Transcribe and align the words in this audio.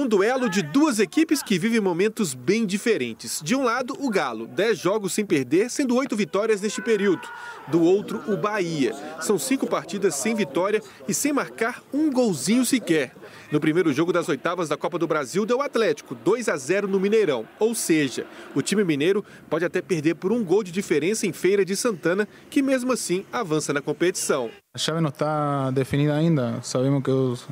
Um 0.00 0.06
duelo 0.08 0.48
de 0.48 0.62
duas 0.62 0.98
equipes 0.98 1.42
que 1.42 1.58
vivem 1.58 1.78
momentos 1.78 2.32
bem 2.32 2.64
diferentes. 2.64 3.42
De 3.44 3.54
um 3.54 3.62
lado, 3.62 3.94
o 4.00 4.08
Galo, 4.08 4.46
10 4.46 4.78
jogos 4.78 5.12
sem 5.12 5.26
perder, 5.26 5.68
sendo 5.68 5.94
oito 5.94 6.16
vitórias 6.16 6.62
neste 6.62 6.80
período. 6.80 7.28
Do 7.68 7.82
outro, 7.82 8.22
o 8.26 8.34
Bahia. 8.34 8.94
São 9.20 9.38
cinco 9.38 9.66
partidas 9.66 10.14
sem 10.14 10.34
vitória 10.34 10.80
e 11.06 11.12
sem 11.12 11.34
marcar 11.34 11.82
um 11.92 12.10
golzinho 12.10 12.64
sequer. 12.64 13.14
No 13.52 13.60
primeiro 13.60 13.92
jogo 13.92 14.10
das 14.10 14.26
oitavas 14.26 14.70
da 14.70 14.76
Copa 14.78 14.98
do 14.98 15.06
Brasil, 15.06 15.44
deu 15.44 15.60
Atlético 15.60 16.14
2 16.14 16.48
a 16.48 16.56
0 16.56 16.88
no 16.88 16.98
Mineirão. 16.98 17.46
Ou 17.58 17.74
seja, 17.74 18.24
o 18.54 18.62
time 18.62 18.82
mineiro 18.82 19.22
pode 19.50 19.66
até 19.66 19.82
perder 19.82 20.14
por 20.14 20.32
um 20.32 20.42
gol 20.42 20.62
de 20.62 20.72
diferença 20.72 21.26
em 21.26 21.32
Feira 21.34 21.62
de 21.62 21.76
Santana, 21.76 22.26
que 22.48 22.62
mesmo 22.62 22.90
assim 22.90 23.22
avança 23.30 23.70
na 23.70 23.82
competição. 23.82 24.50
A 24.72 24.78
chave 24.78 25.02
não 25.02 25.10
está 25.10 25.70
definida 25.70 26.14
ainda. 26.14 26.58
Sabemos 26.62 27.02
que 27.02 27.10
os 27.10 27.46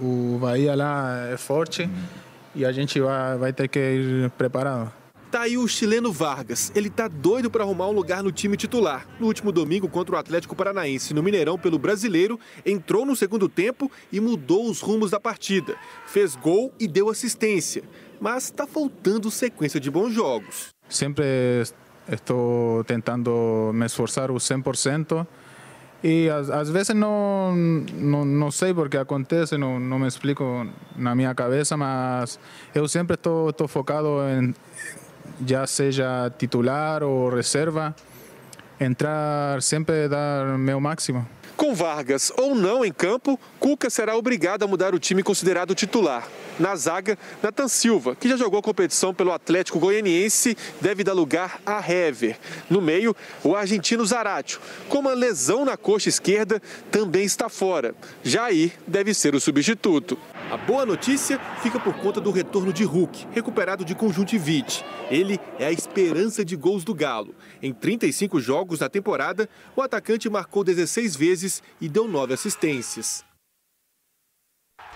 o 0.00 0.38
Bahia 0.40 0.74
lá 0.74 1.28
é 1.30 1.36
forte 1.36 1.88
e 2.54 2.64
a 2.64 2.72
gente 2.72 3.00
vai, 3.00 3.38
vai 3.38 3.52
ter 3.52 3.68
que 3.68 3.78
ir 3.78 4.30
preparado. 4.30 4.92
Tá 5.30 5.42
aí 5.42 5.58
o 5.58 5.68
chileno 5.68 6.10
Vargas. 6.10 6.72
Ele 6.74 6.88
tá 6.88 7.06
doido 7.06 7.50
para 7.50 7.62
arrumar 7.62 7.88
um 7.88 7.92
lugar 7.92 8.22
no 8.22 8.32
time 8.32 8.56
titular. 8.56 9.06
No 9.20 9.26
último 9.26 9.52
domingo 9.52 9.86
contra 9.86 10.16
o 10.16 10.18
Atlético 10.18 10.56
Paranaense 10.56 11.12
no 11.12 11.22
Mineirão 11.22 11.58
pelo 11.58 11.78
Brasileiro, 11.78 12.40
entrou 12.64 13.04
no 13.04 13.14
segundo 13.14 13.46
tempo 13.46 13.92
e 14.10 14.20
mudou 14.20 14.70
os 14.70 14.80
rumos 14.80 15.10
da 15.10 15.20
partida. 15.20 15.76
Fez 16.06 16.34
gol 16.34 16.72
e 16.80 16.88
deu 16.88 17.10
assistência. 17.10 17.82
Mas 18.18 18.44
está 18.44 18.66
faltando 18.66 19.30
sequência 19.30 19.78
de 19.78 19.90
bons 19.90 20.14
jogos. 20.14 20.68
Sempre 20.88 21.62
estou 22.10 22.82
tentando 22.84 23.70
me 23.74 23.84
esforçar 23.84 24.30
o 24.30 24.36
100%. 24.36 25.26
E 26.02 26.28
às, 26.30 26.70
vezes 26.70 26.94
não, 26.94 27.52
não, 27.54 28.24
não 28.24 28.50
sei 28.52 28.72
porque 28.72 28.96
acontece, 28.96 29.58
não, 29.58 29.80
não 29.80 29.98
me 29.98 30.06
explico 30.06 30.66
na 30.96 31.14
minha 31.14 31.34
cabeça, 31.34 31.76
mas 31.76 32.38
eu 32.72 32.86
sempre 32.86 33.14
estou, 33.14 33.50
estou 33.50 33.66
focado 33.66 34.20
em, 34.28 34.54
já 35.44 35.66
seja 35.66 36.32
titular 36.38 37.02
ou 37.02 37.30
reserva, 37.30 37.94
entrar 38.80 39.60
sempre 39.60 40.08
dar 40.08 40.56
meu 40.56 40.80
máximo. 40.80 41.26
Com 41.58 41.74
Vargas 41.74 42.32
ou 42.36 42.54
não 42.54 42.84
em 42.84 42.92
campo, 42.92 43.36
Cuca 43.58 43.90
será 43.90 44.16
obrigado 44.16 44.62
a 44.62 44.68
mudar 44.68 44.94
o 44.94 44.98
time 45.00 45.24
considerado 45.24 45.74
titular. 45.74 46.24
Na 46.56 46.76
zaga, 46.76 47.18
Nathan 47.42 47.66
Silva, 47.66 48.14
que 48.14 48.28
já 48.28 48.36
jogou 48.36 48.60
a 48.60 48.62
competição 48.62 49.12
pelo 49.12 49.32
Atlético 49.32 49.80
Goianiense, 49.80 50.56
deve 50.80 51.02
dar 51.02 51.14
lugar 51.14 51.60
a 51.66 51.78
Hever. 51.78 52.38
No 52.70 52.80
meio, 52.80 53.14
o 53.42 53.56
argentino 53.56 54.06
Zaratio, 54.06 54.60
com 54.88 54.98
uma 54.98 55.14
lesão 55.14 55.64
na 55.64 55.76
coxa 55.76 56.08
esquerda, 56.08 56.62
também 56.92 57.24
está 57.24 57.48
fora. 57.48 57.92
Jair 58.22 58.72
deve 58.86 59.12
ser 59.12 59.34
o 59.34 59.40
substituto. 59.40 60.16
A 60.50 60.56
boa 60.56 60.86
notícia 60.86 61.38
fica 61.62 61.78
por 61.78 61.94
conta 61.94 62.20
do 62.20 62.30
retorno 62.30 62.72
de 62.72 62.82
Hulk, 62.82 63.28
recuperado 63.32 63.84
de 63.84 63.94
conjuntivite. 63.94 64.84
Ele 65.10 65.38
é 65.58 65.66
a 65.66 65.72
esperança 65.72 66.44
de 66.44 66.56
gols 66.56 66.84
do 66.84 66.94
Galo. 66.94 67.34
Em 67.62 67.72
35 67.72 68.40
jogos 68.40 68.78
da 68.78 68.88
temporada, 68.88 69.48
o 69.76 69.82
atacante 69.82 70.28
marcou 70.28 70.64
16 70.64 71.14
vezes 71.16 71.47
e 71.80 71.88
deu 71.88 72.06
9 72.06 72.34
assistências. 72.34 73.24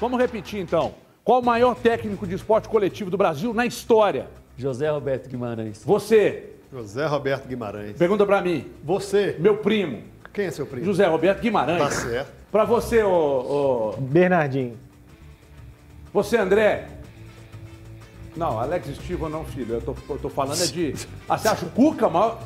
Vamos 0.00 0.18
repetir 0.18 0.60
então. 0.60 0.94
Qual 1.24 1.40
o 1.40 1.44
maior 1.44 1.74
técnico 1.76 2.26
de 2.26 2.34
esporte 2.34 2.68
coletivo 2.68 3.10
do 3.10 3.16
Brasil 3.16 3.54
na 3.54 3.64
história? 3.64 4.28
José 4.56 4.90
Roberto 4.90 5.28
Guimarães. 5.28 5.82
Você. 5.84 6.50
José 6.72 7.06
Roberto 7.06 7.46
Guimarães. 7.46 7.96
Pergunta 7.96 8.26
para 8.26 8.40
mim. 8.40 8.70
Você. 8.82 9.36
Meu 9.38 9.58
primo. 9.58 10.02
Quem 10.32 10.46
é 10.46 10.50
seu 10.50 10.66
primo? 10.66 10.84
José 10.84 11.06
Roberto 11.06 11.40
Guimarães. 11.40 11.78
Tá 11.78 11.90
certo. 11.90 12.32
Para 12.50 12.64
você, 12.64 13.02
ô, 13.02 13.92
ô... 13.96 14.00
Bernardinho. 14.00 14.76
Você, 16.12 16.36
André? 16.36 16.88
Não, 18.36 18.58
Alex 18.58 18.88
Estiva 18.88 19.28
não, 19.28 19.44
filho. 19.44 19.74
Eu 19.74 19.80
tô, 19.82 19.94
eu 20.08 20.18
tô 20.18 20.28
falando 20.28 20.62
é 20.62 20.66
de. 20.66 20.94
Ah, 21.28 21.38
você 21.38 21.48
acha 21.48 21.66
o 21.66 21.70
Cuca 21.70 22.08
maior? 22.08 22.42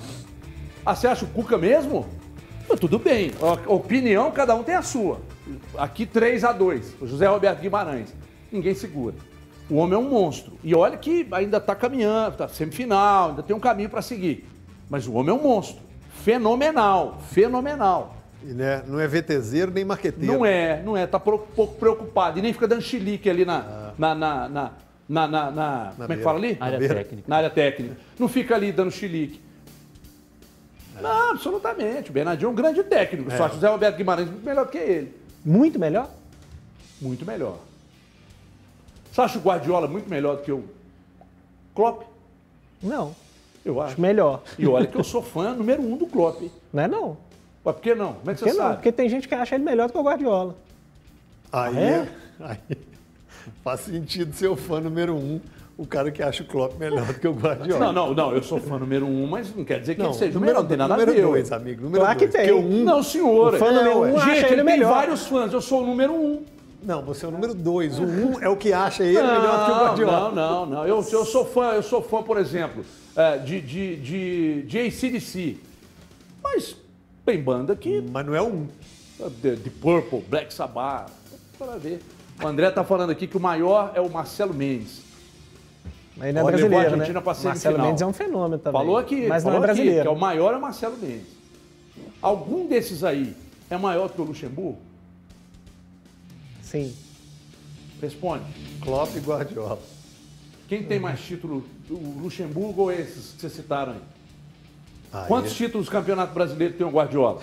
Ah, 0.85 0.95
você 0.95 1.07
acha 1.07 1.25
o 1.25 1.29
Cuca 1.29 1.57
mesmo? 1.57 2.07
Tudo 2.81 2.99
bem. 2.99 3.33
Opinião, 3.67 4.31
cada 4.31 4.55
um 4.55 4.63
tem 4.63 4.75
a 4.75 4.83
sua. 4.83 5.21
Aqui 5.79 6.05
3 6.05 6.45
a 6.45 6.53
2 6.53 6.97
O 7.01 7.07
José 7.07 7.27
Roberto 7.27 7.61
Guimarães. 7.61 8.15
Ninguém 8.51 8.75
segura. 8.75 9.15
O 9.69 9.77
homem 9.77 9.95
é 9.95 9.99
um 9.99 10.09
monstro. 10.09 10.53
E 10.63 10.75
olha 10.75 10.97
que 10.97 11.27
ainda 11.33 11.57
está 11.57 11.75
caminhando, 11.75 12.33
está 12.33 12.49
semifinal, 12.49 13.31
ainda 13.31 13.43
tem 13.43 13.55
um 13.55 13.61
caminho 13.61 13.91
para 13.91 14.03
seguir. 14.03 14.47
Mas 14.89 15.07
o 15.07 15.15
homem 15.15 15.35
é 15.35 15.39
um 15.39 15.43
monstro. 15.43 15.83
Fenomenal, 16.23 17.19
fenomenal. 17.31 18.17
E 18.45 18.53
né, 18.53 18.83
não 18.87 19.01
é 19.01 19.09
VTZero 19.09 19.73
nem 19.73 19.85
marqueteiro. 19.85 20.33
Não 20.33 20.47
é, 20.47 20.83
não 20.83 20.97
é. 20.97 21.07
Tá 21.07 21.19
pouco 21.19 21.75
preocupado. 21.75 22.39
E 22.39 22.43
nem 22.43 22.53
fica 22.53 22.69
dando 22.69 22.83
chilique 22.83 23.29
ali 23.29 23.45
na. 23.45 23.59
Ah. 23.59 23.93
na, 23.99 24.15
na, 24.15 24.49
na, 24.49 24.73
na, 25.09 25.29
na, 25.29 25.51
na 25.51 25.93
como 25.97 26.13
é 26.13 26.17
que 26.17 26.23
fala 26.23 26.39
ali? 26.39 26.57
Área 26.61 26.79
técnica. 26.79 27.25
Na 27.27 27.37
área 27.37 27.51
técnica. 27.51 27.97
Não 28.19 28.29
fica 28.29 28.55
ali 28.55 28.71
dando 28.71 28.91
chilique. 28.91 29.41
É. 30.99 31.03
Não, 31.03 31.31
absolutamente. 31.31 32.11
O 32.11 32.13
Bernardinho 32.13 32.49
é 32.49 32.51
um 32.51 32.55
grande 32.55 32.83
técnico. 32.83 33.31
É. 33.31 33.37
Só 33.37 33.49
que 33.49 33.53
o 33.53 33.55
José 33.57 33.69
Roberto 33.69 33.97
Guimarães 33.97 34.29
é 34.29 34.31
muito 34.31 34.45
melhor 34.45 34.69
que 34.69 34.79
ele. 34.79 35.15
Muito 35.45 35.79
melhor? 35.79 36.11
Muito 37.01 37.27
melhor. 37.27 37.59
Você 39.13 39.21
acha 39.21 39.39
o 39.39 39.43
Guardiola 39.43 39.87
muito 39.87 40.09
melhor 40.09 40.37
do 40.37 40.43
que 40.43 40.53
o 40.53 40.65
Klopp? 41.75 42.03
Não. 42.83 43.15
Eu 43.65 43.81
acho. 43.81 43.93
acho 43.93 44.01
melhor. 44.01 44.43
E 44.59 44.67
olha 44.67 44.87
que 44.87 44.97
eu 44.97 45.05
sou 45.05 45.23
fã 45.23 45.55
número 45.55 45.83
um 45.83 45.97
do 45.97 46.07
Klopp. 46.07 46.43
Não 46.73 46.83
é 46.83 46.89
não. 46.89 47.17
Mas 47.65 47.75
por 47.75 47.83
que 47.83 47.95
não? 47.95 48.15
Como 48.15 48.31
é 48.31 48.35
que 48.35 48.41
por 48.41 48.45
que 48.45 48.53
você 48.53 48.59
não? 48.59 48.65
sabe? 48.67 48.77
Porque 48.77 48.93
tem 48.93 49.09
gente 49.09 49.27
que 49.27 49.35
acha 49.35 49.55
ele 49.55 49.65
melhor 49.65 49.89
do 49.89 49.93
que 49.93 49.99
o 49.99 50.03
Guardiola. 50.03 50.55
Aí, 51.53 51.77
é? 51.79 52.09
aí 52.41 52.59
faz 53.65 53.81
sentido 53.81 54.35
ser 54.35 54.49
o 54.49 54.57
fã 54.57 54.81
número 54.81 55.15
um, 55.17 55.41
o 55.79 55.87
cara 55.87 56.11
que 56.11 56.23
acha 56.23 56.43
o 56.43 56.47
Klopp 56.47 56.79
melhor 56.79 57.05
do 57.05 57.15
que 57.15 57.29
o 57.29 57.33
Guardiola. 57.33 57.87
Não, 57.87 57.93
não, 57.93 58.15
não, 58.15 58.35
eu 58.35 58.43
sou 58.43 58.59
fã 58.59 58.79
número 58.79 59.07
um, 59.07 59.27
mas 59.27 59.55
não 59.55 59.65
quer 59.65 59.81
dizer 59.81 59.95
que 59.95 60.01
não, 60.01 60.09
ele 60.09 60.19
seja 60.19 60.39
o 60.39 60.41
melhor, 60.41 60.61
não 60.61 60.67
tem 60.67 60.77
nada 60.77 60.95
número 60.95 61.11
a 61.11 61.15
ver. 61.15 61.23
Dois, 61.23 61.53
amigo, 61.53 61.83
número 61.83 62.03
claro 62.03 62.19
dois. 62.19 62.31
que 62.31 62.39
tem. 62.39 62.53
Um, 62.53 62.85
não, 62.85 63.03
senhor. 63.03 63.55
O 63.55 63.59
fã 63.59 63.73
número 63.73 64.01
um 64.01 64.19
gente, 64.21 64.45
acha 64.45 64.53
ele 64.53 64.63
melhor. 64.63 64.89
tem 64.89 64.97
vários 64.97 65.27
fãs, 65.27 65.53
eu 65.53 65.61
sou 65.61 65.83
o 65.83 65.87
número 65.87 66.15
um. 66.15 66.43
Não, 66.83 67.03
você 67.03 67.27
é 67.27 67.29
o 67.29 67.33
número 67.33 67.53
dois. 67.53 67.99
O 67.99 68.05
um 68.05 68.41
é 68.41 68.49
o 68.49 68.57
que 68.57 68.73
acha 68.73 69.05
ele 69.05 69.21
não, 69.21 69.27
melhor 69.27 69.59
do 69.59 69.65
que 69.65 69.71
o 69.71 69.75
Guardiola. 69.75 70.33
Não, 70.33 70.35
não, 70.35 70.67
não. 70.67 70.87
Eu, 70.87 71.05
eu 71.13 71.25
sou 71.25 71.45
fã, 71.45 71.73
eu 71.73 71.83
sou 71.83 72.01
fã, 72.01 72.23
por 72.23 72.39
exemplo, 72.39 72.85
de, 73.45 73.61
de, 73.61 73.97
de, 73.97 74.63
de 74.63 74.79
ACDC. 74.79 75.59
Mas 76.43 76.77
tem 77.25 77.43
banda 77.43 77.77
que. 77.77 78.03
Mas 78.11 78.25
não 78.25 78.35
é 78.35 78.41
um. 78.41 78.67
De, 79.43 79.57
de 79.57 79.71
Purple, 79.71 80.25
Black 80.29 80.55
Sabbath. 80.55 81.11
Para 81.59 81.77
ver. 81.77 82.01
O 82.43 82.47
André 82.47 82.71
tá 82.71 82.85
falando 82.85 83.11
aqui 83.11 83.27
que 83.27 83.37
o 83.37 83.41
maior 83.41 83.93
é 83.95 84.01
o 84.01 84.11
Marcelo 84.11 84.55
Mendes. 84.55 85.06
Mas 86.17 86.29
ele 86.29 86.39
é 86.39 86.43
Olha, 86.43 86.57
brasileiro, 86.57 86.69
levou 86.69 86.79
a 86.79 86.83
Argentina 86.83 87.21
né? 87.21 87.25
pra 87.25 87.43
Marcelo. 87.45 87.79
Mendes 87.83 88.03
é 88.03 88.07
um 88.07 88.13
fenômeno 88.13 88.59
também. 88.59 88.81
Falou 88.81 88.97
aqui, 88.97 89.27
mas 89.27 89.43
falou 89.43 89.59
não 89.61 89.67
é 89.67 89.71
aqui, 89.71 89.77
brasileiro. 89.77 90.03
que 90.03 90.09
é 90.09 90.11
o 90.11 90.19
maior 90.19 90.55
é 90.55 90.57
o 90.57 90.61
Marcelo 90.61 90.97
Mendes. 90.97 91.37
Algum 92.23 92.67
desses 92.67 93.05
aí 93.05 93.37
é 93.69 93.77
maior 93.77 94.09
que 94.09 94.21
o 94.21 94.25
Luxemburgo? 94.25 94.79
Sim. 96.63 96.95
Responde. 98.01 98.45
Klopp 98.81 99.15
e 99.15 99.21
Guardiola. 99.21 99.79
Quem 100.69 100.83
tem 100.83 100.99
mais 100.99 101.21
título, 101.21 101.65
o 101.89 102.19
Luxemburgo 102.21 102.83
ou 102.83 102.93
esses 102.93 103.33
que 103.33 103.41
vocês 103.41 103.53
citaram 103.53 103.93
aí? 103.93 104.01
Quantos 105.27 105.55
títulos 105.55 105.87
do 105.87 105.93
Campeonato 105.93 106.35
Brasileiro 106.35 106.75
tem 106.75 106.87
o 106.87 106.91
Guardiola? 106.91 107.41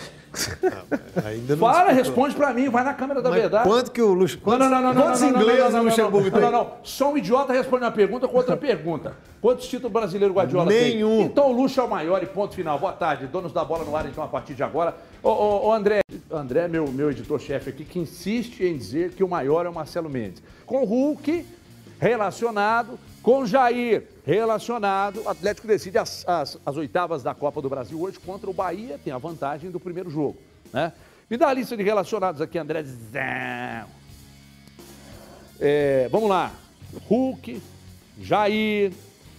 ainda 1.23 1.55
não 1.55 1.59
Fala, 1.59 1.91
responde 1.91 2.35
pra 2.35 2.53
mim, 2.53 2.69
vai 2.69 2.83
na 2.83 2.93
câmera 2.93 3.21
da 3.21 3.29
Mas 3.29 3.39
verdade. 3.41 3.69
Quanto 3.69 3.91
que 3.91 4.01
o 4.01 4.13
Lux... 4.13 4.35
Não, 4.35 4.41
Quantos, 4.41 4.69
não, 4.69 4.81
não, 4.81 4.93
não, 4.93 5.01
quantos 5.03 5.21
ingleses 5.21 5.73
o 5.73 5.83
Luxemburgo 5.83 6.25
não, 6.25 6.31
tem? 6.31 6.41
não, 6.41 6.51
não, 6.51 6.63
não. 6.63 6.71
Só 6.83 7.11
um 7.11 7.17
idiota 7.17 7.53
responde 7.53 7.83
uma 7.83 7.91
pergunta 7.91 8.27
com 8.27 8.37
outra 8.37 8.57
pergunta. 8.57 9.15
Quantos 9.41 9.67
títulos 9.67 9.91
brasileiros 9.91 10.35
o 10.35 10.39
Guardiola 10.39 10.65
Nenhum. 10.65 11.17
tem? 11.17 11.25
Então 11.25 11.51
o 11.51 11.53
Luxo 11.53 11.79
é 11.79 11.83
o 11.83 11.89
maior 11.89 12.23
e 12.23 12.25
ponto 12.25 12.55
final. 12.55 12.79
Boa 12.79 12.93
tarde, 12.93 13.27
donos 13.27 13.53
da 13.53 13.63
bola 13.63 13.83
no 13.83 13.95
ar, 13.95 14.07
então, 14.07 14.23
a 14.23 14.27
partir 14.27 14.53
de 14.53 14.63
agora. 14.63 14.95
Ô, 15.21 15.29
ô, 15.29 15.67
ô 15.67 15.73
André, 15.73 16.01
André, 16.31 16.67
meu, 16.67 16.87
meu 16.91 17.11
editor-chefe 17.11 17.69
aqui, 17.69 17.85
que 17.85 17.99
insiste 17.99 18.61
em 18.63 18.75
dizer 18.75 19.11
que 19.11 19.23
o 19.23 19.27
maior 19.27 19.65
é 19.65 19.69
o 19.69 19.73
Marcelo 19.73 20.09
Mendes. 20.09 20.41
Com 20.65 20.81
o 20.81 20.85
Hulk 20.85 21.45
relacionado, 22.03 22.99
com 23.21 23.45
Jair 23.45 24.03
relacionado, 24.25 25.21
o 25.23 25.29
Atlético 25.29 25.65
decide 25.65 25.97
as, 25.97 26.27
as, 26.27 26.59
as 26.65 26.75
oitavas 26.75 27.23
da 27.23 27.33
Copa 27.33 27.61
do 27.61 27.69
Brasil 27.69 27.99
hoje 28.01 28.19
contra 28.19 28.49
o 28.49 28.53
Bahia, 28.53 28.99
tem 29.01 29.13
a 29.13 29.17
vantagem 29.17 29.71
do 29.71 29.79
primeiro 29.79 30.09
jogo, 30.09 30.37
né? 30.73 30.91
Me 31.29 31.37
dá 31.37 31.47
a 31.47 31.53
lista 31.53 31.77
de 31.77 31.81
relacionados 31.81 32.41
aqui, 32.41 32.59
André. 32.59 32.83
É, 35.59 36.09
vamos 36.11 36.29
lá. 36.29 36.51
Hulk, 37.07 37.61
Jair, 38.19 38.91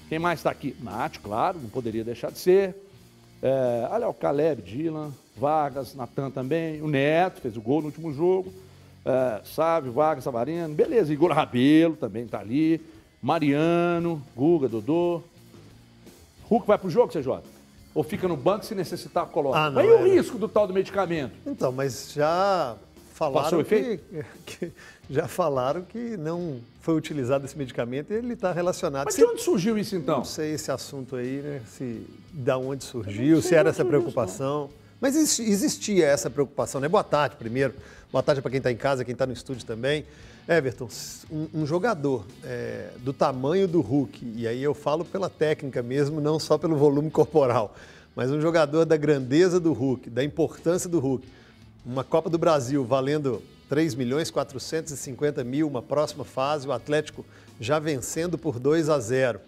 quem 0.09 0.19
mais 0.19 0.41
está 0.41 0.51
aqui? 0.51 0.75
Nath, 0.81 1.19
claro, 1.23 1.59
não 1.61 1.69
poderia 1.69 2.03
deixar 2.03 2.33
de 2.33 2.39
ser. 2.39 2.75
É, 3.43 3.87
olha 3.91 4.09
o 4.09 4.15
Caleb, 4.15 4.63
Dylan, 4.63 5.13
Vargas, 5.37 5.95
Natan 5.95 6.31
também. 6.31 6.81
O 6.81 6.89
Neto 6.89 7.43
fez 7.43 7.59
o 7.59 7.61
gol 7.61 7.83
no 7.83 7.89
último 7.89 8.13
jogo. 8.13 8.51
É, 9.05 9.41
Sávio, 9.45 9.93
Vargas, 9.93 10.25
Savarino. 10.25 10.75
Beleza, 10.75 11.13
Igor 11.13 11.31
Rabelo 11.33 11.97
também 11.97 12.25
está 12.25 12.41
ali. 12.41 12.81
Mariano, 13.23 14.23
Guga, 14.37 14.69
Dodô. 14.69 15.23
Hulk 16.49 16.67
vai 16.67 16.79
pro 16.79 16.91
jogo, 16.91 17.13
CJ? 17.13 17.41
Ou 17.95 18.03
fica 18.03 18.27
no 18.29 18.37
banco 18.37 18.65
se 18.65 18.75
necessitar, 18.75 19.27
coloca. 19.27 19.59
Ah, 19.59 19.71
não, 19.71 19.81
Aí 19.81 19.89
o 19.89 20.07
é. 20.07 20.15
risco 20.15 20.37
do 20.39 20.49
tal 20.49 20.67
do 20.67 20.75
medicamento. 20.75 21.33
Então, 21.47 21.71
mas 21.73 22.13
já 22.15 22.77
falaram 23.15 23.63
que, 23.65 24.01
que- 24.45 24.73
já 25.09 25.29
falaram 25.29 25.83
que 25.83 26.17
não 26.17 26.59
foi 26.81 26.95
utilizado 26.97 27.45
esse 27.45 27.57
medicamento 27.57 28.13
e 28.13 28.17
ele 28.17 28.35
está 28.35 28.53
relacionado. 28.53 29.05
Mas 29.07 29.15
Se- 29.15 29.21
de 29.21 29.27
onde 29.27 29.43
surgiu 29.43 29.79
isso 29.79 29.95
então? 29.97 30.19
Não 30.19 30.25
sei 30.25 30.53
esse 30.55 30.71
assunto 30.71 31.17
aí, 31.17 31.41
né? 31.43 31.61
Se 31.67 32.05
da 32.33 32.59
onde 32.59 32.85
surgiu, 32.85 33.41
se 33.41 33.55
era 33.55 33.71
essa 33.71 33.85
preocupação. 33.85 34.69
Mas 35.01 35.17
exi- 35.17 35.45
existia 35.51 36.07
essa 36.07 36.29
preocupação, 36.29 36.81
né? 36.81 36.89
Boa 36.89 37.05
tarde, 37.05 37.37
primeiro. 37.37 37.75
Boa 38.15 38.23
tarde 38.23 38.41
para 38.41 38.49
quem 38.53 38.59
está 38.59 38.71
em 38.71 38.77
casa, 38.77 39.05
quem 39.05 39.11
está 39.11 39.27
no 39.27 39.33
estúdio 39.33 39.67
também. 39.67 40.07
Everton, 40.49 40.89
um, 41.29 41.49
um 41.53 41.67
jogador 41.67 42.25
é, 42.45 42.91
do 42.99 43.13
tamanho 43.13 43.67
do 43.67 43.81
Hulk, 43.81 44.35
e 44.37 44.47
aí 44.47 44.63
eu 44.63 44.73
falo 44.73 45.05
pela 45.05 45.29
técnica 45.29 45.83
mesmo, 45.83 46.21
não 46.21 46.39
só 46.39 46.57
pelo 46.57 46.77
volume 46.77 47.11
corporal, 47.11 47.75
mas 48.15 48.31
um 48.31 48.41
jogador 48.41 48.85
da 48.85 48.97
grandeza 48.97 49.59
do 49.59 49.73
Hulk, 49.73 50.11
da 50.11 50.23
importância 50.23 50.89
do 50.89 51.01
Hulk. 51.01 51.27
Uma 51.85 52.05
Copa 52.05 52.31
do 52.31 52.39
Brasil 52.39 52.85
valendo 52.85 53.43
3 53.69 53.97
milhões 53.97 54.31
450 54.31 55.43
mil, 55.43 55.67
uma 55.67 55.83
próxima 55.83 56.25
fase, 56.25 56.69
o 56.69 56.73
Atlético 56.73 57.27
já 57.59 57.81
vencendo 57.81 58.39
por 58.39 58.61
2 58.61 58.91
a 58.91 59.01
0. 59.01 59.41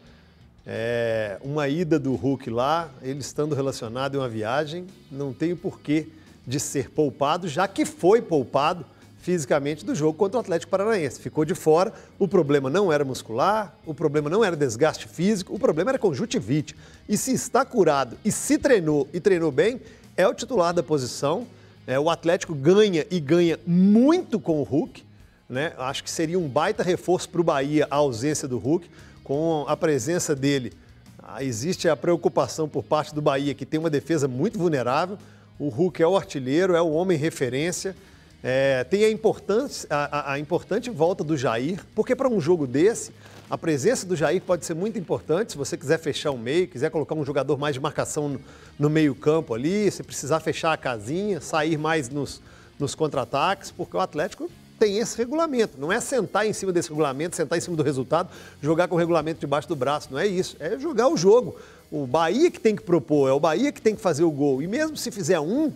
É, 0.67 1.39
uma 1.41 1.69
ida 1.69 2.01
do 2.01 2.17
Hulk 2.17 2.51
lá, 2.51 2.91
ele 3.01 3.21
estando 3.21 3.55
relacionado 3.55 4.17
em 4.17 4.19
uma 4.19 4.29
viagem, 4.29 4.89
não 5.09 5.33
tem 5.33 5.55
porquê 5.55 6.09
de 6.47 6.61
ser 6.61 6.91
poupado, 6.91 7.49
já 7.49 7.67
que 7.67 7.85
foi 7.85 8.23
poupado 8.23 8.85
fisicamente 9.27 9.85
do 9.85 9.93
jogo 9.93 10.17
contra 10.17 10.39
o 10.39 10.41
Atlético 10.41 10.71
Paranaense. 10.71 11.21
Ficou 11.21 11.45
de 11.45 11.53
fora, 11.53 11.93
o 12.17 12.29
problema 12.29 12.71
não 12.71 12.93
era 12.93 13.05
muscular, 13.05 13.75
o 13.85 13.93
problema 13.93 14.31
não 14.31 14.45
era 14.45 14.55
desgaste 14.55 15.09
físico, 15.09 15.53
o 15.53 15.59
problema 15.59 15.91
era 15.91 15.99
conjuntivite. 15.99 16.77
E 17.09 17.17
se 17.17 17.33
está 17.33 17.65
curado 17.65 18.17
e 18.25 18.31
se 18.31 18.57
treinou 18.57 19.09
e 19.13 19.19
treinou 19.19 19.51
bem, 19.51 19.81
é 20.17 20.29
o 20.29 20.33
titular 20.33 20.73
da 20.73 20.81
posição. 20.81 21.45
É, 21.89 21.99
o 21.99 22.09
Atlético 22.09 22.55
ganha 22.55 23.05
e 23.11 23.19
ganha 23.19 23.59
muito 23.67 24.39
com 24.39 24.61
o 24.61 24.63
Hulk. 24.63 25.05
Né? 25.49 25.73
Acho 25.77 26.05
que 26.05 26.11
seria 26.11 26.39
um 26.39 26.49
baita 26.49 26.85
reforço 26.85 27.29
para 27.29 27.41
o 27.41 27.45
Bahia 27.45 27.87
a 27.91 27.97
ausência 27.97 28.47
do 28.47 28.59
Hulk. 28.59 28.89
Com 29.25 29.65
a 29.67 29.77
presença 29.77 30.37
dele, 30.37 30.73
ah, 31.21 31.43
existe 31.43 31.89
a 31.89 31.97
preocupação 31.97 32.69
por 32.69 32.85
parte 32.85 33.13
do 33.13 33.21
Bahia, 33.21 33.55
que 33.55 33.67
tem 33.67 33.81
uma 33.81 33.91
defesa 33.91 34.29
muito 34.29 34.57
vulnerável. 34.57 35.19
O 35.59 35.69
Hulk 35.69 36.03
é 36.03 36.07
o 36.07 36.17
artilheiro, 36.17 36.75
é 36.75 36.83
o 36.83 36.91
homem 36.91 37.17
referência. 37.17 37.97
É, 38.43 38.85
tem 38.85 39.05
a 39.05 39.11
importante, 39.11 39.87
a, 39.89 40.19
a- 40.19 40.33
a 40.35 40.39
importante 40.39 40.91
volta 40.91 41.25
do 41.25 41.37
Jair, 41.37 41.81
porque 41.95 42.15
para 42.15 42.29
um 42.29 42.41
jogo 42.41 42.67
desse, 42.67 43.11
a 43.49 43.57
presença 43.57 44.07
do 44.07 44.15
Jair 44.15 44.43
pode 44.43 44.65
ser 44.67 44.75
muito 44.75 44.99
importante. 44.99 45.53
Se 45.53 45.59
você 45.59 45.77
quiser 45.77 45.99
fechar 45.99 46.31
o 46.31 46.39
meio, 46.39 46.69
quiser 46.69 46.91
colocar 46.91 47.15
um 47.15 47.25
jogador 47.25 47.59
mais 47.59 47.75
de 47.75 47.81
marcação 47.81 48.29
no, 48.29 48.41
no 48.79 48.91
meio-campo 48.91 49.55
ali, 49.55 49.91
se 49.91 50.03
precisar 50.03 50.41
fechar 50.41 50.73
a 50.73 50.77
casinha, 50.77 51.41
sair 51.41 51.79
mais 51.79 52.09
nos, 52.09 52.43
nos 52.79 52.95
contra-ataques, 52.95 53.71
porque 53.71 53.97
o 53.97 54.01
Atlético 54.01 54.51
tem 54.79 54.99
esse 54.99 55.17
regulamento. 55.17 55.79
Não 55.79 55.93
é 55.93 56.01
sentar 56.01 56.47
em 56.47 56.53
cima 56.53 56.73
desse 56.73 56.89
regulamento, 56.89 57.37
sentar 57.37 57.59
em 57.59 57.61
cima 57.61 57.77
do 57.77 57.83
resultado, 57.83 58.29
jogar 58.63 58.89
com 58.89 58.95
o 58.95 58.99
regulamento 58.99 59.41
debaixo 59.41 59.69
do 59.69 59.77
braço. 59.77 60.09
Não 60.11 60.19
é 60.19 60.27
isso. 60.27 60.57
É 60.61 60.79
jogar 60.79 61.09
o 61.09 61.17
jogo. 61.17 61.57
O 61.91 62.07
Bahia 62.07 62.51
que 62.51 62.61
tem 62.61 62.75
que 62.75 62.83
propor, 62.83 63.29
é 63.29 63.33
o 63.33 63.41
Bahia 63.41 63.71
que 63.71 63.81
tem 63.81 63.95
que 63.95 64.01
fazer 64.01 64.25
o 64.25 64.31
gol. 64.31 64.63
E 64.63 64.67
mesmo 64.67 64.97
se 64.97 65.11
fizer 65.11 65.39
um, 65.39 65.73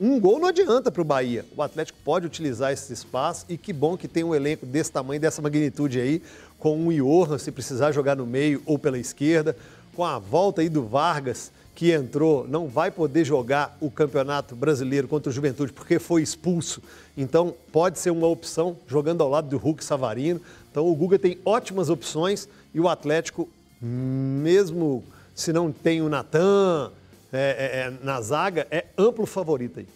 um 0.00 0.18
gol 0.18 0.38
não 0.38 0.48
adianta 0.48 0.90
para 0.90 1.02
o 1.02 1.04
Bahia. 1.04 1.44
O 1.56 1.62
Atlético 1.62 1.98
pode 2.04 2.26
utilizar 2.26 2.72
esse 2.72 2.92
espaço 2.92 3.44
e 3.48 3.58
que 3.58 3.72
bom 3.72 3.96
que 3.96 4.08
tem 4.08 4.24
um 4.24 4.34
elenco 4.34 4.64
desse 4.64 4.90
tamanho, 4.90 5.20
dessa 5.20 5.42
magnitude 5.42 6.00
aí, 6.00 6.22
com 6.58 6.86
o 6.86 6.92
Iorna, 6.92 7.38
se 7.38 7.52
precisar 7.52 7.92
jogar 7.92 8.16
no 8.16 8.26
meio 8.26 8.62
ou 8.64 8.78
pela 8.78 8.98
esquerda, 8.98 9.56
com 9.94 10.04
a 10.04 10.18
volta 10.18 10.62
aí 10.62 10.68
do 10.68 10.86
Vargas, 10.86 11.52
que 11.74 11.90
entrou, 11.90 12.46
não 12.46 12.68
vai 12.68 12.90
poder 12.90 13.24
jogar 13.24 13.76
o 13.80 13.90
Campeonato 13.90 14.54
Brasileiro 14.54 15.08
contra 15.08 15.30
o 15.30 15.32
Juventude 15.32 15.72
porque 15.72 15.98
foi 15.98 16.22
expulso. 16.22 16.82
Então, 17.16 17.54
pode 17.72 17.98
ser 17.98 18.10
uma 18.10 18.26
opção 18.26 18.76
jogando 18.86 19.22
ao 19.22 19.30
lado 19.30 19.48
do 19.48 19.56
Hulk 19.56 19.82
Savarino. 19.82 20.40
Então, 20.70 20.86
o 20.86 20.94
Guga 20.94 21.18
tem 21.18 21.38
ótimas 21.44 21.88
opções 21.88 22.48
e 22.74 22.80
o 22.80 22.88
Atlético, 22.88 23.48
mesmo 23.80 25.02
se 25.34 25.52
não 25.52 25.72
tem 25.72 26.02
o 26.02 26.08
Natan 26.08 26.92
é, 27.32 27.38
é, 27.38 27.78
é, 27.80 28.04
na 28.04 28.20
zaga, 28.20 28.66
é 28.70 28.86
amplo 28.96 29.24
favorito 29.24 29.80
aí. 29.80 29.88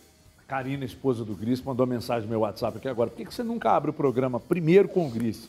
Karina, 0.49 0.85
esposa 0.85 1.25
do 1.25 1.35
Gris, 1.35 1.61
mandou 1.61 1.87
mensagem 1.87 2.23
no 2.23 2.31
meu 2.31 2.41
WhatsApp 2.41 2.79
aqui 2.79 2.89
agora. 2.89 3.11
Por 3.11 3.17
que 3.17 3.35
você 3.35 3.43
nunca 3.43 3.73
abre 3.73 3.91
o 3.91 3.93
programa 3.93 4.41
primeiro 4.41 4.89
com 4.89 5.07
o 5.07 5.11
Gris? 5.11 5.49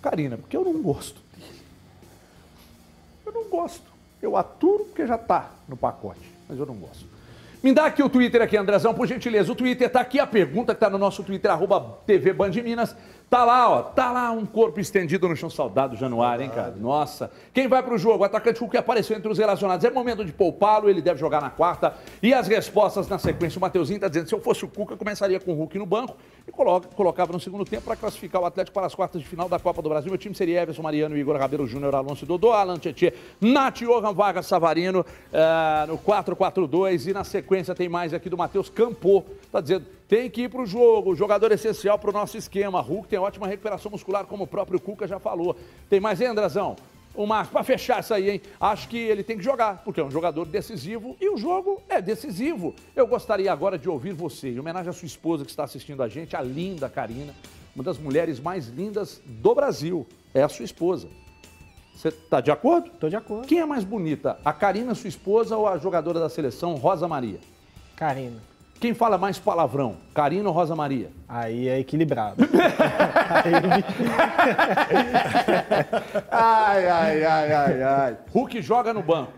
Karina, 0.00 0.38
porque 0.38 0.56
eu 0.56 0.64
não 0.64 0.80
gosto 0.80 1.20
dele. 1.36 1.60
Eu 3.26 3.32
não 3.32 3.44
gosto. 3.44 3.89
Eu 4.22 4.36
aturo 4.36 4.84
porque 4.84 5.06
já 5.06 5.16
tá 5.16 5.50
no 5.68 5.76
pacote, 5.76 6.20
mas 6.48 6.58
eu 6.58 6.66
não 6.66 6.74
gosto. 6.74 7.10
Me 7.62 7.74
dá 7.74 7.84
aqui 7.84 8.02
o 8.02 8.08
Twitter 8.08 8.40
aqui, 8.40 8.56
Andrezão, 8.56 8.94
por 8.94 9.06
gentileza. 9.06 9.52
O 9.52 9.54
Twitter 9.54 9.90
tá 9.90 10.00
aqui, 10.00 10.18
a 10.18 10.26
pergunta 10.26 10.74
que 10.74 10.80
tá 10.80 10.88
no 10.88 10.96
nosso 10.96 11.22
Twitter, 11.22 11.50
arroba 11.50 11.98
TV 12.06 12.32
Band 12.32 12.50
de 12.50 12.62
Minas. 12.62 12.96
Tá 13.28 13.44
lá, 13.44 13.68
ó, 13.70 13.82
tá 13.82 14.10
lá 14.10 14.30
um 14.32 14.46
corpo 14.46 14.80
estendido 14.80 15.28
no 15.28 15.36
chão, 15.36 15.48
saudado 15.50 15.94
do 15.94 16.00
Januário, 16.00 16.42
hein, 16.42 16.50
cara? 16.52 16.74
Nossa. 16.76 17.30
Quem 17.52 17.68
vai 17.68 17.82
pro 17.82 17.98
jogo? 17.98 18.22
O 18.22 18.24
atacante 18.24 18.58
Hulk 18.58 18.76
apareceu 18.78 19.16
entre 19.16 19.30
os 19.30 19.38
relacionados. 19.38 19.84
É 19.84 19.90
momento 19.90 20.24
de 20.24 20.32
poupá-lo, 20.32 20.88
ele 20.88 21.02
deve 21.02 21.20
jogar 21.20 21.40
na 21.40 21.50
quarta. 21.50 21.94
E 22.22 22.32
as 22.32 22.48
respostas 22.48 23.08
na 23.08 23.18
sequência. 23.18 23.58
O 23.58 23.60
Mateuzinho 23.60 24.00
tá 24.00 24.08
dizendo, 24.08 24.26
se 24.28 24.34
eu 24.34 24.40
fosse 24.40 24.64
o 24.64 24.68
Cuca, 24.68 24.94
eu 24.94 24.98
começaria 24.98 25.38
com 25.38 25.52
o 25.52 25.54
Hulk 25.54 25.78
no 25.78 25.86
banco 25.86 26.16
e 26.50 26.52
coloca- 26.52 26.88
colocava 26.94 27.32
no 27.32 27.40
segundo 27.40 27.64
tempo 27.64 27.84
para 27.84 27.96
classificar 27.96 28.42
o 28.42 28.44
Atlético 28.44 28.74
para 28.74 28.86
as 28.86 28.94
quartas 28.94 29.22
de 29.22 29.26
final 29.26 29.48
da 29.48 29.58
Copa 29.58 29.80
do 29.80 29.88
Brasil. 29.88 30.10
Meu 30.10 30.18
time 30.18 30.34
seria 30.34 30.62
Everson 30.62 30.82
Mariano, 30.82 31.16
Igor 31.16 31.36
Rabelo 31.36 31.66
Júnior, 31.66 31.94
Alonso 31.94 32.26
Dodô, 32.26 32.52
Alan 32.52 32.76
Tietê, 32.78 33.14
Nath 33.40 33.78
Johan 33.78 34.12
Vargas 34.12 34.46
Savarino 34.46 35.06
eh, 35.32 35.86
no 35.86 35.96
4-4-2 35.96 37.06
e 37.08 37.12
na 37.12 37.24
sequência 37.24 37.74
tem 37.74 37.88
mais 37.88 38.12
aqui 38.12 38.28
do 38.28 38.36
Matheus 38.36 38.68
Campô. 38.68 39.24
Tá 39.50 39.60
dizendo, 39.60 39.86
tem 40.08 40.28
que 40.28 40.42
ir 40.42 40.48
para 40.48 40.62
o 40.62 40.66
jogo, 40.66 41.14
jogador 41.14 41.52
essencial 41.52 41.98
para 41.98 42.10
o 42.10 42.12
nosso 42.12 42.36
esquema. 42.36 42.80
Hulk 42.80 43.08
tem 43.08 43.18
ótima 43.18 43.46
recuperação 43.46 43.90
muscular, 43.92 44.24
como 44.26 44.44
o 44.44 44.46
próprio 44.46 44.80
Cuca 44.80 45.06
já 45.06 45.18
falou. 45.20 45.56
Tem 45.88 46.00
mais, 46.00 46.20
hein, 46.20 46.28
Andrazão? 46.28 46.74
O 47.14 47.26
Marcos, 47.26 47.52
para 47.52 47.64
fechar 47.64 48.00
isso 48.00 48.14
aí, 48.14 48.30
hein? 48.30 48.42
Acho 48.60 48.88
que 48.88 48.96
ele 48.96 49.24
tem 49.24 49.36
que 49.36 49.42
jogar, 49.42 49.82
porque 49.84 50.00
é 50.00 50.04
um 50.04 50.10
jogador 50.10 50.46
decisivo 50.46 51.16
e 51.20 51.28
o 51.28 51.36
jogo 51.36 51.82
é 51.88 52.00
decisivo. 52.00 52.74
Eu 52.94 53.06
gostaria 53.06 53.52
agora 53.52 53.76
de 53.76 53.88
ouvir 53.88 54.12
você, 54.12 54.50
em 54.50 54.58
homenagem 54.60 54.90
à 54.90 54.92
sua 54.92 55.06
esposa 55.06 55.44
que 55.44 55.50
está 55.50 55.64
assistindo 55.64 56.02
a 56.02 56.08
gente, 56.08 56.36
a 56.36 56.40
linda 56.40 56.88
Karina, 56.88 57.34
uma 57.74 57.82
das 57.82 57.98
mulheres 57.98 58.38
mais 58.38 58.68
lindas 58.68 59.20
do 59.24 59.54
Brasil. 59.54 60.06
É 60.32 60.42
a 60.42 60.48
sua 60.48 60.64
esposa. 60.64 61.08
Você 61.94 62.08
está 62.08 62.40
de 62.40 62.50
acordo? 62.50 62.90
Tô 62.92 63.08
de 63.08 63.16
acordo. 63.16 63.46
Quem 63.46 63.58
é 63.58 63.66
mais 63.66 63.84
bonita, 63.84 64.38
a 64.44 64.52
Karina, 64.52 64.94
sua 64.94 65.08
esposa, 65.08 65.56
ou 65.56 65.66
a 65.66 65.76
jogadora 65.76 66.20
da 66.20 66.28
seleção, 66.28 66.74
Rosa 66.76 67.06
Maria? 67.08 67.40
Karina. 67.96 68.49
Quem 68.80 68.94
fala 68.94 69.18
mais 69.18 69.38
palavrão, 69.38 69.96
Karina 70.14 70.48
ou 70.48 70.54
Rosa 70.54 70.74
Maria? 70.74 71.10
Aí 71.28 71.68
é 71.68 71.78
equilibrado. 71.80 72.36
Ai, 76.30 76.86
ai, 76.88 77.24
ai, 77.24 77.52
ai, 77.52 77.82
ai. 77.82 78.16
Hulk 78.32 78.62
joga 78.62 78.92
no 78.94 79.02
banco. 79.02 79.32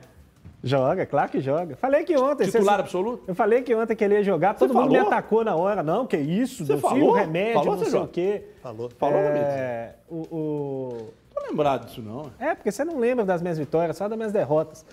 joga, 0.62 1.04
claro 1.06 1.30
que 1.30 1.40
joga. 1.40 1.76
Falei 1.76 2.04
que 2.04 2.16
ontem. 2.16 2.44
Titular 2.44 2.78
absoluto? 2.80 3.24
Eu 3.26 3.34
falei 3.34 3.62
que 3.62 3.74
ontem 3.74 3.96
que 3.96 4.04
ele 4.04 4.14
ia 4.14 4.22
jogar, 4.22 4.54
todo 4.54 4.72
mundo 4.72 4.90
me 4.90 4.96
falou? 4.96 5.12
atacou 5.12 5.44
na 5.44 5.56
hora. 5.56 5.82
Não, 5.82 6.06
que 6.06 6.16
isso, 6.16 6.64
Você 6.64 6.76
falou? 6.78 7.12
remédio, 7.12 7.54
Falou, 7.54 7.72
não 7.72 7.78
você 7.78 7.84
sei 7.86 7.92
joga? 7.92 8.04
o 8.04 8.08
quê. 8.08 8.44
Falou. 8.62 8.90
Falou, 8.98 9.18
é, 9.18 9.94
o, 10.08 10.16
o- 10.30 11.10
Tô 11.34 11.40
lembrado 11.48 11.86
disso 11.86 12.00
não. 12.02 12.30
é, 12.38 12.54
porque 12.54 12.70
você 12.70 12.84
não 12.84 12.98
lembra 12.98 13.24
das 13.24 13.42
minhas 13.42 13.58
vitórias, 13.58 13.96
só 13.96 14.06
das 14.08 14.16
minhas 14.16 14.32
derrotas. 14.32 14.84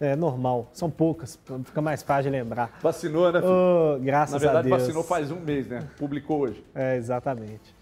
É 0.00 0.14
normal, 0.14 0.70
são 0.72 0.88
poucas, 0.88 1.38
fica 1.64 1.82
mais 1.82 2.02
fácil 2.02 2.30
de 2.30 2.38
lembrar. 2.38 2.78
Vacinou, 2.80 3.32
né? 3.32 3.40
filho? 3.40 3.52
Ô, 3.52 3.98
graças 3.98 4.34
Na 4.34 4.38
verdade, 4.38 4.58
a 4.58 4.70
Deus. 4.70 4.82
vacinou 4.82 5.02
faz 5.02 5.32
um 5.32 5.40
mês, 5.40 5.66
né? 5.66 5.82
Publicou 5.98 6.40
hoje. 6.42 6.64
É, 6.72 6.96
exatamente. 6.96 7.74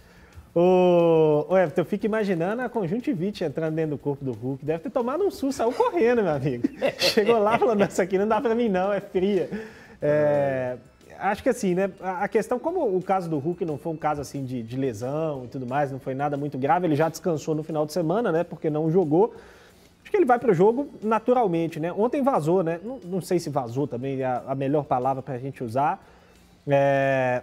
Ô, 0.54 1.44
ô 1.50 1.58
Everton, 1.58 1.82
eu 1.82 1.84
fico 1.84 2.06
imaginando 2.06 2.62
a 2.62 2.68
conjuntivite 2.70 3.44
entrando 3.44 3.74
dentro 3.74 3.90
do 3.90 3.98
corpo 3.98 4.24
do 4.24 4.32
Hulk. 4.32 4.64
Deve 4.64 4.84
ter 4.84 4.90
tomado 4.90 5.22
um 5.22 5.30
susto, 5.30 5.58
saiu 5.58 5.70
correndo, 5.72 6.22
meu 6.22 6.32
amigo. 6.32 6.66
Chegou 6.96 7.38
lá 7.38 7.58
falando, 7.58 7.86
isso 7.86 8.00
aqui 8.00 8.16
não 8.16 8.26
dá 8.26 8.40
pra 8.40 8.54
mim 8.54 8.70
não, 8.70 8.90
é 8.90 8.98
fria. 8.98 9.50
É, 10.00 10.78
acho 11.18 11.42
que 11.42 11.50
assim, 11.50 11.74
né, 11.74 11.90
a 12.00 12.24
a 12.24 12.28
questão, 12.28 12.58
como 12.58 12.96
o 12.96 13.02
caso 13.02 13.28
do 13.28 13.38
Hulk 13.38 13.66
não 13.66 13.76
foi 13.76 13.92
um 13.92 13.96
caso 13.96 14.22
assim 14.22 14.42
de, 14.46 14.62
de 14.62 14.76
lesão 14.78 15.44
e 15.44 15.48
tudo 15.48 15.66
mais, 15.66 15.92
não 15.92 15.98
foi 15.98 16.14
nada 16.14 16.38
muito 16.38 16.56
grave, 16.56 16.86
ele 16.86 16.96
já 16.96 17.10
descansou 17.10 17.54
no 17.54 17.62
final 17.62 17.84
de 17.84 17.92
semana, 17.92 18.32
né, 18.32 18.42
porque 18.42 18.70
não 18.70 18.90
jogou. 18.90 19.34
Acho 20.06 20.12
que 20.12 20.18
ele 20.18 20.24
vai 20.24 20.38
para 20.38 20.52
o 20.52 20.54
jogo 20.54 20.88
naturalmente, 21.02 21.80
né? 21.80 21.92
Ontem 21.92 22.22
vazou, 22.22 22.62
né? 22.62 22.78
Não, 22.80 23.00
não 23.04 23.20
sei 23.20 23.40
se 23.40 23.50
vazou 23.50 23.88
também 23.88 24.22
é 24.22 24.24
a, 24.24 24.54
melhor 24.54 24.84
palavra 24.84 25.20
para 25.20 25.34
a 25.34 25.38
gente 25.38 25.64
usar. 25.64 26.00
É, 26.64 27.42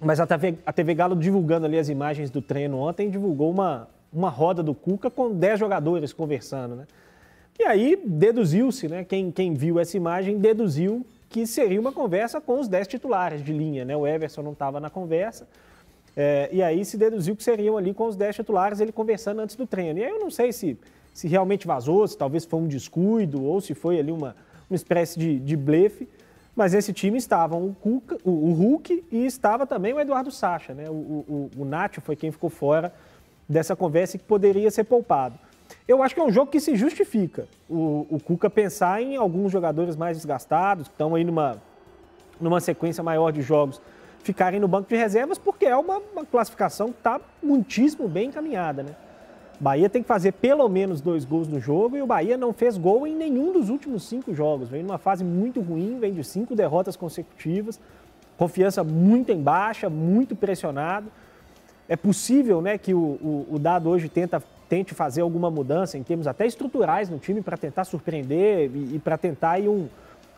mas 0.00 0.18
a 0.18 0.26
TV, 0.26 0.56
a 0.66 0.72
TV 0.72 0.92
Galo 0.92 1.14
divulgando 1.14 1.66
ali 1.66 1.78
as 1.78 1.88
imagens 1.88 2.30
do 2.30 2.42
treino 2.42 2.78
ontem, 2.78 3.08
divulgou 3.08 3.48
uma, 3.48 3.88
uma 4.12 4.28
roda 4.28 4.60
do 4.60 4.74
Cuca 4.74 5.08
com 5.08 5.30
10 5.30 5.60
jogadores 5.60 6.12
conversando, 6.12 6.74
né? 6.74 6.84
E 7.60 7.62
aí 7.62 7.96
deduziu-se, 8.04 8.88
né? 8.88 9.04
Quem, 9.04 9.30
quem 9.30 9.54
viu 9.54 9.78
essa 9.78 9.96
imagem 9.96 10.36
deduziu 10.36 11.06
que 11.30 11.46
seria 11.46 11.80
uma 11.80 11.92
conversa 11.92 12.40
com 12.40 12.58
os 12.58 12.66
10 12.66 12.88
titulares 12.88 13.40
de 13.40 13.52
linha, 13.52 13.84
né? 13.84 13.96
O 13.96 14.04
Everson 14.04 14.42
não 14.42 14.52
estava 14.52 14.80
na 14.80 14.90
conversa. 14.90 15.46
É, 16.16 16.48
e 16.50 16.60
aí 16.60 16.84
se 16.84 16.96
deduziu 16.96 17.36
que 17.36 17.44
seriam 17.44 17.76
ali 17.76 17.94
com 17.94 18.08
os 18.08 18.16
10 18.16 18.34
titulares, 18.34 18.80
ele 18.80 18.90
conversando 18.90 19.40
antes 19.40 19.54
do 19.54 19.64
treino. 19.64 20.00
E 20.00 20.04
aí 20.04 20.10
eu 20.10 20.18
não 20.18 20.30
sei 20.32 20.52
se, 20.52 20.76
se 21.14 21.28
realmente 21.28 21.66
vazou, 21.66 22.06
se 22.06 22.18
talvez 22.18 22.44
foi 22.44 22.58
um 22.58 22.66
descuido 22.66 23.42
ou 23.42 23.60
se 23.60 23.72
foi 23.72 24.00
ali 24.00 24.10
uma, 24.10 24.34
uma 24.68 24.74
espécie 24.74 25.18
de, 25.18 25.38
de 25.38 25.56
blefe. 25.56 26.08
Mas 26.56 26.72
nesse 26.72 26.92
time 26.92 27.16
estavam 27.16 27.64
o, 27.66 27.74
Cuca, 27.74 28.18
o, 28.24 28.30
o 28.30 28.52
Hulk 28.52 29.04
e 29.10 29.24
estava 29.24 29.66
também 29.66 29.92
o 29.92 30.00
Eduardo 30.00 30.30
Sacha. 30.30 30.74
Né? 30.74 30.90
O, 30.90 30.92
o, 30.92 31.50
o 31.56 31.64
Nacho 31.64 32.00
foi 32.00 32.16
quem 32.16 32.32
ficou 32.32 32.50
fora 32.50 32.92
dessa 33.48 33.76
conversa 33.76 34.16
e 34.16 34.18
que 34.18 34.24
poderia 34.24 34.70
ser 34.70 34.84
poupado. 34.84 35.38
Eu 35.86 36.02
acho 36.02 36.14
que 36.14 36.20
é 36.20 36.24
um 36.24 36.32
jogo 36.32 36.50
que 36.50 36.60
se 36.60 36.74
justifica. 36.76 37.46
O, 37.68 38.06
o 38.10 38.20
Cuca 38.20 38.50
pensar 38.50 39.00
em 39.00 39.16
alguns 39.16 39.52
jogadores 39.52 39.96
mais 39.96 40.16
desgastados, 40.16 40.88
que 40.88 40.94
estão 40.94 41.14
aí 41.14 41.24
numa, 41.24 41.62
numa 42.40 42.60
sequência 42.60 43.02
maior 43.02 43.30
de 43.30 43.40
jogos, 43.40 43.80
ficarem 44.22 44.58
no 44.58 44.66
banco 44.66 44.88
de 44.88 44.96
reservas, 44.96 45.38
porque 45.38 45.66
é 45.66 45.76
uma, 45.76 45.98
uma 46.12 46.24
classificação 46.24 46.90
que 46.90 46.98
está 46.98 47.20
muitíssimo 47.42 48.08
bem 48.08 48.28
encaminhada. 48.28 48.82
Né? 48.82 48.94
Bahia 49.60 49.88
tem 49.88 50.02
que 50.02 50.08
fazer 50.08 50.32
pelo 50.32 50.68
menos 50.68 51.00
dois 51.00 51.24
gols 51.24 51.48
no 51.48 51.60
jogo 51.60 51.96
e 51.96 52.02
o 52.02 52.06
Bahia 52.06 52.36
não 52.36 52.52
fez 52.52 52.76
gol 52.76 53.06
em 53.06 53.14
nenhum 53.14 53.52
dos 53.52 53.68
últimos 53.68 54.04
cinco 54.04 54.34
jogos. 54.34 54.68
Vem 54.68 54.82
numa 54.82 54.98
fase 54.98 55.24
muito 55.24 55.60
ruim, 55.60 55.98
vem 55.98 56.12
de 56.12 56.24
cinco 56.24 56.54
derrotas 56.54 56.96
consecutivas, 56.96 57.80
confiança 58.36 58.82
muito 58.82 59.30
em 59.30 59.40
baixa, 59.40 59.88
muito 59.88 60.34
pressionado. 60.34 61.06
É 61.88 61.96
possível 61.96 62.60
né, 62.60 62.78
que 62.78 62.94
o, 62.94 62.98
o, 62.98 63.46
o 63.52 63.58
Dado 63.58 63.88
hoje 63.88 64.08
tenta, 64.08 64.42
tente 64.68 64.94
fazer 64.94 65.20
alguma 65.20 65.50
mudança 65.50 65.96
em 65.98 66.02
termos 66.02 66.26
até 66.26 66.46
estruturais 66.46 67.08
no 67.08 67.18
time 67.18 67.42
para 67.42 67.56
tentar 67.56 67.84
surpreender 67.84 68.70
e, 68.74 68.96
e 68.96 68.98
para 68.98 69.18
tentar 69.18 69.58
ir 69.58 69.68
um, 69.68 69.88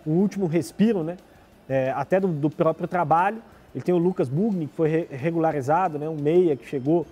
um, 0.06 0.12
último 0.12 0.46
respiro, 0.46 1.02
né, 1.02 1.16
é, 1.68 1.92
até 1.92 2.20
do, 2.20 2.28
do, 2.28 2.50
próprio 2.50 2.88
trabalho. 2.88 3.38
Ele 3.74 3.84
tem 3.84 3.94
o 3.94 3.98
Lucas 3.98 4.28
Bugni, 4.28 4.66
que 4.66 4.74
foi 4.74 4.88
re 4.88 5.08
regularizado, 5.10 5.98
né, 5.98 6.08
um 6.08 6.16
meia 6.16 6.56
que 6.56 6.66
chegou 6.66 7.06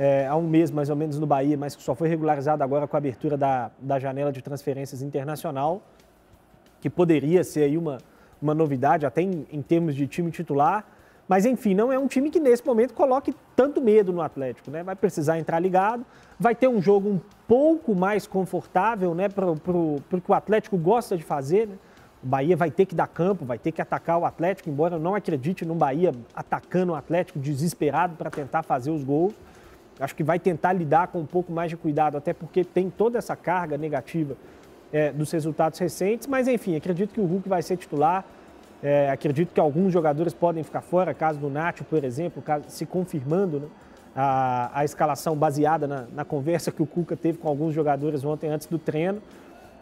é, 0.00 0.26
há 0.26 0.34
um 0.34 0.48
mês 0.48 0.70
mais 0.70 0.88
ou 0.88 0.96
menos 0.96 1.18
no 1.18 1.26
Bahia, 1.26 1.58
mas 1.58 1.76
que 1.76 1.82
só 1.82 1.94
foi 1.94 2.08
regularizado 2.08 2.64
agora 2.64 2.88
com 2.88 2.96
a 2.96 2.98
abertura 2.98 3.36
da, 3.36 3.70
da 3.78 3.98
janela 3.98 4.32
de 4.32 4.40
transferências 4.40 5.02
internacional, 5.02 5.82
que 6.80 6.88
poderia 6.88 7.44
ser 7.44 7.64
aí 7.64 7.76
uma, 7.76 7.98
uma 8.40 8.54
novidade 8.54 9.04
até 9.04 9.20
em, 9.20 9.46
em 9.52 9.60
termos 9.60 9.94
de 9.94 10.06
time 10.06 10.30
titular. 10.30 10.86
Mas, 11.28 11.44
enfim, 11.44 11.74
não 11.74 11.92
é 11.92 11.98
um 11.98 12.06
time 12.06 12.30
que 12.30 12.40
nesse 12.40 12.64
momento 12.64 12.94
coloque 12.94 13.34
tanto 13.54 13.82
medo 13.82 14.10
no 14.10 14.22
Atlético, 14.22 14.70
né? 14.70 14.82
Vai 14.82 14.96
precisar 14.96 15.38
entrar 15.38 15.60
ligado, 15.60 16.02
vai 16.38 16.54
ter 16.54 16.66
um 16.66 16.80
jogo 16.80 17.06
um 17.06 17.20
pouco 17.46 17.94
mais 17.94 18.26
confortável, 18.26 19.14
né? 19.14 19.28
Para 19.28 19.50
o 19.50 20.00
que 20.10 20.30
o 20.30 20.34
Atlético 20.34 20.78
gosta 20.78 21.14
de 21.14 21.22
fazer, 21.22 21.68
né? 21.68 21.74
O 22.24 22.26
Bahia 22.26 22.56
vai 22.56 22.70
ter 22.70 22.86
que 22.86 22.94
dar 22.94 23.06
campo, 23.06 23.44
vai 23.44 23.58
ter 23.58 23.70
que 23.70 23.82
atacar 23.82 24.18
o 24.18 24.24
Atlético, 24.24 24.70
embora 24.70 24.96
eu 24.96 24.98
não 24.98 25.14
acredite 25.14 25.66
no 25.66 25.74
Bahia 25.74 26.12
atacando 26.34 26.92
o 26.92 26.94
Atlético 26.94 27.38
desesperado 27.38 28.16
para 28.16 28.30
tentar 28.30 28.62
fazer 28.62 28.90
os 28.90 29.04
gols. 29.04 29.34
Acho 29.98 30.14
que 30.14 30.22
vai 30.22 30.38
tentar 30.38 30.72
lidar 30.72 31.08
com 31.08 31.20
um 31.20 31.26
pouco 31.26 31.52
mais 31.52 31.70
de 31.70 31.76
cuidado, 31.76 32.16
até 32.16 32.32
porque 32.32 32.64
tem 32.64 32.88
toda 32.88 33.18
essa 33.18 33.36
carga 33.36 33.76
negativa 33.76 34.36
é, 34.92 35.12
dos 35.12 35.30
resultados 35.30 35.78
recentes. 35.78 36.26
Mas, 36.26 36.48
enfim, 36.48 36.76
acredito 36.76 37.12
que 37.12 37.20
o 37.20 37.26
Hulk 37.26 37.48
vai 37.48 37.62
ser 37.62 37.76
titular. 37.76 38.24
É, 38.82 39.10
acredito 39.10 39.52
que 39.52 39.60
alguns 39.60 39.92
jogadores 39.92 40.32
podem 40.32 40.62
ficar 40.62 40.80
fora, 40.80 41.12
caso 41.12 41.38
do 41.38 41.50
Nacho, 41.50 41.84
por 41.84 42.02
exemplo, 42.02 42.40
caso, 42.40 42.64
se 42.68 42.86
confirmando 42.86 43.60
né, 43.60 43.66
a, 44.16 44.80
a, 44.80 44.84
escalação 44.84 45.36
baseada 45.36 45.86
na, 45.86 46.06
na, 46.12 46.24
conversa 46.24 46.72
que 46.72 46.82
o 46.82 46.86
Cuca 46.86 47.14
teve 47.14 47.36
com 47.36 47.46
alguns 47.46 47.74
jogadores 47.74 48.24
ontem 48.24 48.48
antes 48.48 48.66
do 48.66 48.78
treino. 48.78 49.20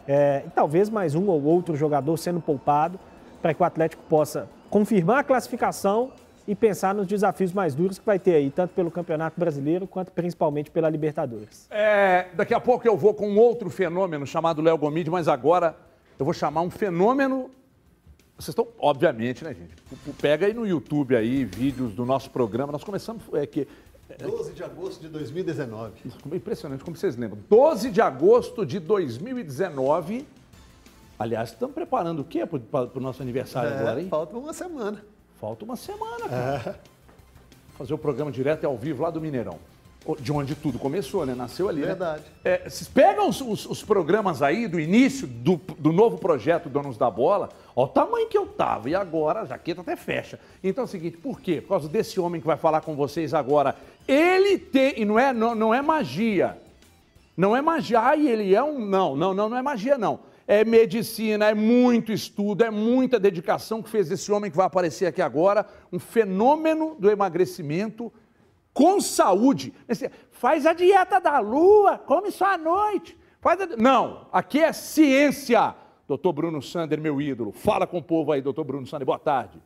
É, 0.05 0.43
e 0.45 0.49
talvez 0.49 0.89
mais 0.89 1.15
um 1.15 1.27
ou 1.27 1.41
outro 1.43 1.75
jogador 1.77 2.17
sendo 2.17 2.41
poupado 2.41 2.99
para 3.41 3.53
que 3.53 3.61
o 3.61 3.65
Atlético 3.65 4.03
possa 4.09 4.49
confirmar 4.69 5.19
a 5.19 5.23
classificação 5.23 6.11
e 6.49 6.55
pensar 6.55 6.95
nos 6.95 7.05
desafios 7.05 7.53
mais 7.53 7.75
duros 7.75 7.99
que 7.99 8.05
vai 8.05 8.17
ter 8.17 8.33
aí, 8.33 8.49
tanto 8.49 8.73
pelo 8.73 8.89
Campeonato 8.89 9.39
Brasileiro 9.39 9.85
quanto 9.85 10.11
principalmente 10.11 10.71
pela 10.71 10.89
Libertadores. 10.89 11.67
É, 11.69 12.29
daqui 12.33 12.55
a 12.55 12.59
pouco 12.59 12.87
eu 12.87 12.97
vou 12.97 13.13
com 13.13 13.29
um 13.29 13.37
outro 13.37 13.69
fenômeno 13.69 14.25
chamado 14.25 14.59
Léo 14.59 14.75
Gomide, 14.75 15.11
mas 15.11 15.27
agora 15.27 15.75
eu 16.17 16.25
vou 16.25 16.33
chamar 16.33 16.61
um 16.61 16.71
fenômeno 16.71 17.51
vocês 18.35 18.49
estão, 18.53 18.69
obviamente, 18.79 19.43
né, 19.43 19.53
gente? 19.53 19.75
Pega 20.21 20.45
aí 20.45 20.53
no 20.53 20.65
YouTube 20.65 21.13
aí 21.13 21.43
vídeos 21.43 21.93
do 21.93 22.05
nosso 22.05 22.31
programa. 22.31 22.71
Nós 22.71 22.85
começamos 22.85 23.21
é, 23.33 23.45
que 23.45 23.67
12 24.17 24.53
de 24.53 24.63
agosto 24.63 25.01
de 25.01 25.09
2019. 25.09 25.91
Impressionante 26.33 26.83
como 26.83 26.95
vocês 26.95 27.17
lembram. 27.17 27.37
12 27.49 27.91
de 27.91 28.01
agosto 28.01 28.65
de 28.65 28.79
2019. 28.79 30.25
Aliás, 31.19 31.49
estamos 31.49 31.75
preparando 31.75 32.21
o 32.21 32.23
quê 32.23 32.45
para 32.45 32.89
o 32.95 32.99
nosso 33.01 33.21
aniversário 33.21 33.71
é, 33.71 33.77
agora, 33.77 34.01
hein? 34.01 34.07
Falta 34.07 34.37
uma 34.37 34.53
semana. 34.53 35.03
Falta 35.39 35.65
uma 35.65 35.75
semana, 35.75 36.29
cara. 36.29 36.79
É. 36.85 36.89
Fazer 37.77 37.93
o 37.93 37.97
programa 37.97 38.31
direto 38.31 38.63
e 38.63 38.65
ao 38.65 38.77
vivo 38.77 39.03
lá 39.03 39.09
do 39.09 39.21
Mineirão 39.21 39.57
de 40.19 40.31
onde 40.31 40.55
tudo 40.55 40.79
começou, 40.79 41.25
né? 41.25 41.35
Nasceu 41.35 41.67
ali. 41.67 41.81
Né? 41.81 41.87
Verdade. 41.87 42.23
Né? 42.43 42.53
É, 42.53 42.69
vocês 42.69 42.87
pegam 42.87 43.27
os, 43.29 43.41
os, 43.41 43.65
os, 43.65 43.83
programas 43.83 44.41
aí 44.41 44.67
do 44.67 44.79
início 44.79 45.27
do, 45.27 45.57
do 45.77 45.91
novo 45.91 46.17
projeto 46.17 46.69
Donos 46.69 46.97
da 46.97 47.11
Bola, 47.11 47.49
ó 47.75 47.83
o 47.83 47.87
tamanho 47.87 48.27
que 48.27 48.37
eu 48.37 48.47
tava, 48.47 48.89
e 48.89 48.95
agora 48.95 49.41
a 49.41 49.45
jaqueta 49.45 49.81
até 49.81 49.95
fecha. 49.95 50.39
Então 50.63 50.83
é 50.83 50.85
o 50.85 50.89
seguinte, 50.89 51.17
por 51.17 51.41
quê? 51.41 51.61
Por 51.61 51.69
causa 51.69 51.89
desse 51.89 52.19
homem 52.19 52.39
que 52.39 52.47
vai 52.47 52.57
falar 52.57 52.81
com 52.81 52.95
vocês 52.95 53.33
agora. 53.33 53.75
Ele 54.07 54.57
tem, 54.57 55.01
e 55.01 55.05
não 55.05 55.19
é, 55.19 55.33
não, 55.33 55.53
não 55.53 55.73
é 55.73 55.81
magia. 55.81 56.57
Não 57.35 57.55
é 57.55 57.61
magia, 57.61 57.99
ai, 57.99 58.27
ele 58.27 58.55
é 58.55 58.63
um. 58.63 58.79
Não, 58.79 59.15
não, 59.15 59.33
não, 59.33 59.49
não 59.49 59.57
é 59.57 59.61
magia, 59.61 59.97
não. 59.97 60.19
É 60.51 60.65
medicina, 60.65 61.45
é 61.45 61.53
muito 61.53 62.11
estudo, 62.11 62.63
é 62.63 62.71
muita 62.71 63.19
dedicação 63.19 63.83
que 63.83 63.89
fez 63.89 64.09
esse 64.09 64.31
homem 64.31 64.49
que 64.49 64.57
vai 64.57 64.65
aparecer 64.65 65.05
aqui 65.05 65.21
agora, 65.21 65.63
um 65.93 65.99
fenômeno 65.99 66.95
do 66.97 67.07
emagrecimento 67.07 68.11
com 68.73 68.99
saúde. 68.99 69.71
Faz 70.31 70.65
a 70.65 70.73
dieta 70.73 71.21
da 71.21 71.37
lua, 71.37 71.99
come 71.99 72.31
só 72.31 72.55
à 72.55 72.57
noite. 72.57 73.15
Faz 73.39 73.61
a... 73.61 73.67
Não, 73.77 74.27
aqui 74.31 74.59
é 74.59 74.73
ciência. 74.73 75.75
Doutor 76.07 76.33
Bruno 76.33 76.63
Sander, 76.63 76.99
meu 76.99 77.21
ídolo. 77.21 77.51
Fala 77.51 77.85
com 77.85 77.99
o 77.99 78.03
povo 78.03 78.31
aí, 78.31 78.41
doutor 78.41 78.63
Bruno 78.63 78.87
Sander. 78.87 79.05
Boa 79.05 79.19
tarde. 79.19 79.61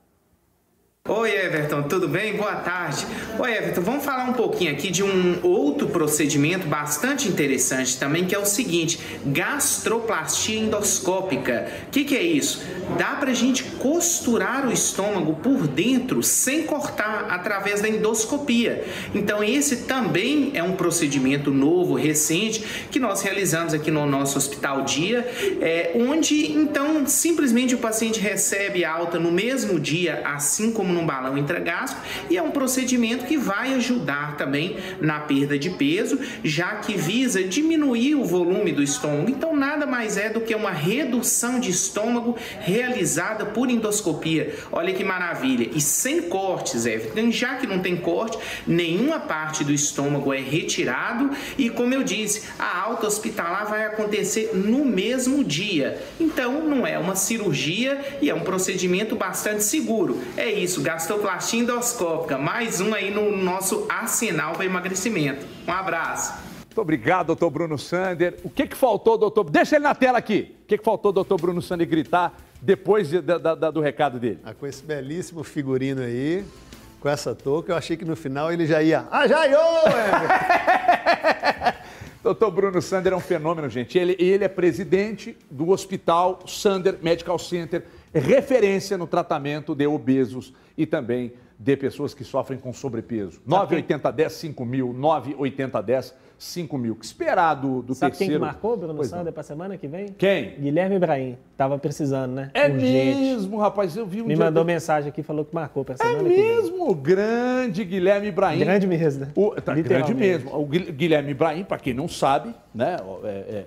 Oi 1.10 1.32
Everton, 1.32 1.84
tudo 1.84 2.08
bem? 2.08 2.38
Boa 2.38 2.56
tarde. 2.56 3.06
Oi 3.38 3.52
Everton, 3.54 3.82
vamos 3.82 4.06
falar 4.06 4.24
um 4.24 4.32
pouquinho 4.32 4.72
aqui 4.72 4.90
de 4.90 5.04
um 5.04 5.38
outro 5.44 5.90
procedimento 5.90 6.66
bastante 6.66 7.28
interessante 7.28 7.98
também, 7.98 8.24
que 8.24 8.34
é 8.34 8.40
o 8.40 8.46
seguinte: 8.46 8.98
gastroplastia 9.26 10.58
endoscópica. 10.62 11.70
O 11.88 11.90
que, 11.92 12.06
que 12.06 12.16
é 12.16 12.24
isso? 12.24 12.62
Dá 12.98 13.16
pra 13.16 13.34
gente 13.34 13.66
costurar 13.80 14.66
o 14.66 14.72
estômago 14.72 15.36
por 15.44 15.68
dentro 15.68 16.24
sem 16.24 16.64
cortar 16.64 17.28
através 17.30 17.82
da 17.82 17.90
endoscopia. 17.90 18.86
Então, 19.14 19.44
esse 19.44 19.84
também 19.84 20.52
é 20.54 20.64
um 20.64 20.78
procedimento 20.78 21.52
novo, 21.52 21.96
recente, 21.96 22.64
que 22.90 22.98
nós 22.98 23.22
realizamos 23.22 23.74
aqui 23.74 23.92
no 23.92 24.06
nosso 24.06 24.38
Hospital 24.38 24.84
Dia, 24.84 25.30
é, 25.60 25.92
onde 25.96 26.50
então 26.54 27.06
simplesmente 27.06 27.76
o 27.76 27.80
paciente 27.80 28.22
recebe 28.22 28.86
alta 28.86 29.20
no 29.20 29.34
mesmo 29.34 29.78
dia, 29.78 30.22
assim 30.24 30.72
como 30.72 30.93
num 30.94 31.06
balão 31.06 31.38
intragástrico 31.38 32.02
e 32.30 32.38
é 32.38 32.42
um 32.42 32.52
procedimento 32.52 33.26
que 33.26 33.38
vai 33.38 33.74
ajudar 33.74 34.38
também 34.38 34.78
na 35.02 35.20
perda 35.20 35.58
de 35.58 35.70
peso, 35.72 36.20
já 36.44 36.76
que 36.76 36.96
visa 36.96 37.44
diminuir 37.44 38.16
o 38.16 38.24
volume 38.24 38.72
do 38.72 38.84
estômago. 38.84 39.30
Então, 39.30 39.56
nada 39.56 39.86
mais 39.86 40.18
é 40.18 40.30
do 40.30 40.42
que 40.42 40.56
uma 40.56 40.72
redução 40.72 41.60
de 41.60 41.70
estômago 41.70 42.38
realizada 42.60 43.46
por 43.46 43.70
endoscopia. 43.70 44.56
Olha 44.72 44.94
que 44.94 45.04
maravilha! 45.04 45.70
E 45.74 45.82
sem 45.82 46.22
cortes, 46.24 46.86
Everton. 46.86 47.32
Já 47.32 47.56
que 47.56 47.68
não 47.68 47.80
tem 47.80 47.96
corte, 47.96 48.38
nenhuma 48.68 49.20
parte 49.20 49.64
do 49.64 49.74
estômago 49.74 50.34
é 50.34 50.40
retirado 50.40 51.32
e, 51.58 51.70
como 51.70 51.94
eu 51.94 52.04
disse, 52.04 52.44
a 52.60 52.82
alta 52.82 53.08
hospitalar 53.08 53.68
vai 53.70 53.86
acontecer 53.86 54.52
no 54.54 54.86
mesmo 54.86 55.44
dia. 55.44 56.02
Então, 56.20 56.62
não 56.64 56.86
é 56.86 56.98
uma 56.98 57.16
cirurgia 57.16 58.00
e 58.22 58.30
é 58.30 58.36
um 58.36 58.42
procedimento 58.42 59.16
bastante 59.16 59.64
seguro. 59.64 60.22
É 60.38 60.52
isso, 60.52 60.82
gastroplastia 60.84 61.62
endoscópica, 61.62 62.38
mais 62.38 62.82
um 62.82 62.94
aí 62.94 63.10
no 63.10 63.36
nosso 63.36 63.86
arsenal 63.88 64.52
para 64.52 64.66
emagrecimento. 64.66 65.46
Um 65.66 65.72
abraço. 65.72 66.34
Muito 66.66 66.82
obrigado, 66.82 67.28
doutor 67.28 67.50
Bruno 67.50 67.78
Sander. 67.78 68.38
O 68.44 68.50
que, 68.50 68.68
que 68.68 68.76
faltou, 68.76 69.18
doutor? 69.18 69.50
Deixa 69.50 69.78
ele 69.78 69.84
na 69.84 69.96
tela 69.96 70.18
aqui. 70.18 70.54
O 70.64 70.66
que, 70.68 70.78
que 70.78 70.84
faltou, 70.84 71.14
doutor 71.14 71.40
Bruno 71.40 71.62
Sander, 71.62 71.88
gritar 71.88 72.38
depois 72.62 73.08
de, 73.08 73.22
da, 73.22 73.38
da, 73.38 73.72
do 73.72 73.80
recado 73.80 74.20
dele? 74.20 74.40
Ah, 74.44 74.54
com 74.54 74.68
esse 74.68 74.84
belíssimo 74.84 75.42
figurino 75.42 76.02
aí, 76.02 76.44
com 77.00 77.08
essa 77.08 77.34
touca, 77.34 77.72
eu 77.72 77.78
achei 77.78 77.96
que 77.96 78.04
no 78.04 78.18
final 78.18 78.52
ele 78.52 78.66
já 78.66 78.84
ia. 78.84 79.08
Ah, 79.10 79.26
já 79.26 79.48
ia! 79.48 79.58
Doutor 82.22 82.52
Bruno 82.52 82.82
Sander 82.82 83.14
é 83.14 83.16
um 83.16 83.22
fenômeno, 83.22 83.70
gente. 83.70 83.98
Ele, 83.98 84.18
ele 84.20 84.44
é 84.44 84.50
presidente 84.50 85.38
do 85.50 85.70
Hospital 85.70 86.42
Sander 86.46 86.98
Medical 87.02 87.40
Center, 87.40 87.86
referência 88.20 88.98
no 88.98 89.08
tratamento 89.08 89.74
de 89.76 89.88
obesos 89.88 90.54
e 90.78 90.86
também 90.86 91.34
de 91.58 91.78
pessoas 91.78 92.14
que 92.14 92.24
sofrem 92.24 92.60
com 92.60 92.74
sobrepeso. 92.74 93.42
98010 93.46 94.34
5 94.34 94.66
mil, 94.66 94.94
98010 94.94 96.14
5 96.38 96.78
mil. 96.78 96.96
Que 96.96 97.06
esperar 97.06 97.54
do, 97.54 97.82
do 97.82 97.96
Sabe 97.96 98.12
terceiro? 98.12 98.34
quem 98.34 98.40
que 98.40 98.46
marcou, 98.46 98.76
Bruno 98.76 98.96
pois 98.96 99.10
Sander, 99.10 99.32
para 99.32 99.44
semana 99.44 99.78
que 99.78 99.88
vem? 99.88 100.08
Quem? 100.18 100.56
Guilherme 100.60 100.98
Ibrahim. 100.98 101.38
Tava 101.56 101.78
precisando, 101.78 102.34
né? 102.34 102.52
É 102.54 102.68
Urgente. 102.68 103.20
mesmo, 103.20 103.58
rapaz. 103.58 103.96
Eu 103.96 104.06
vi 104.06 104.22
um 104.22 104.26
Me 104.26 104.36
mandou 104.36 104.66
mensagem 104.66 105.10
aqui, 105.10 105.24
falou 105.24 105.46
que 105.46 105.56
marcou 105.56 105.86
para 105.86 105.96
semana 105.96 106.20
é 106.20 106.24
que 106.24 106.30
vem. 106.30 106.42
É 106.42 106.56
mesmo, 106.56 106.96
grande 106.96 107.86
Guilherme 107.86 108.28
Ibrahim. 108.28 108.60
Grande 108.60 108.88
mesmo. 108.88 109.28
O, 109.36 109.52
tá, 109.52 109.74
grande 109.76 110.14
mesmo. 110.14 110.54
O 110.54 110.66
Guilherme 110.66 111.32
Ibrahim, 111.32 111.64
para 111.64 111.78
quem 111.78 111.94
não 111.94 112.10
sabe, 112.10 112.54
né? 112.76 112.98
É, 113.24 113.28
é, 113.28 113.66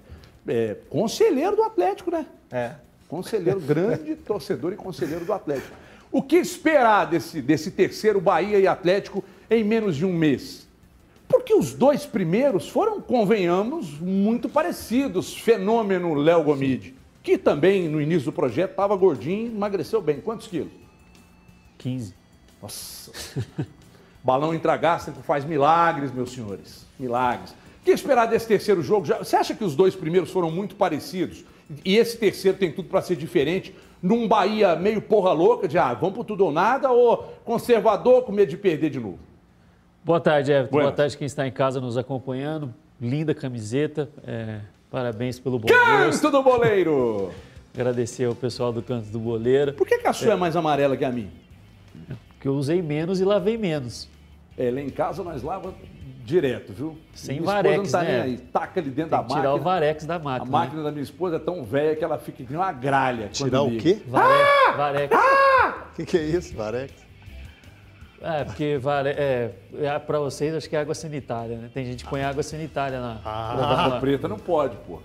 é, 0.49 0.77
conselheiro 0.91 1.57
do 1.57 1.63
Atlético, 1.63 2.11
né? 2.11 2.27
É. 2.51 2.73
Conselheiro, 3.09 3.61
grande 3.61 4.17
torcedor 4.17 4.73
e 4.73 4.77
conselheiro 4.77 5.25
do 5.25 5.33
Atlético. 5.33 5.77
O 6.11 6.23
que 6.23 6.37
esperar 6.37 7.07
desse, 7.07 7.41
desse 7.41 7.71
terceiro 7.71 8.21
Bahia 8.21 8.59
e 8.59 8.67
Atlético 8.67 9.23
em 9.51 9.63
menos 9.63 9.97
de 9.97 10.05
um 10.05 10.13
mês? 10.13 10.67
Porque 11.29 11.55
os 11.55 11.75
dois 11.75 12.07
primeiros 12.07 12.69
foram, 12.69 13.01
convenhamos, 13.01 13.99
muito 14.01 14.49
parecidos. 14.49 15.37
Fenômeno 15.37 16.15
Léo 16.15 16.45
Gomide, 16.45 16.95
que 17.23 17.37
também 17.37 17.89
no 17.89 18.01
início 18.01 18.27
do 18.27 18.33
projeto 18.33 18.71
estava 18.71 18.97
gordinho, 18.97 19.53
emagreceu 19.53 20.01
bem. 20.01 20.21
Quantos 20.21 20.47
quilos? 20.47 20.73
15. 21.79 22.15
Nossa. 22.63 23.13
Balão 24.23 24.55
intragástrico 24.55 25.23
faz 25.23 25.45
milagres, 25.45 26.13
meus 26.13 26.33
senhores. 26.33 26.87
Milagres. 26.99 27.51
O 27.51 27.85
que 27.85 27.91
esperar 27.93 28.27
desse 28.27 28.47
terceiro 28.47 28.83
jogo? 28.83 29.07
Você 29.07 29.37
acha 29.37 29.55
que 29.55 29.63
os 29.63 29.77
dois 29.77 29.95
primeiros 29.95 30.31
foram 30.31 30.51
muito 30.51 30.75
parecidos? 30.75 31.45
E 31.85 31.97
esse 31.97 32.17
terceiro 32.17 32.57
tem 32.57 32.71
tudo 32.71 32.89
para 32.89 33.03
ser 33.03 33.17
diferente? 33.17 33.75
Num 34.03 34.29
Bahia 34.29 34.77
meio 34.77 35.01
porra 35.03 35.33
louca, 35.33 35.67
de 35.67 35.79
ah, 35.79 35.95
vamos 35.95 36.15
pro 36.15 36.25
tudo 36.25 36.45
ou 36.45 36.53
nada, 36.53 36.91
ou 36.91 37.19
conservador 37.45 38.23
com 38.23 38.33
medo 38.33 38.51
de 38.51 38.57
perder 38.57 38.91
de 38.91 39.01
novo? 39.01 39.19
Boa 40.05 40.21
tarde, 40.21 40.53
Everton. 40.53 40.79
Boa 40.79 40.93
tarde 40.93 41.17
quem 41.17 41.27
está 41.27 41.47
em 41.47 41.51
casa 41.51 41.81
nos 41.81 41.97
acompanhando. 41.97 42.73
Linda 43.01 43.35
camiseta. 43.35 44.09
é, 44.27 44.61
parabéns 44.91 45.39
pelo 45.39 45.59
bom 45.59 45.67
gosto. 45.69 46.23
Canto 46.23 46.31
do 46.31 46.43
boleiro! 46.43 47.31
Agradecer 47.75 48.25
ao 48.25 48.35
pessoal 48.35 48.73
do 48.73 48.81
Canto 48.81 49.09
do 49.09 49.19
Boleiro, 49.19 49.75
Por 49.75 49.87
que, 49.87 49.99
que 49.99 50.07
a 50.07 50.13
sua 50.15 50.33
é. 50.33 50.37
mais 50.37 50.57
amarela 50.57 50.97
que 50.97 51.05
a 51.05 51.11
minha? 51.11 51.29
que 52.41 52.49
eu 52.49 52.55
usei 52.55 52.81
menos 52.81 53.21
e 53.21 53.25
lavei 53.25 53.59
menos. 53.59 54.09
É, 54.57 54.71
lá 54.71 54.81
em 54.81 54.89
casa 54.91 55.23
nós 55.23 55.43
lava 55.43 55.75
direto, 56.25 56.73
viu? 56.73 56.99
Sem 57.15 57.41
minha 57.41 57.53
varex, 57.53 57.77
não 57.93 58.01
tá 58.01 58.05
né? 58.05 58.13
nem 58.13 58.21
aí. 58.23 58.39
Taca 58.39 58.81
ali 58.81 58.91
dentro 58.91 59.11
Tem 59.11 59.19
da 59.19 59.25
que 59.25 59.29
tirar 59.29 59.43
máquina. 59.43 59.55
o 59.55 59.65
varex 59.65 60.05
da 60.07 60.15
A 60.17 60.19
máquina. 60.19 60.51
máquina 60.51 60.83
da 60.83 60.91
minha 60.91 61.03
esposa 61.03 61.37
é 61.37 61.39
tão 61.39 61.63
velha 61.63 61.95
que 61.95 62.03
ela 62.03 62.19
fica 62.19 62.43
que 62.45 62.55
uma 62.55 62.73
gralha. 62.73 63.29
Tirar 63.29 63.63
o 63.63 63.69
liga. 63.69 63.83
quê? 63.83 63.95
Né? 63.95 64.01
Varex. 64.09 64.77
varex. 64.77 65.17
O 65.17 65.95
que, 65.97 66.05
que 66.07 66.17
é 66.19 66.23
isso, 66.23 66.55
Varex? 66.57 66.93
É, 68.21 68.45
porque 68.45 68.79
vale, 68.79 69.11
é, 69.11 69.53
é, 69.79 69.99
para 69.99 70.19
vocês 70.19 70.55
acho 70.55 70.69
que 70.69 70.75
é 70.75 70.81
água 70.81 70.95
sanitária, 70.95 71.59
né? 71.59 71.71
Tem 71.73 71.85
gente 71.85 72.03
que 72.03 72.11
põe 72.11 72.23
água 72.25 72.43
sanitária 72.43 72.99
na. 72.99 73.21
Ah, 73.25 73.87
uma- 73.89 74.01
preta 74.01 74.27
não 74.27 74.39
pode, 74.39 74.75
pô. 74.87 75.01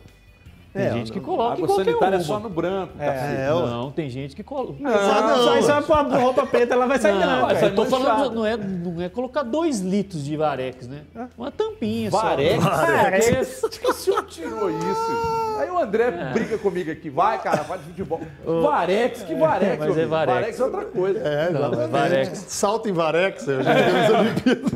Tem 0.73 0.85
É, 0.85 0.93
gente 0.93 1.11
que 1.11 1.19
não- 1.19 1.25
coloca 1.25 1.49
em 1.49 1.53
Água 1.63 1.67
qualquer 1.67 1.85
sanitária 1.85 2.15
é 2.15 2.17
uma. 2.19 2.23
só 2.25 2.39
no 2.39 2.49
branco, 2.49 2.93
cacete. 2.97 3.41
É, 3.41 3.53
ó. 3.53 3.65
Não, 3.67 3.91
tem 3.91 4.09
gente 4.09 4.33
que 4.35 4.41
coloca. 4.41 4.73
Ah, 4.85 5.33
Só, 5.35 5.43
só 5.43 5.57
isso 5.57 5.67
vai 5.67 5.83
pôr 5.83 5.93
a 5.93 6.01
roupa 6.21 6.45
preta, 6.45 6.73
ela 6.75 6.85
vai 6.87 6.97
sair 6.97 7.11
Não, 7.13 7.19
branca. 7.19 7.53
vai 7.55 7.63
eu 7.65 7.75
tô 7.75 7.85
falando, 7.85 8.33
não 8.33 8.45
é, 8.45 8.55
não 8.55 9.01
é 9.01 9.09
colocar 9.09 9.43
dois 9.43 9.81
litros 9.81 10.23
de 10.23 10.37
varex, 10.37 10.87
né? 10.87 11.01
Uma 11.37 11.51
tampinha 11.51 12.09
Varex? 12.09 12.63
só. 12.63 12.69
Varex? 12.69 13.63
Acho 13.65 13.79
que 13.81 13.87
o 13.87 13.93
senhor 13.93 14.25
tirou 14.27 14.69
isso. 14.69 15.57
Aí 15.59 15.69
o 15.69 15.77
André 15.77 16.09
briga 16.33 16.57
comigo 16.57 16.89
aqui. 16.89 17.09
Vai, 17.09 17.37
cara, 17.41 17.63
vai 17.63 17.77
de 17.77 17.83
futebol. 17.85 18.21
Varex, 18.45 19.23
que 19.23 19.35
Varex? 19.35 19.77
mas 19.77 19.97
é? 19.97 20.05
Varex. 20.05 20.33
Varex 20.39 20.59
é 20.59 20.63
outra 20.63 20.85
coisa. 20.85 21.19
É, 21.19 21.49
Não. 21.49 21.87
Varex. 21.89 22.45
Salto 22.47 22.87
em 22.87 22.93
Varex, 22.93 23.45
eu 23.47 23.61
já 23.61 23.71
Olimpíadas. 24.19 24.71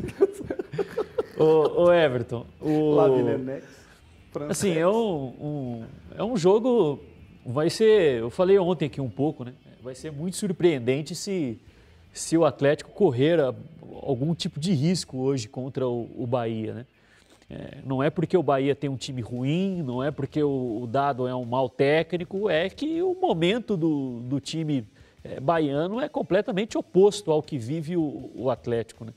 Ô, 1.38 1.84
ô, 1.86 1.94
Everton, 1.94 2.46
o... 2.62 2.96
Assim, 4.44 4.72
é 4.78 4.88
um, 4.88 5.26
um- 5.40 5.84
é 6.18 6.24
um 6.24 6.36
jogo. 6.38 7.00
Vai 7.46 7.70
ser. 7.70 8.20
Eu 8.20 8.30
falei 8.30 8.58
ontem 8.58 8.86
aqui 8.86 9.00
um 9.02 9.10
pouco, 9.10 9.44
né? 9.44 9.54
Vai 9.82 9.94
ser 9.96 10.12
muito 10.12 10.36
surpreendente 10.36 11.14
se, 11.16 11.60
se 12.12 12.36
o 12.38 12.44
Atlético 12.44 12.92
correr 12.92 13.40
algum 14.02 14.34
tipo 14.34 14.60
de 14.60 14.74
risco 14.74 15.18
hoje 15.20 15.48
contra 15.48 15.88
o, 15.88 16.10
o 16.18 16.26
Bahia, 16.26 16.74
né? 16.74 16.86
É, 17.48 17.78
não 17.86 18.02
é 18.02 18.10
porque 18.10 18.36
o 18.36 18.42
Bahia 18.42 18.74
tem 18.74 18.90
um 18.90 18.96
time 18.96 19.22
ruim, 19.22 19.84
não 19.84 20.02
é 20.04 20.10
porque 20.10 20.42
o, 20.42 20.82
o 20.82 20.88
Dado 20.88 21.28
é 21.28 21.36
um 21.36 21.46
mau 21.46 21.70
técnico, 21.70 22.50
é 22.50 22.68
que 22.68 23.04
o 23.04 23.14
momento 23.14 23.78
do, 23.78 24.20
do 24.22 24.40
time 24.40 24.84
é, 25.24 25.40
baiano 25.40 26.00
é 26.02 26.10
completamente 26.10 26.76
oposto 26.76 27.32
ao 27.32 27.44
que 27.44 27.60
vive 27.60 27.96
o, 27.96 28.32
o 28.36 28.50
Atlético, 28.50 29.06
né? 29.06 29.14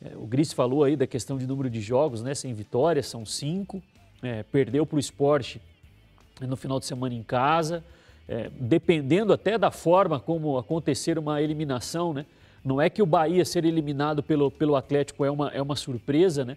É, 0.00 0.16
O 0.16 0.24
Gris 0.24 0.52
falou 0.52 0.84
aí 0.84 0.94
da 0.94 1.08
questão 1.08 1.36
de 1.36 1.44
número 1.48 1.68
de 1.68 1.80
jogos, 1.80 2.22
né? 2.22 2.32
Sem 2.32 2.54
vitórias, 2.54 3.06
são 3.08 3.26
cinco. 3.26 3.82
É, 4.22 4.42
perdeu 4.42 4.84
para 4.84 4.96
o 4.96 4.98
esporte 4.98 5.60
no 6.40 6.56
final 6.56 6.78
de 6.78 6.86
semana 6.86 7.14
em 7.14 7.22
casa. 7.22 7.84
É, 8.28 8.50
dependendo 8.60 9.32
até 9.32 9.56
da 9.56 9.70
forma 9.70 10.20
como 10.20 10.58
acontecer 10.58 11.18
uma 11.18 11.40
eliminação, 11.40 12.12
né? 12.12 12.26
Não 12.62 12.80
é 12.80 12.90
que 12.90 13.00
o 13.00 13.06
Bahia 13.06 13.44
ser 13.44 13.64
eliminado 13.64 14.22
pelo, 14.22 14.50
pelo 14.50 14.76
Atlético 14.76 15.24
é 15.24 15.30
uma, 15.30 15.48
é 15.48 15.62
uma 15.62 15.76
surpresa, 15.76 16.44
né? 16.44 16.56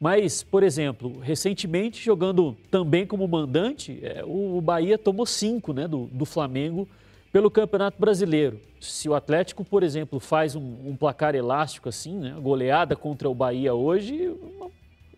Mas, 0.00 0.42
por 0.42 0.64
exemplo, 0.64 1.20
recentemente, 1.20 2.04
jogando 2.04 2.56
também 2.72 3.06
como 3.06 3.28
mandante, 3.28 4.00
é, 4.02 4.24
o, 4.24 4.56
o 4.56 4.60
Bahia 4.60 4.98
tomou 4.98 5.24
cinco 5.24 5.72
né, 5.72 5.86
do, 5.86 6.06
do 6.06 6.24
Flamengo 6.24 6.88
pelo 7.32 7.48
Campeonato 7.48 8.00
Brasileiro. 8.00 8.58
Se 8.80 9.08
o 9.08 9.14
Atlético, 9.14 9.64
por 9.64 9.84
exemplo, 9.84 10.18
faz 10.18 10.56
um, 10.56 10.76
um 10.84 10.96
placar 10.96 11.36
elástico 11.36 11.88
assim, 11.88 12.18
né, 12.18 12.34
goleada 12.40 12.96
contra 12.96 13.30
o 13.30 13.34
Bahia 13.34 13.74
hoje, 13.74 14.34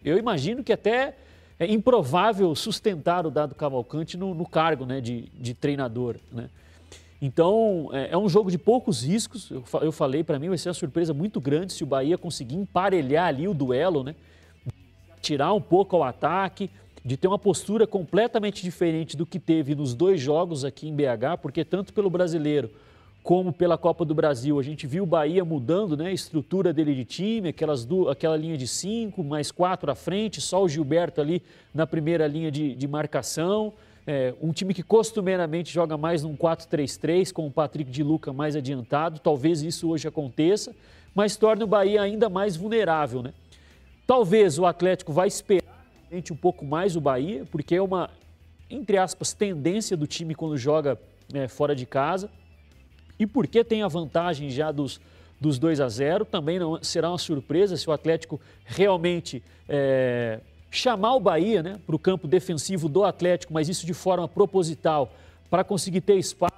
eu 0.04 0.18
imagino 0.18 0.62
que 0.62 0.72
até 0.72 1.16
é 1.64 1.72
improvável 1.72 2.54
sustentar 2.54 3.26
o 3.26 3.30
Dado 3.30 3.54
Cavalcante 3.54 4.16
no, 4.16 4.34
no 4.34 4.46
cargo 4.46 4.84
né, 4.84 5.00
de, 5.00 5.22
de 5.34 5.54
treinador. 5.54 6.16
Né? 6.30 6.48
Então, 7.20 7.88
é, 7.92 8.10
é 8.12 8.18
um 8.18 8.28
jogo 8.28 8.50
de 8.50 8.58
poucos 8.58 9.02
riscos. 9.02 9.50
Eu, 9.50 9.64
eu 9.80 9.92
falei, 9.92 10.22
para 10.22 10.38
mim 10.38 10.48
vai 10.48 10.58
ser 10.58 10.68
uma 10.68 10.74
surpresa 10.74 11.14
muito 11.14 11.40
grande 11.40 11.72
se 11.72 11.82
o 11.82 11.86
Bahia 11.86 12.18
conseguir 12.18 12.56
emparelhar 12.56 13.26
ali 13.26 13.48
o 13.48 13.54
duelo, 13.54 14.04
né? 14.04 14.14
tirar 15.20 15.54
um 15.54 15.60
pouco 15.60 15.96
ao 15.96 16.02
ataque, 16.02 16.70
de 17.04 17.16
ter 17.16 17.26
uma 17.26 17.38
postura 17.38 17.86
completamente 17.86 18.62
diferente 18.62 19.16
do 19.16 19.24
que 19.24 19.38
teve 19.38 19.74
nos 19.74 19.94
dois 19.94 20.20
jogos 20.20 20.64
aqui 20.64 20.88
em 20.88 20.94
BH, 20.94 21.40
porque 21.40 21.64
tanto 21.64 21.92
pelo 21.92 22.10
brasileiro 22.10 22.70
como 23.24 23.54
pela 23.54 23.78
Copa 23.78 24.04
do 24.04 24.14
Brasil, 24.14 24.60
a 24.60 24.62
gente 24.62 24.86
viu 24.86 25.04
o 25.04 25.06
Bahia 25.06 25.42
mudando 25.46 25.96
né, 25.96 26.08
a 26.08 26.12
estrutura 26.12 26.74
dele 26.74 26.94
de 26.94 27.06
time, 27.06 27.48
aquelas 27.48 27.88
aquela 28.10 28.36
linha 28.36 28.54
de 28.54 28.68
cinco, 28.68 29.24
mais 29.24 29.50
quatro 29.50 29.90
à 29.90 29.94
frente, 29.94 30.42
só 30.42 30.62
o 30.62 30.68
Gilberto 30.68 31.22
ali 31.22 31.42
na 31.72 31.86
primeira 31.86 32.26
linha 32.26 32.50
de, 32.50 32.74
de 32.74 32.86
marcação. 32.86 33.72
É, 34.06 34.34
um 34.42 34.52
time 34.52 34.74
que 34.74 34.82
costumeiramente 34.82 35.72
joga 35.72 35.96
mais 35.96 36.22
num 36.22 36.36
4-3-3, 36.36 37.32
com 37.32 37.46
o 37.46 37.50
Patrick 37.50 37.90
de 37.90 38.02
Luca 38.02 38.30
mais 38.30 38.54
adiantado. 38.54 39.18
Talvez 39.18 39.62
isso 39.62 39.88
hoje 39.88 40.06
aconteça, 40.06 40.76
mas 41.14 41.34
torna 41.34 41.64
o 41.64 41.66
Bahia 41.66 42.02
ainda 42.02 42.28
mais 42.28 42.58
vulnerável. 42.58 43.22
Né? 43.22 43.32
Talvez 44.06 44.58
o 44.58 44.66
Atlético 44.66 45.14
vai 45.14 45.28
esperar 45.28 45.64
um 46.30 46.36
pouco 46.36 46.62
mais 46.62 46.94
o 46.94 47.00
Bahia, 47.00 47.46
porque 47.50 47.74
é 47.74 47.80
uma, 47.80 48.10
entre 48.68 48.98
aspas, 48.98 49.32
tendência 49.32 49.96
do 49.96 50.06
time 50.06 50.34
quando 50.34 50.58
joga 50.58 51.00
é, 51.32 51.48
fora 51.48 51.74
de 51.74 51.86
casa. 51.86 52.28
E 53.18 53.26
porque 53.26 53.62
tem 53.62 53.82
a 53.82 53.88
vantagem 53.88 54.50
já 54.50 54.72
dos, 54.72 55.00
dos 55.40 55.58
2 55.58 55.80
a 55.80 55.88
0, 55.88 56.24
também 56.24 56.58
não 56.58 56.82
será 56.82 57.10
uma 57.10 57.18
surpresa 57.18 57.76
se 57.76 57.88
o 57.88 57.92
Atlético 57.92 58.40
realmente 58.64 59.42
é, 59.68 60.40
chamar 60.70 61.14
o 61.14 61.20
Bahia 61.20 61.62
né, 61.62 61.80
para 61.86 61.94
o 61.94 61.98
campo 61.98 62.26
defensivo 62.26 62.88
do 62.88 63.04
Atlético, 63.04 63.52
mas 63.52 63.68
isso 63.68 63.86
de 63.86 63.94
forma 63.94 64.26
proposital, 64.26 65.12
para 65.48 65.62
conseguir 65.62 66.00
ter 66.00 66.16
espaço 66.16 66.54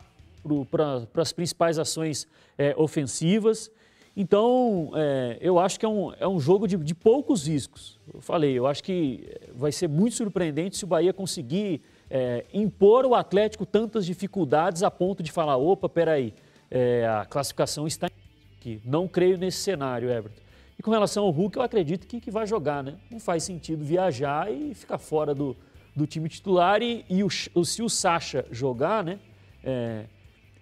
para 0.71 1.23
as 1.23 1.33
principais 1.33 1.79
ações 1.79 2.27
é, 2.57 2.75
ofensivas. 2.79 3.71
Então, 4.17 4.93
é, 4.95 5.37
eu 5.43 5.59
acho 5.59 5.79
que 5.79 5.85
é 5.85 5.89
um, 5.89 6.13
é 6.19 6.27
um 6.27 6.41
jogo 6.41 6.67
de, 6.67 6.77
de 6.79 6.95
poucos 6.95 7.47
riscos. 7.47 7.99
Eu 8.15 8.23
falei, 8.23 8.53
eu 8.59 8.67
acho 8.67 8.83
que 8.83 9.29
vai 9.55 9.71
ser 9.71 9.89
muito 9.89 10.17
surpreendente 10.17 10.77
se 10.79 10.85
o 10.85 10.87
Bahia 10.87 11.13
conseguir 11.13 11.83
é, 12.09 12.45
impor 12.55 13.05
ao 13.05 13.15
Atlético 13.15 13.67
tantas 13.67 14.07
dificuldades 14.07 14.83
a 14.83 14.91
ponto 14.91 15.23
de 15.23 15.31
falar: 15.31 15.59
opa, 15.59 15.89
peraí, 15.89 16.33
é, 16.71 17.07
a 17.07 17.25
classificação 17.25 17.87
está 17.87 18.09
aqui. 18.59 18.81
Não 18.85 19.07
creio 19.07 19.39
nesse 19.39 19.59
cenário, 19.59 20.11
Everton. 20.11 20.43
E 20.79 20.83
com 20.83 20.91
relação 20.91 21.25
ao 21.25 21.31
Hulk, 21.31 21.57
eu 21.57 21.63
acredito 21.63 22.07
que, 22.07 22.21
que 22.21 22.31
vai 22.31 22.47
jogar, 22.47 22.83
né? 22.83 22.95
Não 23.11 23.19
faz 23.19 23.45
sentido 23.45 23.85
viajar 23.85 24.53
e 24.53 24.75
ficar 24.75 24.99
fora 24.99 25.35
do, 25.35 25.57
do 25.95 26.07
time 26.07 26.29
titular. 26.29 26.83
E, 26.83 27.05
e 27.09 27.25
o, 27.25 27.31
se 27.31 27.83
o 27.83 27.89
Sacha 27.89 28.45
jogar, 28.51 29.03
né? 29.03 29.19
é, 29.67 30.05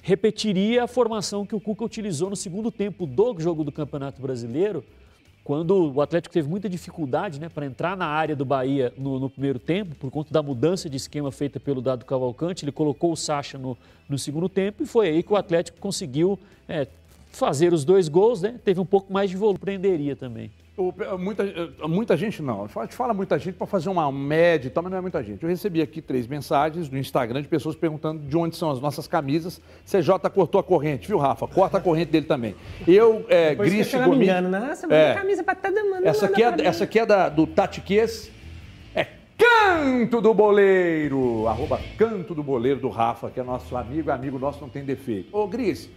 repetiria 0.01 0.85
a 0.85 0.87
formação 0.87 1.45
que 1.45 1.55
o 1.55 1.61
Cuca 1.61 1.85
utilizou 1.85 2.31
no 2.31 2.37
segundo 2.37 2.71
tempo 2.71 3.07
do 3.07 3.39
jogo 3.39 3.63
do 3.63 3.71
Campeonato 3.71 4.21
Brasileiro, 4.23 4.83
quando 5.45 5.93
o 5.93 6.01
Atlético 6.01 6.33
teve 6.33 6.49
muita 6.49 6.71
dificuldade 6.71 7.39
né, 7.39 7.51
para 7.51 7.67
entrar 7.67 7.95
na 7.95 8.07
área 8.07 8.35
do 8.35 8.47
Bahia 8.47 8.93
no, 8.97 9.21
no 9.21 9.29
primeiro 9.29 9.59
tempo, 9.59 9.95
por 9.95 10.11
conta 10.11 10.33
da 10.33 10.43
mudança 10.43 10.89
de 10.89 10.97
esquema 10.97 11.31
feita 11.31 11.61
pelo 11.61 11.83
Dado 11.83 12.07
Cavalcante. 12.07 12.65
Ele 12.65 12.73
colocou 12.73 13.13
o 13.13 13.17
Sacha 13.17 13.59
no, 13.59 13.77
no 14.09 14.19
segundo 14.19 14.49
tempo 14.49 14.83
e 14.83 14.87
foi 14.87 15.09
aí 15.09 15.23
que 15.23 15.33
o 15.33 15.37
Atlético 15.37 15.79
conseguiu 15.79 16.39
é, 16.67 16.89
fazer 17.31 17.75
os 17.75 17.85
dois 17.85 18.09
gols, 18.09 18.41
né? 18.41 18.59
Teve 18.65 18.81
um 18.81 18.87
pouco 18.87 19.13
mais 19.13 19.29
de 19.29 19.37
volume, 19.37 19.59
prenderia 19.59 20.17
também. 20.17 20.51
O- 20.77 20.93
muita, 21.19 21.45
muita 21.89 22.17
gente 22.17 22.43
não. 22.43 22.65
A 22.65 22.83
gente 22.83 22.97
fala 22.97 23.15
muita 23.15 23.39
gente 23.39 23.55
para 23.55 23.67
fazer 23.67 23.89
uma 23.89 24.11
média 24.11 24.67
e 24.67 24.71
tal, 24.71 24.83
mas 24.83 24.91
não 24.91 24.99
é 24.99 25.01
muita 25.01 25.23
gente. 25.23 25.41
Eu 25.43 25.49
recebi 25.49 25.81
aqui 25.81 26.03
três 26.03 26.27
mensagens 26.27 26.91
no 26.91 26.99
Instagram 26.99 27.43
de 27.43 27.47
pessoas 27.49 27.77
perguntando 27.77 28.27
de 28.27 28.37
onde 28.37 28.57
são 28.57 28.71
as 28.73 28.81
nossas 28.81 29.07
camisas. 29.07 29.61
CJ 29.87 30.19
cortou 30.35 30.61
a 30.61 30.65
corrente, 30.65 31.07
viu, 31.07 31.17
Rafa? 31.19 31.47
Corta 31.47 31.79
a 31.79 31.81
corrente 31.81 32.11
dele 32.11 32.27
também. 32.27 32.57
Eu, 32.89 33.25
é, 33.29 33.51
Depois 33.51 33.73
Gris 33.73 33.87
fica 33.87 34.01
me 34.09 34.27
Gomes. 34.27 34.51
Nossa, 34.51 34.93
É. 34.93 35.13
a 35.13 35.15
camisa 35.15 35.45
pra 35.45 35.55
todo 35.55 35.75
mundo. 35.85 36.05
Essa 36.07 36.27
aqui 36.27 36.43
é, 36.43 36.55
essa 36.67 36.83
aqui 36.85 36.99
é 36.99 37.07
da, 37.07 37.29
do 37.29 37.47
Tatiquês. 37.47 38.33
É 38.97 39.07
Canto 39.39 40.21
do 40.21 40.35
Boleiro, 40.35 41.47
arroba 41.47 41.81
Canto 41.97 42.35
do 42.35 42.43
Boleiro 42.43 42.81
do 42.81 42.89
Rafa, 42.89 43.31
que 43.31 43.39
é 43.39 43.43
nosso 43.45 43.77
amigo, 43.77 44.11
amigo 44.11 44.39
nosso, 44.41 44.61
não 44.61 44.69
tem 44.69 44.85
defeito. 44.85 45.37
Ô, 45.37 45.47
Gris, 45.47 45.89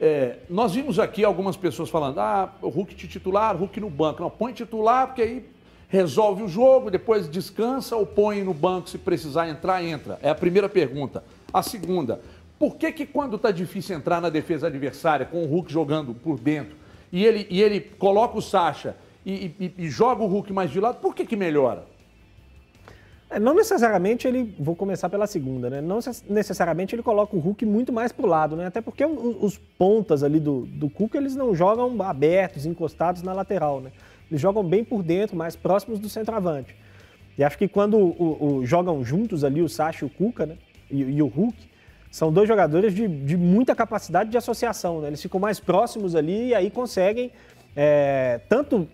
é, 0.00 0.38
nós 0.50 0.74
vimos 0.74 0.98
aqui 0.98 1.24
algumas 1.24 1.56
pessoas 1.56 1.88
falando, 1.88 2.18
ah, 2.18 2.52
o 2.60 2.68
Hulk 2.68 2.94
titular, 2.94 3.56
Hulk 3.56 3.80
no 3.80 3.90
banco. 3.90 4.22
Não, 4.22 4.30
põe 4.30 4.52
titular, 4.52 5.06
porque 5.06 5.22
aí 5.22 5.46
resolve 5.88 6.42
o 6.42 6.48
jogo, 6.48 6.90
depois 6.90 7.28
descansa 7.28 7.94
ou 7.94 8.04
põe 8.04 8.42
no 8.42 8.52
banco 8.52 8.88
se 8.88 8.98
precisar 8.98 9.48
entrar, 9.48 9.84
entra. 9.84 10.18
É 10.22 10.30
a 10.30 10.34
primeira 10.34 10.68
pergunta. 10.68 11.22
A 11.52 11.62
segunda, 11.62 12.20
por 12.58 12.76
que 12.76 12.90
que 12.90 13.06
quando 13.06 13.36
está 13.36 13.50
difícil 13.50 13.96
entrar 13.96 14.20
na 14.20 14.28
defesa 14.28 14.66
adversária, 14.66 15.24
com 15.24 15.44
o 15.44 15.46
Hulk 15.46 15.72
jogando 15.72 16.12
por 16.12 16.38
dentro, 16.38 16.76
e 17.12 17.24
ele, 17.24 17.46
e 17.48 17.62
ele 17.62 17.80
coloca 17.80 18.36
o 18.36 18.42
Sacha 18.42 18.96
e, 19.24 19.52
e, 19.60 19.74
e 19.78 19.88
joga 19.88 20.22
o 20.22 20.26
Hulk 20.26 20.52
mais 20.52 20.70
de 20.70 20.80
lado, 20.80 20.98
por 21.00 21.14
que 21.14 21.24
que 21.24 21.36
melhora? 21.36 21.86
É, 23.34 23.38
não 23.40 23.52
necessariamente 23.52 24.28
ele, 24.28 24.54
vou 24.60 24.76
começar 24.76 25.08
pela 25.08 25.26
segunda, 25.26 25.68
né? 25.68 25.80
Não 25.80 25.98
necessariamente 26.28 26.94
ele 26.94 27.02
coloca 27.02 27.34
o 27.34 27.40
Hulk 27.40 27.66
muito 27.66 27.92
mais 27.92 28.12
pro 28.12 28.28
lado, 28.28 28.54
né? 28.54 28.66
Até 28.66 28.80
porque 28.80 29.04
os, 29.04 29.58
pontas 29.76 30.22
ali 30.22 30.38
do, 30.38 30.66
do 30.66 30.88
Cuca, 30.88 31.18
eles 31.18 31.34
não 31.34 31.52
jogam 31.52 32.00
abertos, 32.02 32.64
encostados 32.64 33.22
na 33.22 33.32
lateral, 33.32 33.80
né? 33.80 33.90
Eles 34.30 34.40
jogam 34.40 34.62
bem 34.62 34.84
por 34.84 35.02
dentro, 35.02 35.36
mais 35.36 35.56
próximos 35.56 35.98
do 35.98 36.08
centroavante. 36.08 36.76
E 37.36 37.42
acho 37.42 37.58
que 37.58 37.66
quando 37.66 37.98
o, 37.98 38.58
o, 38.58 38.66
jogam 38.66 39.04
juntos 39.04 39.42
ali 39.42 39.60
o 39.60 39.68
Sacha 39.68 40.04
e 40.04 40.06
o 40.06 40.10
Cuca, 40.10 40.46
né? 40.46 40.56
E, 40.88 41.02
e 41.02 41.20
o 41.20 41.26
Hulk, 41.26 41.58
são 42.12 42.32
dois 42.32 42.46
jogadores 42.46 42.94
de, 42.94 43.08
de, 43.08 43.36
muita 43.36 43.74
capacidade 43.74 44.30
de 44.30 44.38
associação, 44.38 45.00
né? 45.00 45.08
Eles 45.08 45.20
ficam 45.20 45.40
mais 45.40 45.58
próximos 45.58 46.14
ali 46.14 46.50
e 46.50 46.54
aí 46.54 46.70
conseguem 46.70 47.32
é, 47.74 48.40
tanto 48.48 48.88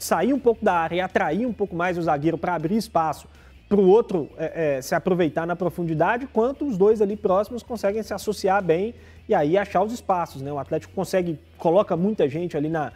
sair 0.00 0.32
um 0.32 0.40
pouco 0.40 0.64
da 0.64 0.74
área 0.74 0.96
e 0.96 1.00
atrair 1.00 1.46
um 1.46 1.52
pouco 1.52 1.76
mais 1.76 1.96
o 1.96 2.02
zagueiro 2.02 2.36
para 2.36 2.56
abrir 2.56 2.76
espaço 2.76 3.28
para 3.74 3.82
o 3.82 3.88
outro 3.88 4.30
é, 4.38 4.76
é, 4.76 4.82
se 4.82 4.94
aproveitar 4.94 5.44
na 5.46 5.56
profundidade, 5.56 6.28
quanto 6.32 6.64
os 6.64 6.78
dois 6.78 7.02
ali 7.02 7.16
próximos 7.16 7.60
conseguem 7.60 8.04
se 8.04 8.14
associar 8.14 8.62
bem 8.62 8.94
e 9.28 9.34
aí 9.34 9.58
achar 9.58 9.82
os 9.82 9.92
espaços. 9.92 10.40
Né? 10.40 10.52
O 10.52 10.60
Atlético 10.60 10.94
consegue, 10.94 11.40
coloca 11.58 11.96
muita 11.96 12.28
gente 12.28 12.56
ali 12.56 12.68
na, 12.68 12.92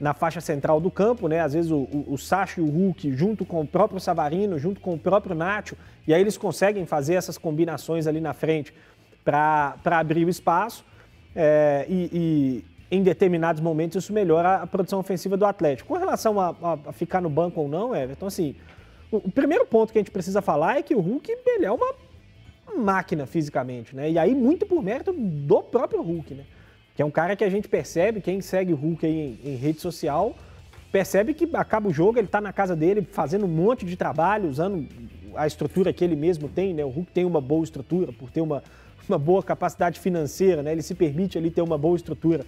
na 0.00 0.14
faixa 0.14 0.40
central 0.40 0.80
do 0.80 0.90
campo, 0.90 1.28
né? 1.28 1.40
Às 1.40 1.52
vezes 1.52 1.70
o, 1.70 1.80
o, 1.80 2.14
o 2.14 2.16
Sacha 2.16 2.62
e 2.62 2.64
o 2.64 2.66
Hulk, 2.66 3.14
junto 3.14 3.44
com 3.44 3.60
o 3.60 3.66
próprio 3.66 4.00
Savarino, 4.00 4.58
junto 4.58 4.80
com 4.80 4.94
o 4.94 4.98
próprio 4.98 5.34
Nacho, 5.34 5.76
e 6.08 6.14
aí 6.14 6.20
eles 6.22 6.38
conseguem 6.38 6.86
fazer 6.86 7.14
essas 7.14 7.36
combinações 7.36 8.06
ali 8.06 8.20
na 8.20 8.32
frente 8.32 8.72
para 9.22 9.76
abrir 9.84 10.24
o 10.24 10.30
espaço. 10.30 10.82
É, 11.36 11.84
e, 11.90 12.10
e, 12.10 12.72
em 12.90 13.02
determinados 13.02 13.60
momentos 13.60 14.02
isso 14.02 14.12
melhora 14.12 14.56
a 14.56 14.66
produção 14.66 14.98
ofensiva 14.98 15.36
do 15.36 15.44
Atlético. 15.44 15.88
Com 15.88 15.98
relação 15.98 16.40
a, 16.40 16.54
a, 16.62 16.78
a 16.88 16.92
ficar 16.92 17.20
no 17.20 17.28
banco 17.28 17.60
ou 17.60 17.68
não, 17.68 17.94
Everton, 17.94 18.26
assim, 18.26 18.54
o 19.12 19.30
primeiro 19.30 19.66
ponto 19.66 19.92
que 19.92 19.98
a 19.98 20.00
gente 20.00 20.10
precisa 20.10 20.40
falar 20.40 20.78
é 20.78 20.82
que 20.82 20.94
o 20.94 21.00
Hulk 21.00 21.30
ele 21.46 21.66
é 21.66 21.70
uma 21.70 21.94
máquina 22.76 23.26
fisicamente, 23.26 23.94
né? 23.94 24.10
E 24.10 24.18
aí 24.18 24.34
muito 24.34 24.64
por 24.64 24.82
mérito 24.82 25.12
do 25.12 25.62
próprio 25.62 26.00
Hulk, 26.00 26.34
né? 26.34 26.44
Que 26.96 27.02
é 27.02 27.04
um 27.04 27.10
cara 27.10 27.36
que 27.36 27.44
a 27.44 27.50
gente 27.50 27.68
percebe, 27.68 28.22
quem 28.22 28.40
segue 28.40 28.72
o 28.72 28.76
Hulk 28.76 29.04
aí 29.04 29.38
em, 29.44 29.52
em 29.52 29.56
rede 29.56 29.80
social, 29.80 30.34
percebe 30.90 31.34
que 31.34 31.48
acaba 31.54 31.88
o 31.88 31.92
jogo, 31.92 32.18
ele 32.18 32.26
está 32.26 32.40
na 32.40 32.52
casa 32.52 32.74
dele 32.74 33.02
fazendo 33.02 33.44
um 33.44 33.48
monte 33.48 33.84
de 33.84 33.96
trabalho, 33.96 34.48
usando 34.48 34.88
a 35.34 35.46
estrutura 35.46 35.92
que 35.92 36.02
ele 36.02 36.16
mesmo 36.16 36.48
tem, 36.48 36.72
né? 36.72 36.82
O 36.82 36.88
Hulk 36.88 37.12
tem 37.12 37.26
uma 37.26 37.40
boa 37.40 37.64
estrutura, 37.64 38.12
por 38.12 38.30
ter 38.30 38.40
uma, 38.40 38.62
uma 39.06 39.18
boa 39.18 39.42
capacidade 39.42 40.00
financeira, 40.00 40.62
né? 40.62 40.72
Ele 40.72 40.82
se 40.82 40.94
permite 40.94 41.36
ali 41.36 41.50
ter 41.50 41.60
uma 41.60 41.76
boa 41.76 41.96
estrutura 41.96 42.46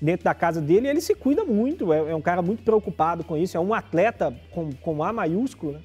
dentro 0.00 0.24
da 0.24 0.34
casa 0.34 0.62
dele 0.62 0.86
e 0.86 0.90
ele 0.90 1.00
se 1.02 1.14
cuida 1.14 1.44
muito, 1.44 1.92
é, 1.92 2.10
é 2.10 2.14
um 2.14 2.22
cara 2.22 2.40
muito 2.40 2.62
preocupado 2.62 3.22
com 3.22 3.36
isso, 3.36 3.56
é 3.56 3.60
um 3.60 3.74
atleta 3.74 4.34
com, 4.50 4.70
com 4.72 5.02
A 5.02 5.12
maiúsculo, 5.12 5.72
né? 5.72 5.80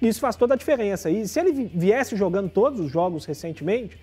Isso 0.00 0.20
faz 0.20 0.36
toda 0.36 0.54
a 0.54 0.56
diferença. 0.56 1.10
E 1.10 1.26
se 1.26 1.40
ele 1.40 1.70
viesse 1.74 2.16
jogando 2.16 2.50
todos 2.50 2.80
os 2.80 2.90
jogos 2.90 3.24
recentemente, 3.24 3.98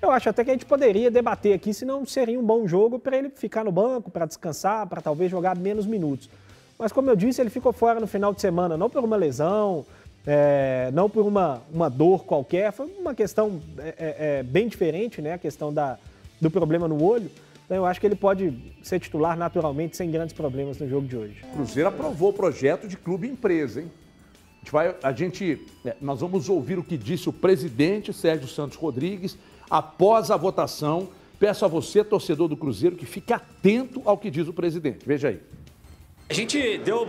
eu 0.00 0.10
acho 0.10 0.28
até 0.28 0.44
que 0.44 0.50
a 0.50 0.52
gente 0.52 0.66
poderia 0.66 1.10
debater 1.10 1.54
aqui 1.54 1.74
se 1.74 1.84
não 1.84 2.06
seria 2.06 2.38
um 2.38 2.44
bom 2.44 2.66
jogo 2.68 2.98
para 2.98 3.16
ele 3.16 3.30
ficar 3.30 3.64
no 3.64 3.72
banco, 3.72 4.10
para 4.10 4.26
descansar, 4.26 4.86
para 4.86 5.00
talvez 5.00 5.30
jogar 5.30 5.56
menos 5.56 5.86
minutos. 5.86 6.30
Mas 6.78 6.92
como 6.92 7.10
eu 7.10 7.16
disse, 7.16 7.40
ele 7.40 7.50
ficou 7.50 7.72
fora 7.72 7.98
no 7.98 8.06
final 8.06 8.32
de 8.32 8.40
semana, 8.40 8.76
não 8.76 8.88
por 8.88 9.02
uma 9.02 9.16
lesão, 9.16 9.84
é, 10.24 10.90
não 10.92 11.10
por 11.10 11.26
uma, 11.26 11.62
uma 11.72 11.88
dor 11.88 12.24
qualquer, 12.24 12.70
foi 12.70 12.86
uma 12.98 13.14
questão 13.14 13.60
é, 13.78 13.88
é, 13.88 14.38
é 14.38 14.42
bem 14.44 14.68
diferente, 14.68 15.20
né? 15.20 15.32
A 15.32 15.38
questão 15.38 15.72
da, 15.72 15.98
do 16.40 16.50
problema 16.50 16.86
no 16.86 17.02
olho. 17.02 17.28
Então 17.64 17.76
eu 17.76 17.84
acho 17.84 18.00
que 18.00 18.06
ele 18.06 18.14
pode 18.14 18.56
ser 18.82 19.00
titular 19.00 19.36
naturalmente, 19.36 19.96
sem 19.96 20.10
grandes 20.10 20.32
problemas 20.32 20.78
no 20.78 20.88
jogo 20.88 21.06
de 21.08 21.16
hoje. 21.16 21.44
Cruzeiro 21.52 21.88
aprovou 21.88 22.30
o 22.30 22.32
projeto 22.32 22.86
de 22.86 22.96
clube 22.96 23.26
empresa, 23.26 23.80
hein? 23.80 23.90
A 24.58 24.64
gente 24.64 24.72
vai, 24.72 24.96
a 25.02 25.12
gente, 25.12 25.66
é, 25.84 25.96
nós 26.00 26.20
vamos 26.20 26.48
ouvir 26.48 26.78
o 26.78 26.84
que 26.84 26.96
disse 26.96 27.28
o 27.28 27.32
presidente 27.32 28.12
Sérgio 28.12 28.48
Santos 28.48 28.76
Rodrigues 28.76 29.38
após 29.70 30.30
a 30.30 30.36
votação. 30.36 31.08
Peço 31.38 31.64
a 31.64 31.68
você, 31.68 32.02
torcedor 32.02 32.48
do 32.48 32.56
Cruzeiro, 32.56 32.96
que 32.96 33.06
fique 33.06 33.32
atento 33.32 34.02
ao 34.04 34.18
que 34.18 34.30
diz 34.30 34.48
o 34.48 34.52
presidente. 34.52 35.06
Veja 35.06 35.28
aí. 35.28 35.40
A 36.30 36.34
gente 36.34 36.76
deu 36.84 37.08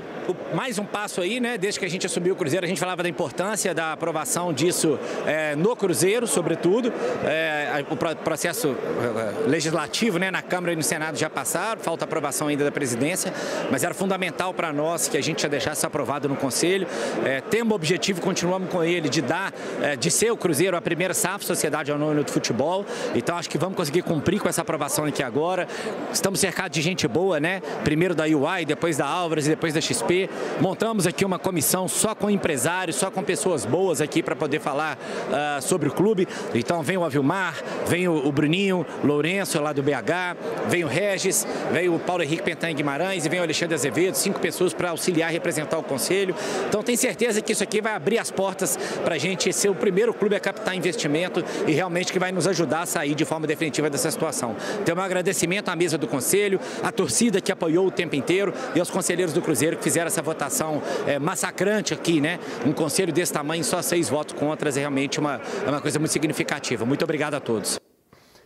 mais 0.53 0.79
um 0.79 0.85
passo 0.85 1.19
aí, 1.19 1.41
né? 1.41 1.57
Desde 1.57 1.77
que 1.77 1.85
a 1.85 1.89
gente 1.89 2.05
assumiu 2.05 2.35
o 2.35 2.37
Cruzeiro, 2.37 2.65
a 2.65 2.69
gente 2.69 2.79
falava 2.79 3.03
da 3.03 3.09
importância 3.09 3.73
da 3.73 3.91
aprovação 3.91 4.53
disso 4.53 4.97
é, 5.27 5.57
no 5.57 5.75
Cruzeiro, 5.75 6.25
sobretudo. 6.25 6.93
É, 7.25 7.83
o 7.89 7.97
processo 7.97 8.77
é, 8.77 9.49
legislativo 9.49 10.17
né, 10.17 10.31
na 10.31 10.41
Câmara 10.41 10.71
e 10.71 10.75
no 10.77 10.81
Senado 10.81 11.17
já 11.17 11.29
passaram, 11.29 11.81
falta 11.81 12.05
aprovação 12.05 12.47
ainda 12.47 12.63
da 12.63 12.71
presidência, 12.71 13.33
mas 13.69 13.83
era 13.83 13.93
fundamental 13.93 14.53
para 14.53 14.71
nós 14.71 15.09
que 15.09 15.17
a 15.17 15.21
gente 15.21 15.41
já 15.41 15.49
deixasse 15.49 15.85
aprovado 15.85 16.29
no 16.29 16.37
Conselho. 16.37 16.87
É, 17.25 17.41
temos 17.41 17.73
o 17.73 17.75
objetivo, 17.75 18.21
continuamos 18.21 18.69
com 18.69 18.81
ele, 18.85 19.09
de 19.09 19.21
dar, 19.21 19.53
é, 19.81 19.97
de 19.97 20.09
ser 20.09 20.31
o 20.31 20.37
Cruzeiro 20.37 20.77
a 20.77 20.81
primeira 20.81 21.13
SAF, 21.13 21.43
Sociedade 21.43 21.91
Anônima 21.91 22.23
do 22.23 22.31
Futebol. 22.31 22.85
Então 23.13 23.37
acho 23.37 23.49
que 23.49 23.57
vamos 23.57 23.75
conseguir 23.75 24.01
cumprir 24.01 24.39
com 24.39 24.47
essa 24.47 24.61
aprovação 24.61 25.03
aqui 25.03 25.21
agora. 25.21 25.67
Estamos 26.13 26.39
cercados 26.39 26.73
de 26.73 26.81
gente 26.81 27.05
boa, 27.05 27.37
né? 27.37 27.61
Primeiro 27.83 28.15
da 28.15 28.23
UI, 28.23 28.63
depois 28.65 28.95
da 28.95 29.08
Álvares 29.09 29.47
e 29.47 29.49
depois 29.49 29.73
da 29.73 29.81
XP. 29.81 30.29
Montamos 30.61 31.07
aqui 31.07 31.25
uma 31.25 31.39
comissão 31.39 31.87
só 31.87 32.13
com 32.13 32.29
empresários, 32.29 32.95
só 32.95 33.09
com 33.09 33.23
pessoas 33.23 33.65
boas 33.65 34.01
aqui 34.01 34.21
para 34.21 34.35
poder 34.35 34.59
falar 34.59 34.97
uh, 34.97 35.61
sobre 35.61 35.89
o 35.89 35.91
clube. 35.91 36.27
Então 36.53 36.81
vem 36.83 36.97
o 36.97 37.03
Avilmar, 37.03 37.55
vem 37.87 38.07
o, 38.07 38.27
o 38.27 38.31
Bruninho, 38.31 38.85
Lourenço 39.03 39.59
lá 39.61 39.73
do 39.73 39.81
BH, 39.81 40.37
vem 40.67 40.83
o 40.83 40.87
Regis, 40.87 41.45
vem 41.71 41.89
o 41.89 41.99
Paulo 41.99 42.23
Henrique 42.23 42.43
Pentan 42.43 42.73
Guimarães 42.73 43.25
e 43.25 43.29
vem 43.29 43.39
o 43.39 43.43
Alexandre 43.43 43.75
Azevedo, 43.75 44.15
cinco 44.15 44.39
pessoas 44.39 44.73
para 44.73 44.91
auxiliar 44.91 45.29
e 45.31 45.33
representar 45.33 45.77
o 45.77 45.83
conselho. 45.83 46.35
Então 46.67 46.83
tenho 46.83 46.97
certeza 46.97 47.41
que 47.41 47.51
isso 47.51 47.63
aqui 47.63 47.81
vai 47.81 47.93
abrir 47.93 48.19
as 48.19 48.31
portas 48.31 48.77
para 49.03 49.15
a 49.15 49.17
gente 49.17 49.51
ser 49.53 49.69
o 49.69 49.75
primeiro 49.75 50.13
clube 50.13 50.35
a 50.35 50.39
captar 50.39 50.75
investimento 50.75 51.43
e 51.67 51.71
realmente 51.71 52.11
que 52.11 52.19
vai 52.19 52.31
nos 52.31 52.47
ajudar 52.47 52.83
a 52.83 52.85
sair 52.85 53.15
de 53.15 53.25
forma 53.25 53.47
definitiva 53.47 53.89
dessa 53.89 54.09
situação. 54.11 54.55
Então 54.81 54.95
meu 54.95 55.03
agradecimento 55.03 55.69
à 55.69 55.75
mesa 55.75 55.97
do 55.97 56.07
conselho, 56.07 56.59
à 56.83 56.91
torcida 56.91 57.41
que 57.41 57.51
apoiou 57.51 57.87
o 57.87 57.91
tempo 57.91 58.15
inteiro 58.15 58.53
e 58.75 58.79
aos 58.79 58.89
conselheiros 58.99 59.33
do 59.33 59.41
Cruzeiro 59.41 59.77
que 59.77 59.83
fizeram 59.83 60.07
essa 60.07 60.21
votação 60.21 60.81
é, 61.07 61.17
massacrante 61.17 61.93
aqui, 61.93 62.19
né? 62.19 62.37
Um 62.65 62.73
conselho 62.73 63.13
desse 63.13 63.31
tamanho, 63.31 63.63
só 63.63 63.81
seis 63.81 64.09
votos 64.09 64.37
contra, 64.37 64.69
é 64.69 64.73
realmente 64.73 65.21
uma, 65.21 65.39
é 65.65 65.69
uma 65.69 65.79
coisa 65.79 65.97
muito 65.97 66.11
significativa. 66.11 66.85
Muito 66.85 67.01
obrigado 67.01 67.33
a 67.35 67.39
todos. 67.39 67.79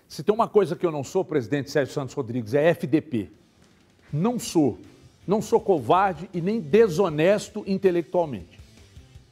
Se 0.08 0.22
tem 0.22 0.34
uma 0.34 0.48
coisa 0.48 0.76
que 0.76 0.86
eu 0.86 0.92
não 0.92 1.04
sou, 1.04 1.26
presidente 1.26 1.72
Sérgio 1.72 1.92
Santos 1.92 2.14
Rodrigues, 2.14 2.54
é 2.54 2.70
FDP. 2.70 3.32
Não 4.12 4.38
sou. 4.38 4.78
Não 5.26 5.42
sou 5.42 5.60
covarde 5.60 6.30
e 6.32 6.40
nem 6.40 6.60
desonesto 6.60 7.64
intelectualmente. 7.66 8.60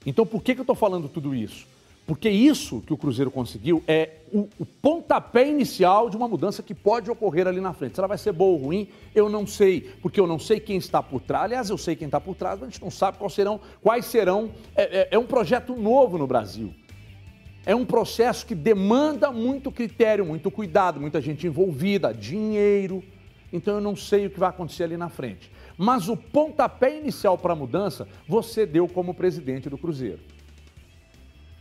Então, 0.03 0.25
por 0.25 0.41
que, 0.41 0.55
que 0.55 0.62
eu 0.62 0.63
estou 0.63 0.75
falando 0.75 1.07
tudo 1.07 1.36
isso? 1.36 1.67
Porque 2.12 2.30
isso 2.30 2.82
que 2.82 2.91
o 2.91 2.97
Cruzeiro 2.97 3.32
conseguiu 3.32 3.82
é 3.88 4.17
o, 4.34 4.50
o, 4.60 4.65
pontapé 4.65 5.47
inicial 5.47 6.10
de 6.10 6.17
uma 6.17 6.28
mudança 6.28 6.62
que 6.62 6.76
pode 6.76 7.10
ocorrer 7.10 7.47
ali 7.47 7.62
na 7.62 7.71
frente. 7.71 7.95
Se 7.95 8.02
ela 8.02 8.08
vai 8.10 8.17
ser 8.17 8.34
boa 8.34 8.52
ou 8.52 8.65
ruim, 8.65 8.89
eu 9.15 9.30
não 9.30 9.47
sei, 9.47 9.80
porque 10.02 10.19
eu 10.19 10.28
não 10.28 10.38
sei 10.38 10.60
quem 10.60 10.76
está 10.76 11.02
por 11.02 11.21
trás. 11.21 11.45
Aliás, 11.45 11.69
eu 11.69 11.78
sei 11.78 11.95
quem 11.95 12.08
está 12.08 12.19
por 12.19 12.36
trás, 12.36 12.60
mas 12.60 12.67
a 12.67 12.69
gente 12.69 12.82
não 12.82 12.91
sabe 12.91 13.17
quais 13.17 13.34
serão. 13.34 13.62
Quais 13.82 14.06
serão 14.08 14.52
é, 14.76 14.84
é, 14.84 15.08
é 15.12 15.17
um 15.17 15.26
projeto 15.26 15.74
novo 15.74 16.17
no 16.17 16.28
Brasil. 16.28 16.74
É 17.65 17.74
um 17.74 17.86
processo 17.86 18.45
que 18.45 18.56
demanda 18.56 19.32
muito 19.32 19.71
critério, 19.71 20.26
muito 20.26 20.52
cuidado, 20.52 21.00
muita 21.00 21.21
gente 21.21 21.47
envolvida, 21.47 22.13
dinheiro. 22.13 23.02
Então 23.54 23.76
eu 23.76 23.82
não 23.82 23.95
sei 23.95 24.26
o 24.26 24.30
que 24.30 24.38
vai 24.38 24.50
acontecer 24.50 24.84
ali 24.84 24.97
na 24.97 25.08
frente. 25.08 25.50
Mas 25.78 26.10
o 26.10 26.17
pontapé 26.17 26.93
inicial 27.00 27.38
para 27.38 27.54
a 27.54 27.56
mudança 27.56 28.06
você 28.28 28.65
deu 28.65 28.86
como 28.86 29.13
presidente 29.13 29.69
do 29.69 29.78
Cruzeiro. 29.78 30.19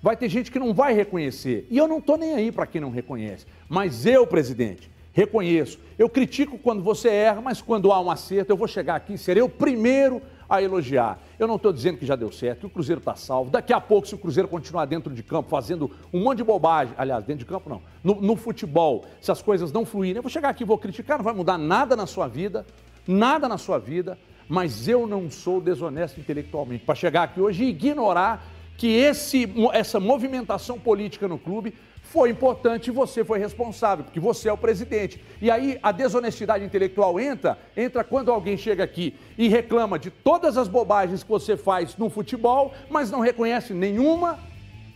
Vai 0.03 0.17
ter 0.17 0.29
gente 0.29 0.51
que 0.51 0.59
não 0.59 0.73
vai 0.73 0.95
reconhecer. 0.95 1.67
E 1.71 1.77
eu 1.77 1.87
não 1.87 1.99
estou 1.99 2.17
nem 2.17 2.35
aí 2.35 2.51
para 2.51 2.67
quem 2.67 2.81
não 2.81 2.91
reconhece. 2.91 3.47
Mas 3.69 4.07
eu, 4.07 4.27
presidente, 4.27 4.91
reconheço. 5.13 5.79
Eu 5.99 6.09
critico 6.09 6.59
quando 6.59 6.83
você 6.83 7.09
erra, 7.09 7.41
mas 7.41 7.61
quando 7.61 7.93
há 7.93 8.01
um 8.01 8.11
acerto, 8.11 8.53
eu 8.53 8.57
vou 8.57 8.69
chegar 8.69 8.97
aqui 8.97 9.15
e 9.15 9.19
serei 9.19 9.43
o 9.43 9.49
primeiro 9.49 10.23
a 10.49 10.61
elogiar. 10.63 11.21
Eu 11.39 11.47
não 11.47 11.57
estou 11.57 11.73
dizendo 11.73 11.99
que 11.99 12.07
já 12.07 12.17
deu 12.17 12.33
certo, 12.33 12.61
que 12.61 12.67
o 12.67 12.71
Cruzeiro 12.71 12.99
está 12.99 13.15
salvo. 13.15 13.51
Daqui 13.51 13.73
a 13.73 13.81
pouco, 13.81 14.09
se 14.09 14.15
o 14.15 14.19
Cruzeiro 14.19 14.49
continuar 14.49 14.85
dentro 14.85 15.15
de 15.15 15.23
campo, 15.23 15.49
fazendo 15.49 15.91
um 16.13 16.25
monte 16.25 16.39
de 16.39 16.45
bobagem, 16.45 16.95
aliás, 16.99 17.25
dentro 17.25 17.41
de 17.41 17.45
campo 17.45 17.71
não, 17.71 17.83
no, 18.03 18.21
no 18.21 18.37
futebol, 18.37 19.05
se 19.21 19.31
as 19.31 19.41
coisas 19.41 19.71
não 19.71 19.87
fluírem, 19.87 20.17
eu 20.17 20.23
vou 20.23 20.31
chegar 20.31 20.49
aqui 20.49 20.65
e 20.65 20.67
vou 20.67 20.79
criticar, 20.79 21.19
não 21.19 21.25
vai 21.25 21.35
mudar 21.35 21.57
nada 21.57 21.95
na 21.95 22.07
sua 22.07 22.27
vida, 22.27 22.67
nada 23.07 23.49
na 23.49 23.59
sua 23.59 23.79
vida, 23.79 24.19
mas 24.49 24.89
eu 24.89 25.07
não 25.07 25.31
sou 25.31 25.61
desonesto 25.61 26.19
intelectualmente 26.19 26.85
para 26.85 26.97
chegar 26.97 27.23
aqui 27.23 27.41
hoje 27.41 27.65
e 27.65 27.69
ignorar 27.69 28.45
que 28.81 28.97
esse, 28.97 29.47
essa 29.75 30.01
movimentação 30.01 30.79
política 30.79 31.29
no 31.29 31.39
clube 31.39 31.75
foi 32.03 32.31
importante 32.31 32.87
e 32.87 32.91
você 32.91 33.23
foi 33.23 33.39
responsável, 33.39 34.07
porque 34.07 34.19
você 34.19 34.49
é 34.49 34.53
o 34.55 34.57
presidente. 34.57 35.23
E 35.39 35.51
aí 35.51 35.79
a 35.83 35.93
desonestidade 35.93 36.65
intelectual 36.65 37.21
entra, 37.21 37.59
entra 37.77 38.03
quando 38.03 38.33
alguém 38.33 38.57
chega 38.57 38.83
aqui 38.83 39.15
e 39.37 39.49
reclama 39.49 39.99
de 39.99 40.11
todas 40.11 40.57
as 40.57 40.67
bobagens 40.67 41.23
que 41.23 41.29
você 41.29 41.59
faz 41.59 41.95
no 41.99 42.09
futebol, 42.09 42.73
mas 42.89 43.11
não 43.11 43.21
reconhece 43.21 43.75
nenhuma 43.75 44.39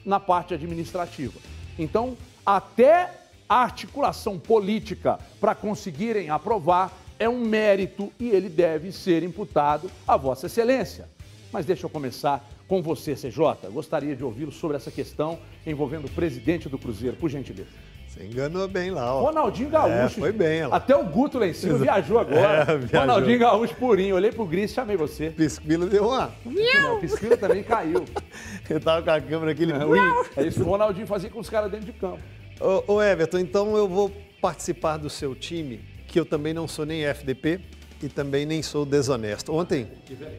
na 0.02 0.18
parte 0.18 0.54
administrativa. 0.54 1.38
Então, 1.78 2.16
até 2.44 3.10
a 3.46 3.56
articulação 3.56 4.38
política 4.38 5.18
para 5.38 5.54
conseguirem 5.54 6.30
aprovar 6.30 6.90
é 7.18 7.28
um 7.28 7.44
mérito 7.44 8.10
e 8.18 8.30
ele 8.30 8.48
deve 8.48 8.90
ser 8.90 9.22
imputado 9.22 9.90
a 10.08 10.16
Vossa 10.16 10.46
Excelência. 10.46 11.06
Mas 11.52 11.66
deixa 11.66 11.84
eu 11.84 11.90
começar 11.90 12.42
com 12.68 12.82
você, 12.82 13.14
CJ. 13.14 13.70
Gostaria 13.72 14.16
de 14.16 14.24
ouvi-lo 14.24 14.52
sobre 14.52 14.76
essa 14.76 14.90
questão 14.90 15.38
envolvendo 15.66 16.06
o 16.06 16.10
presidente 16.10 16.68
do 16.68 16.78
Cruzeiro, 16.78 17.16
por 17.16 17.28
gentileza. 17.28 17.68
Você 18.14 18.24
enganou 18.26 18.68
bem 18.68 18.92
lá, 18.92 19.12
ó. 19.12 19.22
Ronaldinho 19.22 19.70
Gaúcho. 19.70 19.92
É, 19.92 20.08
foi 20.08 20.32
bem, 20.32 20.60
ela. 20.60 20.76
Até 20.76 20.94
o 20.94 21.04
Guto 21.04 21.36
lá 21.36 21.48
em 21.48 21.52
cima 21.52 21.78
viajou 21.78 22.18
agora. 22.18 22.62
É, 22.70 22.78
viajou. 22.78 23.00
Ronaldinho 23.00 23.38
Gaúcho 23.40 23.74
purinho. 23.74 24.14
Olhei 24.14 24.30
pro 24.30 24.46
Gris 24.46 24.70
e 24.70 24.74
chamei 24.74 24.96
você. 24.96 25.30
Pisquila 25.30 25.86
deu 25.86 26.06
uma. 26.06 26.30
Não, 26.44 27.00
Pisquila 27.00 27.36
também 27.36 27.64
caiu. 27.64 28.04
Eu 28.70 28.80
tava 28.80 29.02
com 29.02 29.10
a 29.10 29.20
câmera 29.20 29.50
aqui. 29.50 29.64
Ele... 29.64 29.72
É, 29.72 30.42
é 30.42 30.46
isso 30.46 30.58
que 30.58 30.62
o 30.62 30.70
Ronaldinho 30.70 31.08
fazia 31.08 31.28
com 31.28 31.40
os 31.40 31.50
caras 31.50 31.70
dentro 31.70 31.86
de 31.86 31.92
campo. 31.92 32.20
Ô, 32.60 32.94
ô, 32.94 33.02
Everton, 33.02 33.38
então 33.38 33.76
eu 33.76 33.88
vou 33.88 34.12
participar 34.40 34.96
do 34.96 35.10
seu 35.10 35.34
time, 35.34 35.80
que 36.06 36.18
eu 36.18 36.24
também 36.24 36.54
não 36.54 36.68
sou 36.68 36.86
nem 36.86 37.04
FDP 37.04 37.60
e 38.00 38.08
também 38.08 38.46
nem 38.46 38.62
sou 38.62 38.86
desonesto. 38.86 39.52
Ontem, 39.52 39.88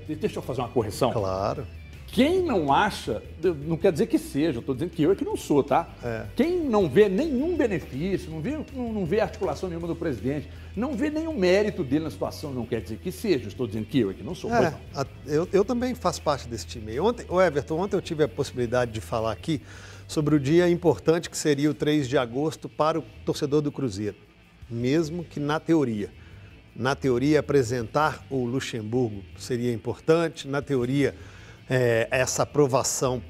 Deixa 0.07 0.37
eu 0.37 0.41
fazer 0.41 0.61
uma 0.61 0.69
correção. 0.69 1.11
claro, 1.11 1.67
Quem 2.15 2.41
não 2.41 2.71
acha, 2.71 3.21
não 3.65 3.75
quer 3.75 3.91
dizer 3.91 4.07
que 4.07 4.17
seja, 4.17 4.55
eu 4.55 4.59
estou 4.61 4.73
dizendo 4.73 4.91
que 4.91 5.03
eu 5.03 5.11
é 5.11 5.15
que 5.15 5.25
não 5.25 5.35
sou, 5.35 5.61
tá? 5.61 5.93
É. 6.01 6.25
Quem 6.33 6.61
não 6.61 6.87
vê 6.87 7.09
nenhum 7.09 7.57
benefício, 7.57 8.31
não 8.31 8.39
vê, 8.39 8.57
não, 8.73 8.93
não 8.93 9.05
vê 9.05 9.19
articulação 9.19 9.67
nenhuma 9.67 9.85
do 9.85 9.97
presidente, 9.97 10.47
não 10.77 10.93
vê 10.93 11.09
nenhum 11.09 11.37
mérito 11.37 11.83
dele 11.83 12.05
na 12.05 12.09
situação, 12.09 12.53
não 12.53 12.65
quer 12.65 12.79
dizer 12.79 12.99
que 12.99 13.11
seja, 13.11 13.49
estou 13.49 13.67
dizendo 13.67 13.85
que 13.87 13.99
eu 13.99 14.11
é 14.11 14.13
que 14.13 14.23
não 14.23 14.33
sou. 14.33 14.49
É, 14.53 14.71
não. 14.71 14.79
a- 15.01 15.05
eu, 15.27 15.45
eu 15.51 15.65
também 15.65 15.93
faço 15.93 16.21
parte 16.21 16.47
desse 16.47 16.65
time. 16.65 16.97
Ontem, 17.01 17.25
o 17.27 17.41
Everton, 17.41 17.77
ontem 17.81 17.97
eu 17.97 18.01
tive 18.01 18.23
a 18.23 18.29
possibilidade 18.29 18.93
de 18.93 19.01
falar 19.01 19.33
aqui 19.33 19.61
sobre 20.07 20.35
o 20.35 20.39
dia 20.39 20.69
importante 20.69 21.29
que 21.29 21.37
seria 21.37 21.69
o 21.69 21.73
3 21.73 22.07
de 22.07 22.17
agosto 22.17 22.69
para 22.69 22.97
o 22.97 23.03
torcedor 23.25 23.61
do 23.61 23.73
Cruzeiro. 23.73 24.15
Mesmo 24.69 25.21
que 25.21 25.37
na 25.37 25.59
teoria. 25.59 26.09
Na 26.73 26.95
teoria, 26.95 27.41
apresentar 27.41 28.25
o 28.29 28.45
Luxemburgo 28.45 29.21
seria 29.37 29.73
importante, 29.73 30.47
na 30.47 30.61
teoria, 30.61 31.13
é, 31.69 32.07
essa 32.11 32.43
aprovação 32.43 33.21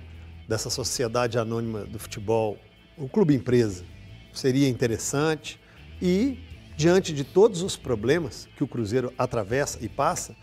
dessa 0.48 0.70
sociedade 0.70 1.38
anônima 1.38 1.86
do 1.86 1.98
futebol, 1.98 2.58
o 2.98 3.08
clube 3.10 3.34
empresa, 3.34 3.84
seria 4.34 4.68
interessante. 4.70 5.60
E, 6.02 6.40
diante 6.78 7.14
de 7.14 7.24
todos 7.24 7.62
os 7.62 7.76
problemas 7.76 8.48
que 8.56 8.64
o 8.64 8.68
Cruzeiro 8.68 9.14
atravessa 9.18 9.80
e 9.82 9.90
passa, 9.90 10.36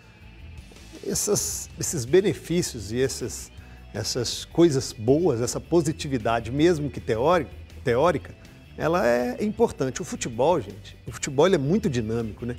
essas- 1.07 1.69
esses 1.79 2.05
benefícios 2.05 2.93
e 2.93 3.01
essas, 3.01 3.51
essas 3.93 4.45
coisas 4.45 4.93
boas, 4.93 5.41
essa 5.41 5.61
positividade, 5.61 6.51
mesmo 6.51 6.91
que 6.91 7.01
teórica, 7.01 7.51
teórica, 7.85 8.35
ela 8.79 9.07
é 9.07 9.45
importante. 9.45 10.01
O 10.01 10.05
futebol, 10.05 10.61
gente, 10.61 10.97
o 11.07 11.13
futebol 11.13 11.47
é 11.47 11.59
muito 11.59 11.91
dinâmico, 11.91 12.47
né? 12.47 12.57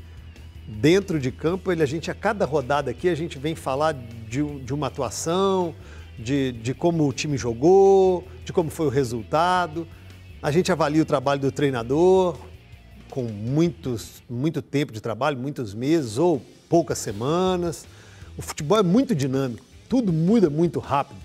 Dentro 0.67 1.19
de 1.19 1.31
campo, 1.31 1.71
ele, 1.71 1.83
a 1.83 1.85
gente, 1.85 2.09
a 2.09 2.15
cada 2.15 2.45
rodada 2.45 2.89
aqui, 2.89 3.09
a 3.09 3.15
gente 3.15 3.37
vem 3.37 3.53
falar 3.53 3.93
de, 3.93 4.43
de 4.61 4.73
uma 4.73 4.87
atuação, 4.87 5.75
de, 6.17 6.51
de 6.53 6.73
como 6.73 7.07
o 7.07 7.13
time 7.13 7.37
jogou, 7.37 8.27
de 8.45 8.53
como 8.53 8.69
foi 8.69 8.85
o 8.85 8.89
resultado. 8.89 9.87
A 10.41 10.51
gente 10.51 10.71
avalia 10.71 11.01
o 11.01 11.05
trabalho 11.05 11.41
do 11.41 11.51
treinador, 11.51 12.37
com 13.09 13.23
muitos, 13.23 14.23
muito 14.29 14.61
tempo 14.61 14.91
de 14.91 15.01
trabalho, 15.01 15.37
muitos 15.37 15.73
meses 15.73 16.17
ou 16.17 16.41
poucas 16.69 16.97
semanas. 16.97 17.85
O 18.37 18.41
futebol 18.41 18.77
é 18.77 18.83
muito 18.83 19.13
dinâmico, 19.13 19.65
tudo 19.87 20.11
muda 20.11 20.49
muito 20.49 20.79
rápido. 20.79 21.22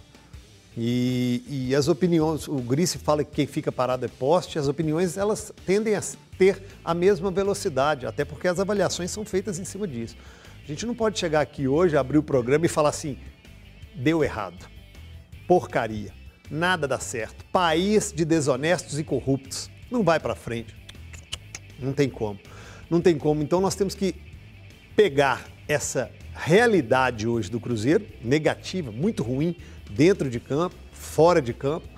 E, 0.81 1.43
e 1.49 1.75
as 1.75 1.89
opiniões, 1.89 2.47
o 2.47 2.55
Grice 2.59 2.99
fala 2.99 3.25
que 3.25 3.33
quem 3.33 3.47
fica 3.49 3.73
parado 3.73 4.05
é 4.05 4.09
poste, 4.09 4.61
as 4.61 4.69
opiniões 4.69 5.19
elas 5.19 5.53
tendem 5.67 5.97
a 5.97 6.03
ter 6.39 6.63
a 6.85 6.95
mesma 6.95 7.33
velocidade, 7.33 8.07
até 8.07 8.25
porque 8.25 8.47
as 8.47 8.61
avaliações 8.61 9.11
são 9.11 9.25
feitas 9.25 9.59
em 9.59 9.65
cima 9.65 9.89
disso. 9.89 10.17
A 10.63 10.67
gente 10.69 10.87
não 10.87 10.95
pode 10.95 11.19
chegar 11.19 11.41
aqui 11.41 11.67
hoje, 11.67 11.97
abrir 11.97 12.19
o 12.19 12.23
programa 12.23 12.65
e 12.65 12.69
falar 12.69 12.91
assim, 12.91 13.19
deu 13.93 14.23
errado, 14.23 14.69
porcaria, 15.49 16.13
nada 16.49 16.87
dá 16.87 17.01
certo, 17.01 17.45
país 17.47 18.13
de 18.13 18.25
desonestos 18.25 19.01
e 19.01 19.03
corruptos, 19.03 19.69
não 19.91 20.05
vai 20.05 20.21
para 20.21 20.37
frente. 20.37 20.77
Não 21.77 21.93
tem 21.93 22.09
como. 22.09 22.39
Não 22.89 23.01
tem 23.01 23.19
como. 23.19 23.43
Então 23.43 23.61
nós 23.61 23.75
temos 23.75 23.97
que 23.97 24.15
pegar 24.95 25.45
essa 25.67 26.09
realidade 26.33 27.27
hoje 27.27 27.51
do 27.51 27.59
Cruzeiro, 27.59 28.07
negativa, 28.23 28.93
muito 28.93 29.25
ruim, 29.25 29.57
dentro 29.91 30.31
de 30.31 30.41
campo, 30.41 30.77
fora 30.93 31.41
de 31.41 31.53
campo, 31.53 31.89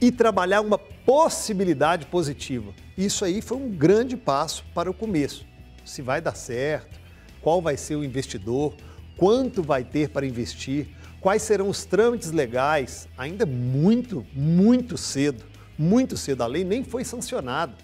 e 0.00 0.10
trabalhar 0.10 0.60
uma 0.60 0.78
possibilidade 0.78 2.06
positiva. 2.06 2.72
Isso 2.96 3.24
aí 3.24 3.40
foi 3.40 3.58
um 3.58 3.70
grande 3.70 4.16
passo 4.16 4.64
para 4.74 4.90
o 4.90 4.94
começo. 4.94 5.46
Se 5.84 6.02
vai 6.02 6.20
dar 6.20 6.34
certo, 6.34 6.98
qual 7.40 7.60
vai 7.60 7.76
ser 7.76 7.96
o 7.96 8.04
investidor, 8.04 8.74
quanto 9.16 9.62
vai 9.62 9.84
ter 9.84 10.08
para 10.08 10.26
investir, 10.26 10.88
quais 11.20 11.42
serão 11.42 11.68
os 11.68 11.84
trâmites 11.84 12.32
legais, 12.32 13.08
ainda 13.16 13.46
muito, 13.46 14.26
muito 14.32 14.96
cedo, 14.96 15.44
muito 15.78 16.16
cedo. 16.16 16.42
A 16.42 16.46
lei 16.46 16.64
nem 16.64 16.84
foi 16.84 17.04
sancionada. 17.04 17.74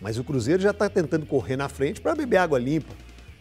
Mas 0.00 0.18
o 0.18 0.24
Cruzeiro 0.24 0.62
já 0.62 0.70
está 0.70 0.88
tentando 0.88 1.26
correr 1.26 1.56
na 1.56 1.68
frente 1.68 2.00
para 2.00 2.14
beber 2.14 2.38
água 2.38 2.58
limpa. 2.58 2.94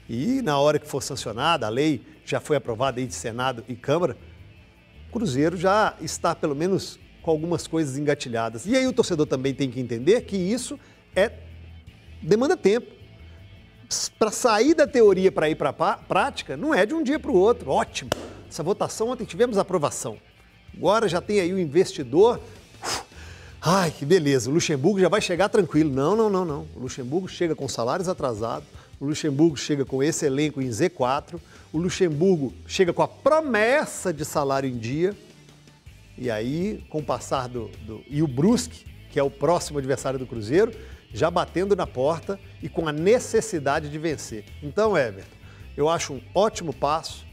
E 0.10 0.42
na 0.42 0.58
hora 0.60 0.80
que 0.80 0.88
for 0.88 1.02
sancionada, 1.02 1.66
a 1.68 1.70
lei 1.70 2.02
já 2.26 2.40
foi 2.40 2.58
aprovada 2.58 3.00
aí 3.00 3.08
de 3.08 3.14
Senado 3.14 3.64
e 3.68 3.76
Câmara, 3.76 4.18
Cruzeiro 5.12 5.58
já 5.58 5.96
está 6.02 6.36
pelo 6.36 6.56
menos 6.56 7.00
com 7.22 7.32
algumas 7.32 7.68
coisas 7.68 7.98
engatilhadas. 7.98 8.66
E 8.66 8.76
aí 8.76 8.88
o 8.88 8.94
torcedor 8.94 9.26
também 9.26 9.54
tem 9.54 9.70
que 9.70 9.80
entender 9.80 10.22
que 10.22 10.38
isso 10.38 10.80
é 11.16 11.32
demanda 12.22 12.56
tempo. 12.56 12.88
Para 14.18 14.32
sair 14.32 14.76
da 14.76 14.86
teoria 14.86 15.32
para 15.32 15.50
ir 15.50 15.56
para 15.56 15.70
a 15.70 15.98
prática, 15.98 16.56
não 16.56 16.74
é 16.74 16.86
de 16.86 16.94
um 16.94 17.02
dia 17.02 17.20
para 17.20 17.32
o 17.32 17.36
outro. 17.36 17.72
Ótimo. 17.72 18.12
Essa 18.48 18.64
votação 18.64 19.10
ontem 19.10 19.26
tivemos 19.26 19.58
aprovação. 19.58 20.18
Agora 20.76 21.08
já 21.08 21.20
tem 21.20 21.40
aí 21.40 21.52
o 21.52 21.60
investidor 21.60 22.40
Ai, 23.62 23.92
que 23.92 24.06
beleza, 24.06 24.50
o 24.50 24.54
Luxemburgo 24.54 25.02
já 25.02 25.10
vai 25.10 25.20
chegar 25.20 25.50
tranquilo. 25.50 25.94
Não, 25.94 26.16
não, 26.16 26.30
não, 26.30 26.46
não. 26.46 26.68
O 26.74 26.80
Luxemburgo 26.80 27.28
chega 27.28 27.54
com 27.54 27.68
salários 27.68 28.08
atrasados, 28.08 28.66
o 29.02 29.06
Luxemburgo 29.06 29.58
chega 29.58 29.84
com 29.84 30.02
esse 30.02 30.26
elenco 30.26 30.62
em 30.62 30.70
Z4, 30.70 31.38
o 31.72 31.78
Luxemburgo 31.78 32.54
chega 32.68 32.92
com 32.94 33.02
a 33.02 33.08
promessa 33.08 34.14
de 34.14 34.26
salário 34.26 34.70
em 34.70 34.78
dia. 34.78 35.16
E 36.18 36.30
aí, 36.30 36.84
com 36.90 37.00
o 37.00 37.04
passar 37.04 37.48
do. 37.48 37.70
do- 37.86 38.04
e 38.08 38.22
o 38.22 38.28
Brusque, 38.28 38.86
que 39.10 39.20
é 39.20 39.24
o 39.24 39.30
próximo 39.30 39.80
adversário 39.80 40.20
do 40.20 40.26
Cruzeiro, 40.28 40.72
já 41.14 41.32
batendo 41.32 41.76
na 41.76 41.88
porta 41.88 42.40
e 42.62 42.68
com 42.70 42.88
a 42.88 42.92
necessidade 42.92 43.90
de 43.90 43.98
vencer. 43.98 44.44
Então, 44.62 44.98
Everton, 44.98 45.30
eu 45.78 45.88
acho 45.88 46.14
um 46.14 46.22
ótimo 46.36 46.74
passo 46.74 47.26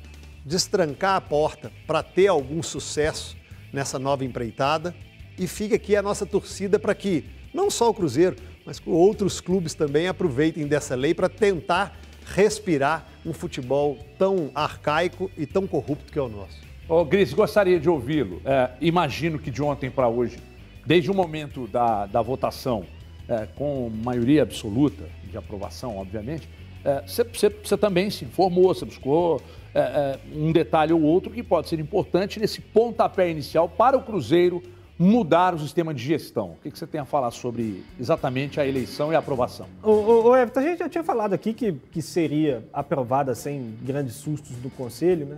destrancar 0.45 1.17
a 1.17 1.21
porta 1.21 1.73
para 1.87 2.03
ter 2.03 2.29
algum 2.29 2.63
sucesso 2.63 3.37
nessa 3.73 3.99
nova 3.99 4.25
empreitada. 4.25 4.95
E 5.39 5.47
fica 5.47 5.75
aqui 5.77 5.97
a 5.97 6.03
nossa 6.03 6.25
torcida 6.25 6.79
para 6.79 6.95
que 6.95 7.25
não 7.53 7.71
só 7.71 7.91
o 7.91 7.95
Cruzeiro, 7.95 8.37
mas 8.65 8.79
que 8.79 8.89
outros 8.89 9.41
clubes 9.41 9.75
também 9.75 10.07
aproveitem 10.09 10.67
dessa 10.67 10.95
lei 10.95 11.13
para 11.13 11.29
tentar 11.29 11.99
respirar 12.35 13.07
um 13.25 13.33
futebol 13.33 13.99
tão 14.19 14.51
arcaico 14.55 15.31
e 15.37 15.47
tão 15.47 15.67
corrupto 15.67 16.13
que 16.13 16.19
é 16.19 16.23
o 16.23 16.29
nosso. 16.29 16.61
Ô, 16.89 17.05
Gris, 17.05 17.33
gostaria 17.33 17.81
de 17.81 17.89
ouvi-lo. 17.89 18.41
É, 18.45 18.71
imagino 18.81 19.39
que 19.39 19.51
de 19.51 19.63
ontem 19.63 19.91
para 19.91 20.09
hoje, 20.09 20.39
desde 20.85 21.11
o 21.11 21.15
momento 21.15 21.67
da, 21.67 22.07
da 22.07 22.23
votação, 22.23 22.85
é, 23.29 23.47
com 23.57 23.91
maioria 23.91 24.43
absoluta 24.43 25.05
de 25.31 25.37
aprovação, 25.37 25.99
obviamente, 25.99 26.49
é, 26.85 27.03
você 27.05 27.25
você 27.49 27.77
também 27.77 28.11
se 28.11 28.25
informou, 28.25 28.73
você 28.73 28.85
buscou 28.85 29.43
é, 29.75 29.81
é, 29.81 30.19
um 30.33 30.53
detalhe 30.53 30.93
ou 30.93 31.03
outro 31.03 31.31
que 31.31 31.43
pode 31.43 31.69
ser 31.69 31.81
importante 31.81 32.39
nesse 32.39 32.61
pontapé 32.61 33.29
inicial 33.29 33.69
para 33.69 33.97
o 33.97 34.03
Cruzeiro 34.03 34.63
mudar 34.99 35.55
o 35.55 35.59
sistema 35.59 35.93
de 35.93 36.03
gestão. 36.03 36.57
O 36.65 36.71
que 36.71 36.79
você 36.79 36.87
tem 36.87 37.01
a 37.01 37.05
falar 37.05 37.31
sobre 37.31 37.85
exatamente 38.01 38.61
a 38.61 38.67
eleição 38.67 39.13
e 39.13 39.17
a 39.17 39.19
aprovação? 39.19 39.67
Ô, 39.83 40.35
Everton, 40.35 40.61
a 40.61 40.63
gente 40.63 40.79
já 40.79 40.89
tinha 40.89 41.05
falado 41.05 41.35
aqui 41.35 41.53
que, 41.53 41.73
que 41.73 42.01
seria 42.01 42.67
aprovada 42.73 43.35
sem 43.35 43.77
grandes 43.83 44.15
sustos 44.15 44.57
do 44.57 44.71
Conselho, 44.71 45.27
né? 45.27 45.37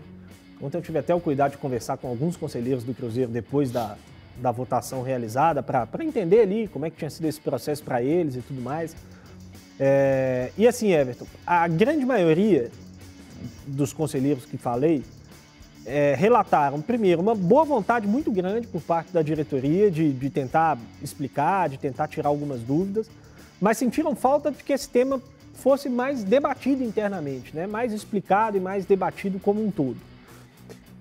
Ontem 0.60 0.76
eu 0.76 0.82
tive 0.82 0.98
até 0.98 1.14
o 1.14 1.20
cuidado 1.20 1.52
de 1.52 1.58
conversar 1.58 1.96
com 1.98 2.08
alguns 2.08 2.36
conselheiros 2.36 2.82
do 2.82 2.92
Cruzeiro 2.92 3.30
depois 3.30 3.70
da, 3.70 3.96
da 4.40 4.50
votação 4.50 5.02
realizada, 5.02 5.62
para 5.62 5.88
entender 6.00 6.40
ali 6.40 6.68
como 6.68 6.84
é 6.84 6.90
que 6.90 6.96
tinha 6.96 7.10
sido 7.10 7.26
esse 7.26 7.40
processo 7.40 7.82
para 7.82 8.02
eles 8.02 8.36
e 8.36 8.40
tudo 8.40 8.60
mais. 8.60 8.96
É, 9.78 10.50
e 10.58 10.66
assim, 10.66 10.92
Everton, 10.92 11.26
a 11.46 11.68
grande 11.68 12.04
maioria 12.04 12.70
dos 13.66 13.92
conselheiros 13.92 14.44
que 14.44 14.56
falei 14.56 15.04
é, 15.88 16.14
relataram, 16.14 16.80
primeiro, 16.80 17.22
uma 17.22 17.34
boa 17.34 17.64
vontade 17.64 18.06
muito 18.06 18.30
grande 18.30 18.66
por 18.66 18.82
parte 18.82 19.12
da 19.12 19.22
diretoria 19.22 19.90
de, 19.90 20.12
de 20.12 20.30
tentar 20.30 20.78
explicar, 21.02 21.68
de 21.68 21.78
tentar 21.78 22.06
tirar 22.08 22.28
algumas 22.28 22.60
dúvidas, 22.60 23.10
mas 23.60 23.78
sentiram 23.78 24.14
falta 24.14 24.50
de 24.50 24.62
que 24.62 24.72
esse 24.72 24.88
tema 24.88 25.20
fosse 25.54 25.88
mais 25.88 26.22
debatido 26.22 26.84
internamente, 26.84 27.54
né? 27.56 27.66
mais 27.66 27.92
explicado 27.92 28.56
e 28.56 28.60
mais 28.60 28.84
debatido 28.84 29.40
como 29.40 29.64
um 29.64 29.70
todo. 29.70 29.96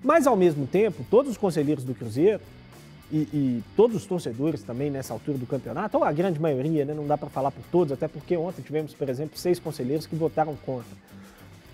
Mas, 0.02 0.26
ao 0.26 0.36
mesmo 0.36 0.66
tempo, 0.66 1.04
todos 1.10 1.32
os 1.32 1.36
conselheiros 1.36 1.84
do 1.84 1.94
Cruzeiro 1.94 2.40
e, 3.10 3.16
e, 3.16 3.64
todos 3.76 3.96
os 3.96 4.06
torcedores 4.06 4.62
também 4.62 4.90
nessa 4.90 5.12
altura 5.12 5.38
do 5.38 5.46
campeonato, 5.46 5.96
ou 5.96 6.04
a 6.04 6.12
grande 6.12 6.40
maioria, 6.40 6.84
né? 6.84 6.94
não 6.94 7.06
dá 7.06 7.16
para 7.16 7.28
falar 7.28 7.50
por 7.50 7.62
todos, 7.70 7.92
até 7.92 8.08
porque 8.08 8.36
ontem 8.36 8.62
tivemos, 8.62 8.94
por 8.94 9.08
exemplo, 9.08 9.38
seis 9.38 9.58
conselheiros 9.58 10.06
que 10.06 10.16
votaram 10.16 10.56
contra. 10.64 10.96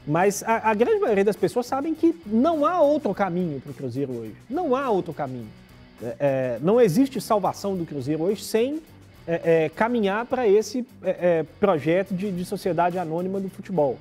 Mas 0.06 0.42
a, 0.42 0.70
a 0.70 0.74
grande 0.74 1.00
maioria 1.00 1.24
das 1.24 1.36
pessoas 1.36 1.66
sabem 1.66 1.94
que 1.94 2.14
não 2.26 2.66
há 2.66 2.80
outro 2.80 3.14
caminho 3.14 3.60
para 3.60 3.70
o 3.70 3.74
Cruzeiro 3.74 4.12
hoje. 4.12 4.34
Não 4.48 4.76
há 4.76 4.90
outro 4.90 5.14
caminho. 5.14 5.48
É, 6.02 6.16
é, 6.18 6.58
não 6.60 6.80
existe 6.80 7.20
salvação 7.20 7.76
do 7.76 7.86
Cruzeiro 7.86 8.22
hoje 8.24 8.42
sem 8.42 8.82
é, 9.26 9.64
é 9.64 9.68
caminhar 9.70 10.26
para 10.26 10.46
esse 10.46 10.86
é, 11.02 11.44
projeto 11.58 12.14
de, 12.14 12.30
de 12.30 12.44
sociedade 12.44 12.98
anônima 12.98 13.40
do 13.40 13.48
futebol. 13.48 13.98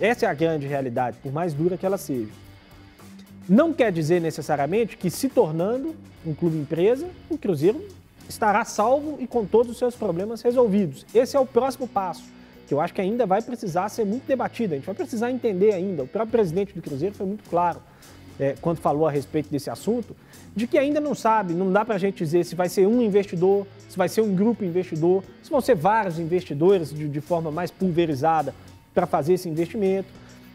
Essa 0.00 0.26
é 0.26 0.28
a 0.28 0.34
grande 0.34 0.66
realidade, 0.66 1.18
por 1.22 1.32
mais 1.32 1.52
dura 1.52 1.76
que 1.76 1.84
ela 1.84 1.98
seja. 1.98 2.30
Não 3.48 3.72
quer 3.72 3.90
dizer 3.90 4.20
necessariamente 4.20 4.96
que, 4.96 5.10
se 5.10 5.28
tornando 5.28 5.94
um 6.24 6.32
clube 6.32 6.56
empresa, 6.56 7.08
o 7.28 7.36
Cruzeiro 7.36 7.84
estará 8.28 8.64
salvo 8.64 9.16
e 9.18 9.26
com 9.26 9.44
todos 9.44 9.72
os 9.72 9.78
seus 9.78 9.96
problemas 9.96 10.40
resolvidos. 10.40 11.04
Esse 11.12 11.36
é 11.36 11.40
o 11.40 11.44
próximo 11.44 11.88
passo, 11.88 12.22
que 12.70 12.74
eu 12.74 12.80
acho 12.80 12.94
que 12.94 13.00
ainda 13.00 13.26
vai 13.26 13.42
precisar 13.42 13.88
ser 13.88 14.06
muito 14.06 14.28
debatido. 14.28 14.74
A 14.74 14.76
gente 14.76 14.86
vai 14.86 14.94
precisar 14.94 15.28
entender 15.32 15.72
ainda. 15.72 16.04
O 16.04 16.06
próprio 16.06 16.30
presidente 16.30 16.72
do 16.72 16.80
Cruzeiro 16.80 17.12
foi 17.12 17.26
muito 17.26 17.42
claro 17.50 17.80
é, 18.38 18.54
quando 18.60 18.78
falou 18.78 19.08
a 19.08 19.10
respeito 19.10 19.50
desse 19.50 19.68
assunto, 19.68 20.14
de 20.54 20.68
que 20.68 20.78
ainda 20.78 21.00
não 21.00 21.12
sabe, 21.12 21.52
não 21.52 21.72
dá 21.72 21.84
para 21.84 21.96
a 21.96 21.98
gente 21.98 22.18
dizer 22.18 22.44
se 22.44 22.54
vai 22.54 22.68
ser 22.68 22.86
um 22.86 23.02
investidor, 23.02 23.66
se 23.88 23.98
vai 23.98 24.08
ser 24.08 24.20
um 24.20 24.36
grupo 24.36 24.64
investidor, 24.64 25.24
se 25.42 25.50
vão 25.50 25.60
ser 25.60 25.74
vários 25.74 26.20
investidores 26.20 26.94
de, 26.94 27.08
de 27.08 27.20
forma 27.20 27.50
mais 27.50 27.72
pulverizada 27.72 28.54
para 28.94 29.04
fazer 29.04 29.32
esse 29.32 29.48
investimento. 29.48 30.06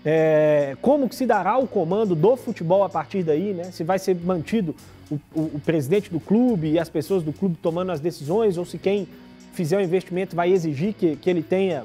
É, 0.06 0.78
como 0.82 1.10
que 1.10 1.16
se 1.16 1.26
dará 1.26 1.58
o 1.58 1.68
comando 1.68 2.16
do 2.16 2.38
futebol 2.38 2.82
a 2.86 2.90
partir 2.90 3.24
daí, 3.24 3.54
né? 3.54 3.72
Se 3.74 3.84
vai 3.84 4.00
ser 4.00 4.16
mantido 4.16 4.74
o, 5.12 5.16
o, 5.36 5.42
o, 5.56 5.62
presidente 5.66 6.10
do 6.10 6.20
clube 6.22 6.70
e 6.70 6.80
as 6.80 6.88
pessoas 6.88 7.24
do 7.24 7.34
clube 7.34 7.58
tomando 7.62 7.92
as 7.92 8.00
decisões, 8.00 8.58
ou 8.58 8.64
se 8.64 8.78
quem 8.78 9.06
fizer 9.52 9.78
o 9.78 9.82
investimento 9.82 10.34
vai 10.34 10.54
exigir 10.54 10.94
que, 10.94 11.18
que 11.18 11.30
ele 11.30 11.44
tenha 11.44 11.84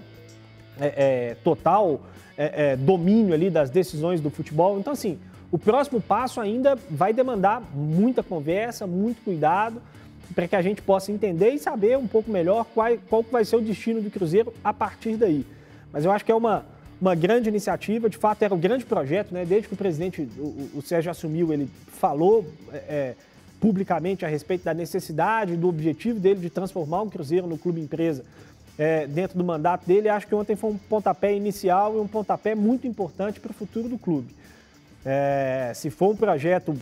é, 0.81 1.31
é, 1.31 1.37
total 1.45 2.01
é, 2.37 2.73
é, 2.73 2.77
domínio 2.77 3.35
ali 3.35 3.51
das 3.51 3.71
decisões 3.71 4.21
do 4.21 4.31
futebol. 4.31 4.79
Então, 4.79 4.93
assim, 4.93 5.19
o 5.53 5.59
próximo 5.59 6.01
passo 6.01 6.41
ainda 6.41 6.79
vai 6.91 7.13
demandar 7.13 7.61
muita 7.75 8.23
conversa, 8.23 8.87
muito 8.87 9.23
cuidado, 9.23 9.81
para 10.35 10.49
que 10.49 10.57
a 10.57 10.63
gente 10.63 10.81
possa 10.81 11.13
entender 11.13 11.51
e 11.51 11.59
saber 11.59 11.99
um 11.99 12.07
pouco 12.07 12.31
melhor 12.31 12.65
qual, 12.75 12.89
qual 13.09 13.23
vai 13.31 13.45
ser 13.45 13.57
o 13.57 13.61
destino 13.61 14.01
do 14.01 14.11
Cruzeiro 14.11 14.53
a 14.63 14.73
partir 14.73 15.17
daí. 15.17 15.45
Mas 15.93 16.05
eu 16.05 16.11
acho 16.11 16.25
que 16.25 16.33
é 16.33 16.35
uma 16.35 16.65
uma 17.01 17.15
grande 17.15 17.49
iniciativa, 17.49 18.11
de 18.11 18.19
fato 18.19 18.43
era 18.43 18.55
um 18.55 18.59
grande 18.59 18.85
projeto, 18.85 19.33
né? 19.33 19.45
Desde 19.47 19.69
que 19.69 19.75
o 19.75 19.77
presidente, 19.77 20.29
o, 20.37 20.71
o 20.75 20.83
Sérgio 20.83 21.11
assumiu, 21.11 21.53
ele 21.53 21.69
falou 21.87 22.45
é, 22.73 22.77
é, 22.77 23.15
publicamente 23.59 24.25
a 24.25 24.29
respeito 24.29 24.65
da 24.65 24.75
necessidade, 24.75 25.57
do 25.57 25.69
objetivo 25.69 26.21
dele 26.21 26.41
de 26.41 26.51
transformar 26.51 27.03
o 27.03 27.11
Cruzeiro 27.11 27.47
no 27.47 27.57
clube 27.57 27.81
empresa 27.81 28.25
é, 28.81 29.07
dentro 29.07 29.37
do 29.37 29.45
mandato 29.45 29.87
dele. 29.87 30.09
Acho 30.09 30.27
que 30.27 30.35
ontem 30.35 30.57
foi 30.57 30.71
um 30.71 30.79
pontapé 30.79 31.37
inicial 31.37 31.95
e 31.95 32.01
um 32.01 32.09
pontapé 32.09 32.55
muito 32.55 32.87
importante 32.87 33.39
para 33.39 33.51
o 33.51 33.55
futuro 33.55 33.91
do 33.91 33.99
clube. 33.99 34.35
É, 35.05 35.73
se 35.75 35.91
for 35.91 36.13
um 36.13 36.17
projeto 36.17 36.75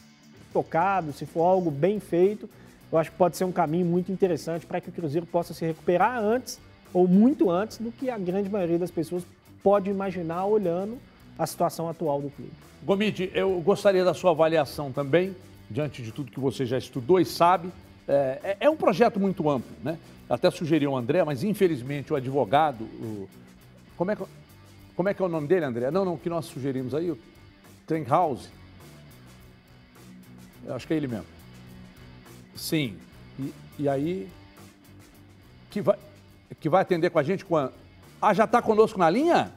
tocado, 0.52 1.12
se 1.12 1.26
for 1.26 1.42
algo 1.42 1.72
bem 1.72 1.98
feito, 1.98 2.48
eu 2.92 2.98
acho 2.98 3.10
que 3.10 3.16
pode 3.16 3.36
ser 3.36 3.44
um 3.44 3.50
caminho 3.50 3.84
muito 3.84 4.12
interessante 4.12 4.64
para 4.64 4.80
que 4.80 4.90
o 4.90 4.92
Cruzeiro 4.92 5.26
possa 5.26 5.52
se 5.52 5.66
recuperar 5.66 6.22
antes 6.22 6.60
ou 6.94 7.08
muito 7.08 7.50
antes 7.50 7.78
do 7.78 7.90
que 7.90 8.08
a 8.08 8.16
grande 8.16 8.48
maioria 8.48 8.78
das 8.78 8.92
pessoas 8.92 9.24
pode 9.60 9.90
imaginar 9.90 10.44
olhando 10.46 10.98
a 11.36 11.46
situação 11.48 11.88
atual 11.88 12.22
do 12.22 12.30
clube. 12.30 12.52
Gomide, 12.84 13.28
eu 13.34 13.60
gostaria 13.60 14.04
da 14.04 14.14
sua 14.14 14.30
avaliação 14.30 14.92
também, 14.92 15.34
diante 15.68 16.00
de 16.00 16.12
tudo 16.12 16.30
que 16.30 16.38
você 16.38 16.64
já 16.64 16.78
estudou 16.78 17.18
e 17.18 17.24
sabe. 17.24 17.70
É, 18.06 18.38
é, 18.42 18.56
é 18.60 18.70
um 18.70 18.76
projeto 18.76 19.18
muito 19.18 19.50
amplo, 19.50 19.70
né? 19.82 19.98
Até 20.28 20.50
sugeriu 20.50 20.92
o 20.92 20.96
André, 20.96 21.24
mas 21.24 21.42
infelizmente 21.42 22.12
o 22.12 22.16
advogado. 22.16 22.84
O... 22.84 23.28
Como, 23.96 24.10
é 24.10 24.16
que... 24.16 24.24
Como 24.94 25.08
é 25.08 25.14
que 25.14 25.22
é 25.22 25.24
o 25.24 25.28
nome 25.28 25.46
dele, 25.46 25.64
André? 25.64 25.90
Não, 25.90 26.04
não, 26.04 26.16
que 26.16 26.28
nós 26.28 26.44
sugerimos 26.46 26.94
aí, 26.94 27.10
o 27.10 27.18
Trenhouse. 27.86 28.48
Eu 30.66 30.74
acho 30.74 30.86
que 30.86 30.92
é 30.92 30.96
ele 30.96 31.08
mesmo. 31.08 31.26
Sim. 32.54 32.98
E, 33.38 33.54
e 33.78 33.88
aí. 33.88 34.28
Que 35.70 35.80
vai, 35.80 35.96
que 36.60 36.68
vai 36.68 36.82
atender 36.82 37.10
com 37.10 37.18
a 37.18 37.22
gente 37.22 37.44
a 37.50 37.70
ah, 38.20 38.34
já 38.34 38.44
está 38.44 38.60
conosco 38.60 38.98
na 38.98 39.08
linha? 39.08 39.52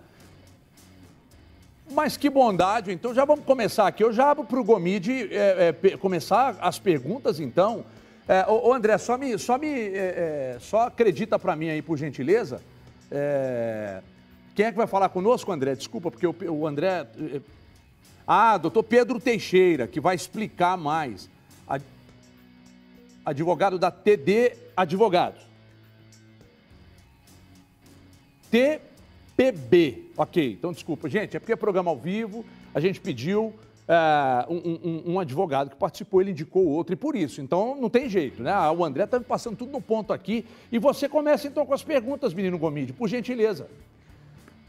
Mas 1.92 2.16
que 2.16 2.30
bondade, 2.30 2.92
então 2.92 3.14
já 3.14 3.26
vamos 3.26 3.44
começar 3.44 3.88
aqui. 3.88 4.04
Eu 4.04 4.14
já 4.14 4.32
abro 4.32 4.46
para 4.46 4.60
o 4.60 4.64
Gomide 4.64 5.28
é, 5.34 5.76
é, 5.84 5.98
começar 5.98 6.56
as 6.62 6.80
perguntas, 6.80 7.40
então. 7.40 7.84
É, 8.32 8.50
ô, 8.50 8.70
ô, 8.70 8.74
André, 8.74 8.98
só 8.98 9.18
me, 9.18 9.38
só 9.38 9.58
me 9.58 9.68
é, 9.68 10.54
é, 10.56 10.58
só 10.62 10.88
acredita 10.88 11.38
para 11.38 11.54
mim 11.54 11.68
aí, 11.68 11.82
por 11.82 11.98
gentileza. 11.98 12.62
É, 13.12 14.02
quem 14.56 14.68
é 14.68 14.72
que 14.72 14.78
vai 14.78 14.88
falar 14.88 15.10
conosco, 15.10 15.52
André? 15.52 15.76
Desculpa, 15.76 16.10
porque 16.10 16.26
o, 16.26 16.36
o 16.50 16.66
André. 16.66 17.06
Ah, 18.26 18.58
doutor 18.58 18.84
Pedro 18.84 19.20
Teixeira, 19.20 19.86
que 19.86 20.00
vai 20.00 20.16
explicar 20.16 20.78
mais. 20.78 21.30
Advogado 23.26 23.78
da 23.78 23.92
TD 23.92 24.56
Advogados. 24.78 25.42
TPB. 28.50 30.06
Ok, 30.16 30.54
então 30.54 30.72
desculpa, 30.72 31.10
gente, 31.10 31.36
é 31.36 31.40
porque 31.42 31.52
é 31.52 31.58
programa 31.58 31.92
ao 31.92 31.98
vivo, 31.98 32.46
a 32.74 32.80
gente 32.80 33.02
pediu 33.02 33.54
é, 33.92 34.46
um, 34.50 34.56
um, 34.56 35.14
um, 35.14 35.20
advogado 35.20 35.70
que 35.70 35.76
participou, 35.76 36.22
ele 36.22 36.32
indicou 36.32 36.66
outro, 36.66 36.94
e 36.94 36.96
por 36.96 37.14
isso, 37.14 37.42
então 37.42 37.76
não 37.76 37.90
tem 37.90 38.08
jeito, 38.08 38.42
né? 38.42 38.54
O 38.72 38.86
André 38.86 39.04
está 39.04 39.20
passando 39.20 39.58
tudo 39.58 39.70
no 39.70 39.82
ponto 39.82 40.14
aqui. 40.14 40.46
E 40.72 40.80
você 40.80 41.10
começa 41.10 41.46
então 41.46 41.66
com 41.66 41.74
as 41.74 41.84
perguntas, 41.84 42.34
menino 42.34 42.58
Gomide, 42.58 42.94
por 42.94 43.10
gentileza. 43.10 43.68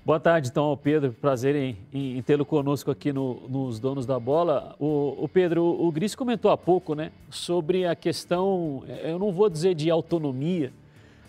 Boa 0.05 0.19
tarde, 0.19 0.49
então, 0.49 0.65
ao 0.65 0.77
Pedro. 0.77 1.13
Prazer 1.13 1.55
em, 1.55 1.79
em, 1.93 2.19
em 2.19 2.23
tê-lo 2.23 2.45
conosco 2.45 2.91
aqui 2.91 3.13
no, 3.13 3.49
nos 3.49 3.79
Donos 3.79 4.05
da 4.05 4.19
Bola. 4.19 4.75
O, 4.81 5.15
o 5.17 5.29
Pedro, 5.29 5.63
o, 5.63 5.87
o 5.87 5.93
Gris 5.93 6.17
comentou 6.17 6.51
há 6.51 6.59
pouco, 6.59 6.97
né, 6.97 7.13
sobre 7.31 7.87
a 7.87 7.95
questão, 7.95 8.83
eu 9.05 9.21
não 9.21 9.31
vou 9.31 9.49
dizer 9.49 9.77
de 9.77 9.89
autonomia, 9.89 10.73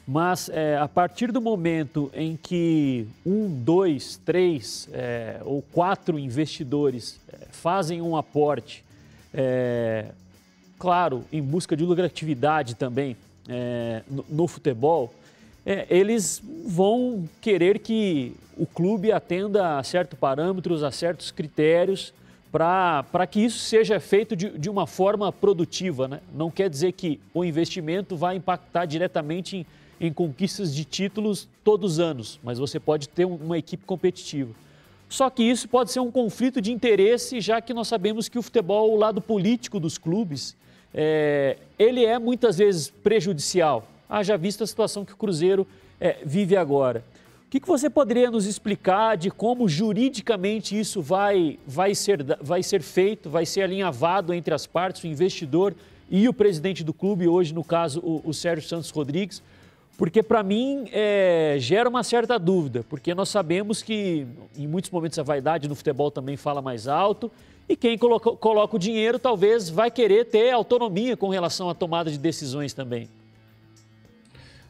mas 0.07 0.49
é, 0.49 0.77
a 0.77 0.87
partir 0.87 1.31
do 1.31 1.39
momento 1.39 2.11
em 2.13 2.35
que 2.35 3.07
um, 3.25 3.49
dois, 3.49 4.19
três 4.25 4.89
é, 4.91 5.39
ou 5.45 5.61
quatro 5.61 6.19
investidores 6.19 7.19
é, 7.31 7.47
fazem 7.51 8.01
um 8.01 8.17
aporte, 8.17 8.83
é, 9.33 10.07
claro, 10.77 11.23
em 11.31 11.41
busca 11.41 11.75
de 11.75 11.85
lucratividade 11.85 12.75
também 12.75 13.15
é, 13.47 14.01
no, 14.09 14.25
no, 14.29 14.47
futebol, 14.47 15.13
é, 15.65 15.85
eles 15.89 16.41
vão 16.65 17.27
querer 17.39 17.79
que 17.79 18.35
o 18.57 18.65
clube 18.65 19.11
atenda 19.11 19.77
a 19.77 19.83
certos 19.83 20.19
parâmetros, 20.19 20.83
a 20.83 20.91
certos 20.91 21.31
critérios, 21.31 22.13
para 22.51 23.25
que 23.25 23.39
isso 23.39 23.57
seja 23.57 23.99
feito 23.99 24.35
de, 24.35 24.49
de 24.49 24.69
uma 24.69 24.85
forma 24.85 25.31
produtiva. 25.31 26.07
Né? 26.07 26.19
Não 26.35 26.51
quer 26.51 26.69
dizer 26.69 26.91
que 26.91 27.19
o 27.33 27.43
investimento 27.43 28.15
vai 28.15 28.35
impactar 28.35 28.85
diretamente 28.85 29.57
em 29.57 29.65
em 30.03 30.11
conquistas 30.11 30.75
de 30.75 30.83
títulos 30.83 31.47
todos 31.63 31.93
os 31.93 31.99
anos, 31.99 32.37
mas 32.43 32.59
você 32.59 32.77
pode 32.77 33.07
ter 33.07 33.23
uma 33.23 33.57
equipe 33.57 33.85
competitiva. 33.85 34.53
Só 35.07 35.29
que 35.29 35.41
isso 35.41 35.69
pode 35.69 35.93
ser 35.93 36.01
um 36.01 36.11
conflito 36.11 36.59
de 36.59 36.73
interesse, 36.73 37.39
já 37.39 37.61
que 37.61 37.73
nós 37.73 37.87
sabemos 37.87 38.27
que 38.27 38.37
o 38.37 38.41
futebol, 38.41 38.91
o 38.91 38.97
lado 38.97 39.21
político 39.21 39.79
dos 39.79 39.97
clubes, 39.97 40.57
é, 40.93 41.55
ele 41.79 42.03
é 42.03 42.19
muitas 42.19 42.57
vezes 42.57 42.89
prejudicial. 42.89 43.87
Haja 44.09 44.35
visto 44.35 44.61
a 44.61 44.67
situação 44.67 45.05
que 45.05 45.13
o 45.13 45.15
Cruzeiro 45.15 45.65
é, 46.01 46.17
vive 46.25 46.57
agora. 46.57 47.01
O 47.47 47.49
que, 47.49 47.61
que 47.61 47.67
você 47.67 47.89
poderia 47.89 48.29
nos 48.29 48.45
explicar 48.45 49.15
de 49.15 49.31
como 49.31 49.69
juridicamente 49.69 50.77
isso 50.77 51.01
vai, 51.01 51.57
vai, 51.65 51.95
ser, 51.95 52.25
vai 52.41 52.61
ser 52.61 52.81
feito, 52.81 53.29
vai 53.29 53.45
ser 53.45 53.61
alinhavado 53.61 54.33
entre 54.33 54.53
as 54.53 54.67
partes, 54.67 55.01
o 55.01 55.07
investidor 55.07 55.73
e 56.09 56.27
o 56.27 56.33
presidente 56.33 56.83
do 56.83 56.91
clube, 56.91 57.25
hoje, 57.25 57.53
no 57.53 57.63
caso, 57.63 58.01
o, 58.01 58.21
o 58.25 58.33
Sérgio 58.33 58.67
Santos 58.67 58.89
Rodrigues, 58.89 59.41
porque 59.97 60.23
para 60.23 60.43
mim 60.43 60.85
é, 60.91 61.55
gera 61.59 61.89
uma 61.89 62.03
certa 62.03 62.37
dúvida, 62.37 62.83
porque 62.89 63.13
nós 63.13 63.29
sabemos 63.29 63.81
que 63.81 64.25
em 64.57 64.67
muitos 64.67 64.89
momentos 64.91 65.17
a 65.19 65.23
vaidade 65.23 65.67
no 65.67 65.75
futebol 65.75 66.09
também 66.09 66.35
fala 66.35 66.61
mais 66.61 66.87
alto 66.87 67.31
e 67.67 67.75
quem 67.75 67.97
coloca, 67.97 68.31
coloca 68.31 68.75
o 68.75 68.79
dinheiro 68.79 69.19
talvez 69.19 69.69
vai 69.69 69.89
querer 69.89 70.25
ter 70.25 70.51
autonomia 70.51 71.15
com 71.15 71.29
relação 71.29 71.69
à 71.69 71.75
tomada 71.75 72.11
de 72.11 72.17
decisões 72.17 72.73
também. 72.73 73.07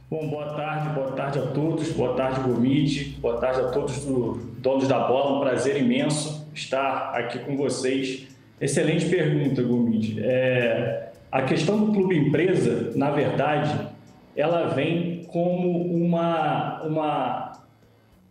Bom, 0.10 0.28
boa 0.28 0.54
tarde, 0.54 0.94
boa 0.94 1.12
tarde 1.14 1.40
a 1.40 1.48
todos, 1.48 1.92
boa 1.92 2.14
tarde 2.16 2.42
Gomide, 2.42 3.18
boa 3.20 3.38
tarde 3.40 3.62
a 3.62 3.70
todos 3.70 3.98
os 3.98 4.38
donos 4.60 4.88
da 4.88 5.00
bola, 5.00 5.38
um 5.38 5.40
prazer 5.40 5.78
imenso 5.78 6.46
estar 6.54 7.16
aqui 7.16 7.40
com 7.40 7.58
vocês 7.58 8.28
Excelente 8.64 9.10
pergunta, 9.10 9.62
Gomide. 9.62 10.24
É, 10.24 11.10
a 11.30 11.42
questão 11.42 11.78
do 11.78 11.92
clube 11.92 12.18
empresa, 12.18 12.94
na 12.96 13.12
verdade, 13.12 13.90
ela 14.36 14.68
vem 14.68 15.24
como 15.28 15.82
uma, 15.94 16.82
uma 16.84 17.54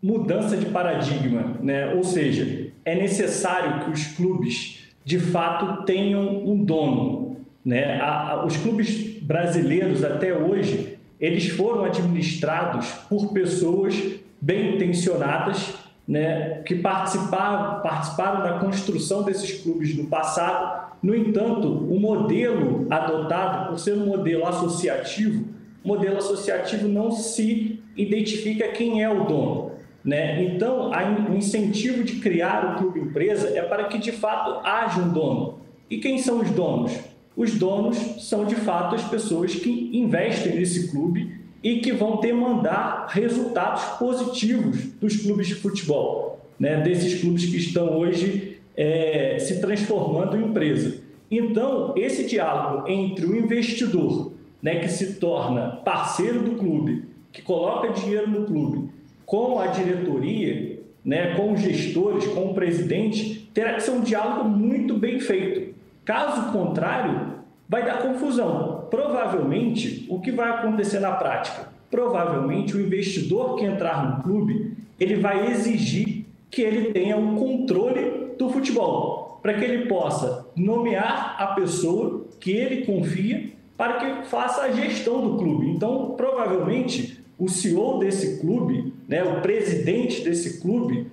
mudança 0.03 0.57
de 0.57 0.66
paradigma, 0.66 1.57
né? 1.61 1.94
Ou 1.94 2.03
seja, 2.03 2.72
é 2.84 2.94
necessário 2.94 3.84
que 3.84 3.90
os 3.90 4.07
clubes 4.09 4.88
de 5.05 5.18
fato 5.18 5.84
tenham 5.84 6.44
um 6.46 6.64
dono, 6.64 7.36
né? 7.64 8.00
A, 8.00 8.30
a, 8.30 8.44
os 8.44 8.57
clubes 8.57 9.20
brasileiros 9.22 10.03
até 10.03 10.34
hoje 10.34 10.98
eles 11.20 11.48
foram 11.48 11.84
administrados 11.84 12.88
por 13.09 13.32
pessoas 13.32 13.94
bem 14.40 14.74
intencionadas, 14.74 15.74
né? 16.07 16.62
Que 16.66 16.74
participaram 16.74 17.80
participaram 17.80 18.42
da 18.42 18.59
construção 18.59 19.22
desses 19.22 19.62
clubes 19.62 19.96
no 19.96 20.07
passado. 20.07 20.92
No 21.00 21.14
entanto, 21.14 21.68
o 21.68 21.98
modelo 21.98 22.86
adotado, 22.90 23.68
por 23.68 23.78
ser 23.78 23.94
um 23.94 24.07
modelo 24.07 24.46
associativo, 24.46 25.44
modelo 25.84 26.18
associativo 26.18 26.88
não 26.88 27.10
se 27.10 27.82
identifica 27.96 28.68
quem 28.68 29.02
é 29.02 29.08
o 29.08 29.24
dono. 29.24 29.72
Né? 30.04 30.42
Então, 30.44 30.90
o 31.30 31.36
incentivo 31.36 32.02
de 32.02 32.16
criar 32.16 32.74
o 32.74 32.78
clube 32.78 33.00
empresa 33.00 33.56
é 33.56 33.62
para 33.62 33.84
que 33.84 33.98
de 33.98 34.10
fato 34.10 34.66
haja 34.66 35.00
um 35.00 35.12
dono. 35.12 35.58
E 35.88 35.98
quem 35.98 36.18
são 36.18 36.40
os 36.40 36.50
donos? 36.50 36.92
Os 37.36 37.54
donos 37.54 37.96
são 38.28 38.44
de 38.44 38.56
fato 38.56 38.94
as 38.94 39.04
pessoas 39.04 39.54
que 39.54 39.90
investem 39.92 40.56
nesse 40.56 40.90
clube 40.90 41.40
e 41.62 41.78
que 41.78 41.92
vão 41.92 42.20
demandar 42.20 43.06
resultados 43.10 43.84
positivos 43.98 44.86
dos 45.00 45.16
clubes 45.18 45.46
de 45.46 45.54
futebol, 45.54 46.40
né? 46.58 46.80
desses 46.80 47.20
clubes 47.20 47.46
que 47.46 47.56
estão 47.56 47.96
hoje 47.96 48.58
é, 48.76 49.38
se 49.38 49.60
transformando 49.60 50.36
em 50.36 50.48
empresa. 50.48 51.00
Então, 51.30 51.94
esse 51.96 52.24
diálogo 52.24 52.88
entre 52.88 53.24
o 53.24 53.36
investidor, 53.36 54.31
né, 54.62 54.76
que 54.76 54.88
se 54.88 55.14
torna 55.14 55.80
parceiro 55.84 56.40
do 56.40 56.52
clube, 56.52 57.04
que 57.32 57.42
coloca 57.42 57.92
dinheiro 57.92 58.30
no 58.30 58.46
clube, 58.46 58.90
com 59.26 59.58
a 59.58 59.66
diretoria, 59.66 60.80
né, 61.04 61.34
com 61.34 61.52
os 61.52 61.60
gestores, 61.60 62.26
com 62.28 62.50
o 62.50 62.54
presidente, 62.54 63.50
terá 63.52 63.74
que 63.74 63.82
ser 63.82 63.90
um 63.90 64.00
diálogo 64.00 64.48
muito 64.48 64.94
bem 64.96 65.18
feito. 65.18 65.74
Caso 66.04 66.52
contrário, 66.52 67.32
vai 67.68 67.84
dar 67.84 68.02
confusão. 68.02 68.86
Provavelmente, 68.90 70.06
o 70.08 70.20
que 70.20 70.30
vai 70.30 70.50
acontecer 70.50 71.00
na 71.00 71.12
prática? 71.12 71.72
Provavelmente 71.90 72.76
o 72.76 72.80
investidor 72.80 73.56
que 73.56 73.64
entrar 73.64 74.16
no 74.16 74.22
clube, 74.22 74.76
ele 75.00 75.16
vai 75.16 75.50
exigir 75.50 76.24
que 76.50 76.62
ele 76.62 76.92
tenha 76.92 77.16
um 77.16 77.34
controle 77.34 78.34
do 78.38 78.50
futebol, 78.50 79.38
para 79.42 79.54
que 79.54 79.64
ele 79.64 79.86
possa 79.86 80.46
nomear 80.54 81.36
a 81.38 81.48
pessoa 81.48 82.26
que 82.38 82.52
ele 82.52 82.84
confia 82.84 83.50
para 83.76 83.94
que 83.94 84.28
faça 84.28 84.62
a 84.62 84.72
gestão 84.72 85.20
do 85.20 85.38
clube. 85.38 85.70
Então, 85.70 86.14
provavelmente, 86.16 87.22
o 87.38 87.48
CEO 87.48 87.98
desse 87.98 88.40
clube, 88.40 88.92
né, 89.08 89.22
o 89.24 89.40
presidente 89.40 90.22
desse 90.22 90.60
clube, 90.60 91.06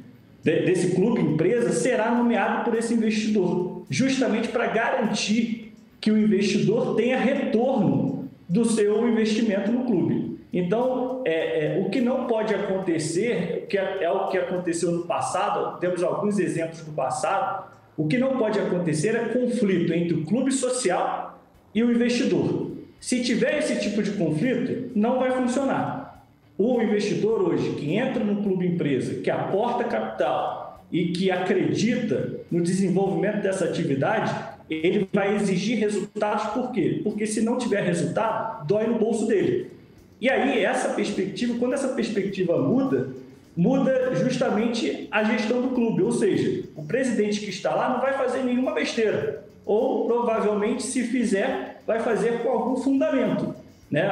desse 0.43 0.95
clube 0.95 1.21
empresa, 1.21 1.71
será 1.71 2.11
nomeado 2.11 2.63
por 2.63 2.77
esse 2.77 2.93
investidor, 2.93 3.83
justamente 3.89 4.49
para 4.49 4.67
garantir 4.67 5.73
que 5.99 6.11
o 6.11 6.17
investidor 6.17 6.95
tenha 6.95 7.17
retorno 7.17 8.29
do 8.47 8.65
seu 8.65 9.07
investimento 9.07 9.71
no 9.71 9.85
clube. 9.85 10.39
Então, 10.51 11.21
é, 11.25 11.77
é, 11.77 11.79
o 11.85 11.89
que 11.89 12.01
não 12.01 12.25
pode 12.25 12.53
acontecer, 12.55 13.67
que 13.69 13.77
é, 13.77 14.03
é, 14.03 14.11
o 14.11 14.29
que 14.29 14.37
aconteceu 14.37 14.91
no 14.91 15.03
passado, 15.03 15.79
temos 15.79 16.01
alguns 16.01 16.39
exemplos 16.39 16.81
do 16.81 16.91
passado, 16.91 17.65
o 17.95 18.07
que 18.07 18.17
não 18.17 18.37
pode 18.37 18.57
acontecer 18.57 19.15
é 19.15 19.25
conflito 19.25 19.93
entre 19.93 20.15
o 20.15 20.25
clube 20.25 20.51
social 20.51 21.28
e 21.73 21.83
o 21.83 21.91
investidor. 21.91 22.71
Se 22.99 23.23
tiver 23.23 23.59
esse 23.59 23.79
tipo 23.79 24.03
de 24.03 24.11
conflito, 24.11 24.91
não 24.95 25.19
vai 25.19 25.31
funcionar. 25.31 26.25
O 26.57 26.81
investidor 26.81 27.41
hoje 27.41 27.71
que 27.71 27.95
entra 27.95 28.23
no 28.23 28.43
clube 28.43 28.67
empresa, 28.67 29.21
que 29.21 29.29
aporta 29.29 29.85
capital 29.85 30.83
e 30.91 31.09
que 31.13 31.31
acredita 31.31 32.41
no 32.51 32.61
desenvolvimento 32.61 33.41
dessa 33.41 33.65
atividade, 33.65 34.35
ele 34.69 35.07
vai 35.13 35.35
exigir 35.35 35.79
resultados 35.79 36.47
por 36.47 36.71
quê? 36.71 36.99
Porque 37.03 37.25
se 37.25 37.41
não 37.41 37.57
tiver 37.57 37.81
resultado, 37.83 38.67
dói 38.67 38.87
no 38.87 38.99
bolso 38.99 39.25
dele. 39.25 39.71
E 40.19 40.29
aí, 40.29 40.63
essa 40.63 40.89
perspectiva, 40.89 41.57
quando 41.57 41.73
essa 41.73 41.89
perspectiva 41.89 42.61
muda, 42.61 43.09
muda 43.55 44.13
justamente 44.15 45.07
a 45.09 45.23
gestão 45.23 45.61
do 45.61 45.69
clube. 45.69 46.03
Ou 46.03 46.11
seja, 46.11 46.67
o 46.75 46.83
presidente 46.83 47.39
que 47.39 47.49
está 47.49 47.73
lá 47.73 47.89
não 47.89 48.01
vai 48.01 48.13
fazer 48.13 48.43
nenhuma 48.43 48.73
besteira. 48.73 49.45
Ou 49.69 50.07
provavelmente, 50.07 50.81
se 50.81 51.03
fizer, 51.03 51.83
vai 51.85 51.99
fazer 51.99 52.39
com 52.41 52.49
algum 52.49 52.77
fundamento. 52.77 53.53
Né? 53.91 54.03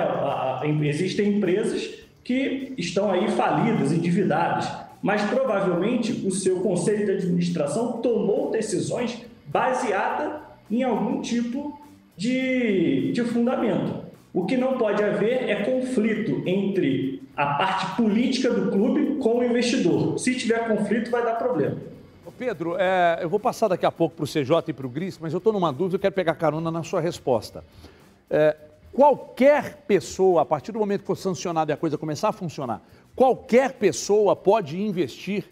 Existem 0.83 1.37
empresas 1.37 1.95
que 2.23 2.75
estão 2.77 3.09
aí 3.09 3.27
falidas, 3.31 3.91
endividadas, 3.91 4.71
mas 5.01 5.23
provavelmente 5.23 6.11
o 6.27 6.29
seu 6.29 6.59
conselho 6.59 7.07
de 7.07 7.11
administração 7.13 7.93
tomou 7.93 8.51
decisões 8.51 9.25
baseadas 9.47 10.33
em 10.69 10.83
algum 10.83 11.21
tipo 11.21 11.81
de, 12.15 13.11
de 13.11 13.23
fundamento. 13.23 14.05
O 14.31 14.45
que 14.45 14.55
não 14.55 14.77
pode 14.77 15.03
haver 15.03 15.49
é 15.49 15.63
conflito 15.63 16.43
entre 16.45 17.23
a 17.35 17.47
parte 17.55 17.95
política 17.95 18.51
do 18.51 18.69
clube 18.69 19.15
com 19.15 19.39
o 19.39 19.43
investidor. 19.43 20.19
Se 20.19 20.35
tiver 20.35 20.67
conflito, 20.67 21.09
vai 21.09 21.25
dar 21.25 21.33
problema. 21.33 21.77
Pedro, 22.37 22.75
é, 22.77 23.19
eu 23.21 23.29
vou 23.29 23.39
passar 23.39 23.67
daqui 23.67 23.85
a 23.85 23.91
pouco 23.91 24.15
para 24.15 24.23
o 24.23 24.27
CJ 24.27 24.69
e 24.69 24.73
para 24.73 24.85
o 24.85 24.89
Gris, 24.89 25.17
mas 25.17 25.33
eu 25.33 25.37
estou 25.37 25.51
numa 25.51 25.71
dúvida, 25.73 25.95
eu 25.95 25.99
quero 25.99 26.13
pegar 26.13 26.35
carona 26.35 26.69
na 26.69 26.83
sua 26.83 27.01
resposta. 27.01 27.63
É, 28.29 28.55
Qualquer 28.97 29.83
pessoa, 29.85 30.41
a 30.41 30.45
partir 30.45 30.71
do 30.71 30.79
momento 30.79 31.01
que 31.01 31.05
for 31.05 31.15
sancionado 31.15 31.71
e 31.71 31.73
a 31.73 31.77
coisa 31.77 31.99
começar 31.99 32.29
a 32.29 32.33
funcionar, 32.33 32.81
qualquer 33.15 33.73
pessoa 33.73 34.35
pode 34.35 34.81
investir, 34.81 35.45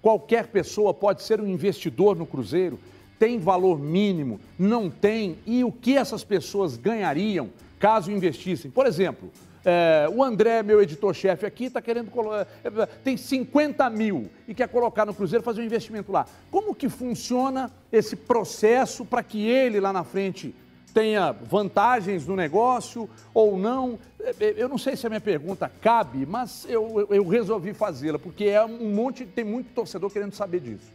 qualquer 0.00 0.46
pessoa 0.46 0.94
pode 0.94 1.22
ser 1.24 1.40
um 1.40 1.46
investidor 1.48 2.14
no 2.14 2.24
Cruzeiro, 2.24 2.78
tem 3.18 3.40
valor 3.40 3.76
mínimo, 3.80 4.38
não 4.56 4.88
tem, 4.88 5.36
e 5.44 5.64
o 5.64 5.72
que 5.72 5.96
essas 5.96 6.22
pessoas 6.22 6.76
ganhariam 6.76 7.50
caso 7.76 8.12
investissem? 8.12 8.70
Por 8.70 8.86
exemplo, 8.86 9.32
é, 9.64 10.08
o 10.12 10.22
André, 10.22 10.62
meu 10.62 10.82
editor-chefe 10.82 11.46
aqui, 11.46 11.64
está 11.64 11.80
querendo 11.80 12.10
colocar. 12.10 12.46
É, 12.64 12.86
tem 13.04 13.16
50 13.16 13.88
mil 13.90 14.28
e 14.48 14.54
quer 14.54 14.68
colocar 14.68 15.06
no 15.06 15.14
Cruzeiro, 15.14 15.44
fazer 15.44 15.60
um 15.60 15.64
investimento 15.64 16.10
lá. 16.10 16.26
Como 16.50 16.74
que 16.74 16.88
funciona 16.88 17.70
esse 17.90 18.16
processo 18.16 19.04
para 19.04 19.22
que 19.22 19.46
ele 19.46 19.78
lá 19.80 19.92
na 19.92 20.04
frente 20.04 20.54
tenha 20.92 21.32
vantagens 21.32 22.26
no 22.26 22.36
negócio 22.36 23.08
ou 23.32 23.56
não. 23.56 23.98
É, 24.20 24.34
é, 24.40 24.54
eu 24.56 24.68
não 24.68 24.78
sei 24.78 24.96
se 24.96 25.06
a 25.06 25.08
minha 25.08 25.20
pergunta 25.20 25.70
cabe, 25.80 26.26
mas 26.26 26.66
eu, 26.68 27.06
eu 27.10 27.26
resolvi 27.26 27.72
fazê-la, 27.72 28.18
porque 28.18 28.44
é 28.44 28.64
um 28.64 28.92
monte, 28.92 29.24
tem 29.24 29.44
muito 29.44 29.72
torcedor 29.72 30.10
querendo 30.10 30.34
saber 30.34 30.60
disso. 30.60 30.92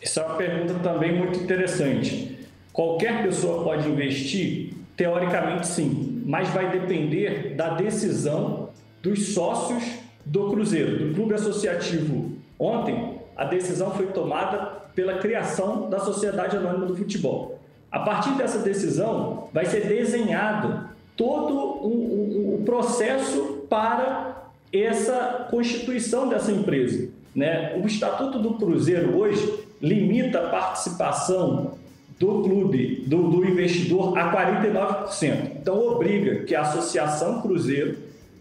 Essa 0.00 0.20
é 0.20 0.26
uma 0.26 0.36
pergunta 0.36 0.74
também 0.74 1.16
muito 1.16 1.38
interessante. 1.38 2.48
Qualquer 2.72 3.22
pessoa 3.22 3.62
pode 3.62 3.88
investir? 3.88 4.79
Teoricamente, 5.00 5.66
sim, 5.66 6.22
mas 6.26 6.50
vai 6.50 6.70
depender 6.70 7.54
da 7.56 7.70
decisão 7.70 8.68
dos 9.00 9.32
sócios 9.32 9.82
do 10.26 10.50
Cruzeiro, 10.50 11.08
do 11.08 11.14
Clube 11.14 11.32
Associativo. 11.32 12.32
Ontem, 12.58 13.18
a 13.34 13.46
decisão 13.46 13.92
foi 13.92 14.08
tomada 14.08 14.58
pela 14.94 15.14
criação 15.14 15.88
da 15.88 16.00
Sociedade 16.00 16.54
Anônima 16.58 16.84
do 16.84 16.94
Futebol. 16.94 17.58
A 17.90 18.00
partir 18.00 18.32
dessa 18.32 18.58
decisão, 18.58 19.48
vai 19.54 19.64
ser 19.64 19.86
desenhado 19.86 20.90
todo 21.16 21.56
o, 21.56 22.62
processo 22.66 23.64
para 23.70 24.50
essa 24.70 25.46
constituição 25.50 26.28
dessa 26.28 26.52
empresa. 26.52 27.08
Né? 27.34 27.74
O 27.82 27.86
Estatuto 27.86 28.38
do 28.38 28.52
Cruzeiro 28.58 29.16
hoje 29.16 29.64
limita 29.80 30.40
a 30.40 30.50
participação 30.50 31.79
do 32.20 32.42
clube, 32.42 33.02
do, 33.06 33.30
do 33.30 33.46
investidor, 33.46 34.16
a 34.18 34.30
49%. 34.30 35.52
Então, 35.58 35.78
obriga 35.88 36.44
que 36.44 36.54
a 36.54 36.60
Associação 36.60 37.40
Cruzeiro 37.40 37.96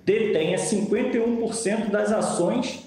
detenha 0.05 0.57
51% 0.57 1.89
das 1.89 2.11
ações 2.11 2.85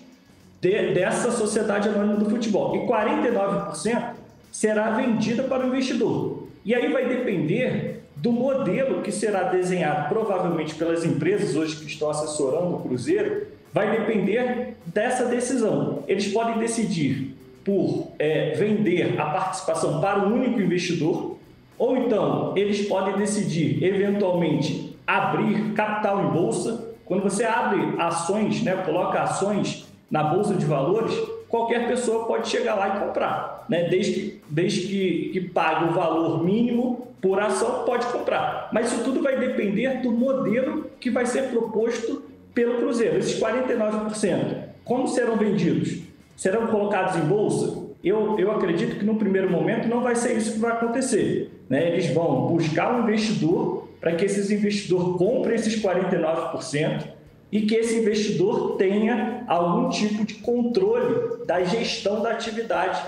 de, 0.60 0.92
dessa 0.92 1.30
sociedade 1.30 1.88
anônima 1.88 2.16
do 2.16 2.28
futebol. 2.28 2.76
E 2.76 2.80
49% 2.86 4.10
será 4.52 4.90
vendida 4.90 5.44
para 5.44 5.64
o 5.64 5.68
investidor. 5.68 6.46
E 6.62 6.74
aí 6.74 6.92
vai 6.92 7.08
depender 7.08 8.02
do 8.14 8.30
modelo 8.30 9.00
que 9.00 9.10
será 9.10 9.44
desenhado, 9.44 10.10
provavelmente 10.10 10.74
pelas 10.74 11.06
empresas 11.06 11.56
hoje 11.56 11.76
que 11.76 11.86
estão 11.86 12.10
assessorando 12.10 12.76
o 12.76 12.80
Cruzeiro, 12.80 13.46
vai 13.72 13.98
depender 13.98 14.76
dessa 14.84 15.24
decisão. 15.24 16.04
Eles 16.06 16.28
podem 16.28 16.58
decidir 16.58 17.31
por 17.64 18.08
é, 18.18 18.50
vender 18.50 19.20
a 19.20 19.26
participação 19.26 20.00
para 20.00 20.20
um 20.20 20.34
único 20.34 20.60
investidor, 20.60 21.36
ou 21.78 21.96
então 21.96 22.52
eles 22.56 22.86
podem 22.86 23.16
decidir, 23.16 23.82
eventualmente, 23.82 24.96
abrir 25.06 25.72
capital 25.72 26.24
em 26.24 26.28
bolsa. 26.28 26.92
Quando 27.04 27.22
você 27.22 27.44
abre 27.44 27.94
ações, 27.98 28.62
né, 28.62 28.76
coloca 28.84 29.20
ações 29.20 29.86
na 30.10 30.22
bolsa 30.22 30.54
de 30.54 30.64
valores, 30.64 31.14
qualquer 31.48 31.86
pessoa 31.86 32.26
pode 32.26 32.48
chegar 32.48 32.74
lá 32.74 32.96
e 32.96 33.00
comprar, 33.00 33.66
né? 33.68 33.88
Desde 33.88 34.12
que, 34.12 34.40
desde 34.48 34.80
que, 34.88 35.30
que 35.32 35.40
pague 35.40 35.84
o 35.86 35.92
valor 35.92 36.42
mínimo 36.44 37.08
por 37.20 37.38
ação, 37.40 37.84
pode 37.84 38.06
comprar. 38.06 38.70
Mas 38.72 38.92
isso 38.92 39.04
tudo 39.04 39.22
vai 39.22 39.38
depender 39.38 40.00
do 40.00 40.10
modelo 40.10 40.90
que 40.98 41.10
vai 41.10 41.26
ser 41.26 41.50
proposto 41.50 42.22
pelo 42.54 42.78
Cruzeiro. 42.78 43.18
Esses 43.18 43.40
49%, 43.40 44.56
como 44.84 45.06
serão 45.06 45.36
vendidos? 45.36 46.00
Serão 46.36 46.66
colocados 46.66 47.16
em 47.16 47.26
bolsa? 47.26 47.82
Eu, 48.02 48.38
eu 48.38 48.50
acredito 48.50 48.98
que 48.98 49.04
no 49.04 49.16
primeiro 49.16 49.50
momento 49.50 49.88
não 49.88 50.02
vai 50.02 50.16
ser 50.16 50.36
isso 50.36 50.54
que 50.54 50.58
vai 50.58 50.72
acontecer. 50.72 51.50
Né? 51.68 51.88
Eles 51.88 52.12
vão 52.12 52.48
buscar 52.48 52.94
um 52.94 53.04
investidor 53.04 53.88
para 54.00 54.16
que 54.16 54.24
esses 54.24 54.50
investidores 54.50 55.16
comprem 55.16 55.54
esses 55.54 55.80
49% 55.80 57.08
e 57.52 57.62
que 57.62 57.74
esse 57.74 57.98
investidor 57.98 58.76
tenha 58.76 59.44
algum 59.46 59.88
tipo 59.90 60.24
de 60.24 60.34
controle 60.34 61.44
da 61.46 61.62
gestão 61.62 62.22
da 62.22 62.30
atividade 62.30 63.00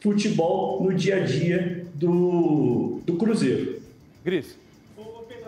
futebol 0.00 0.82
no 0.82 0.92
dia 0.92 1.16
a 1.16 1.20
dia 1.20 1.86
do, 1.94 3.00
do 3.06 3.14
Cruzeiro. 3.14 3.80
Gris. 4.24 4.58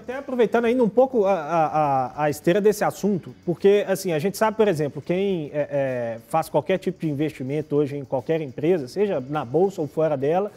Até 0.05 0.19
aproveitando 0.19 0.67
ainda 0.67 0.85
um 0.85 0.89
pouco 0.89 1.25
a, 1.25 1.33
a, 1.33 2.25
a, 2.25 2.31
esteira 2.31 2.61
desse 2.61 2.85
assunto, 2.85 3.35
porque 3.47 3.87
assim, 3.89 4.13
a 4.13 4.19
gente 4.19 4.37
sabe, 4.37 4.55
por 4.55 4.69
exemplo, 4.69 5.01
quem 5.01 5.51
é, 5.51 5.69
é, 5.71 6.19
faz 6.29 6.47
qualquer 6.51 6.77
tipo 6.77 7.01
de 7.01 7.09
investimento 7.09 7.75
hoje 7.75 7.97
em 7.97 8.05
qualquer 8.05 8.43
empresa, 8.43 8.87
seja 8.87 9.19
na 9.19 9.47
bolsa 9.47 9.81
ou 9.81 9.87
fora 9.87 10.15
dela, 10.15 10.53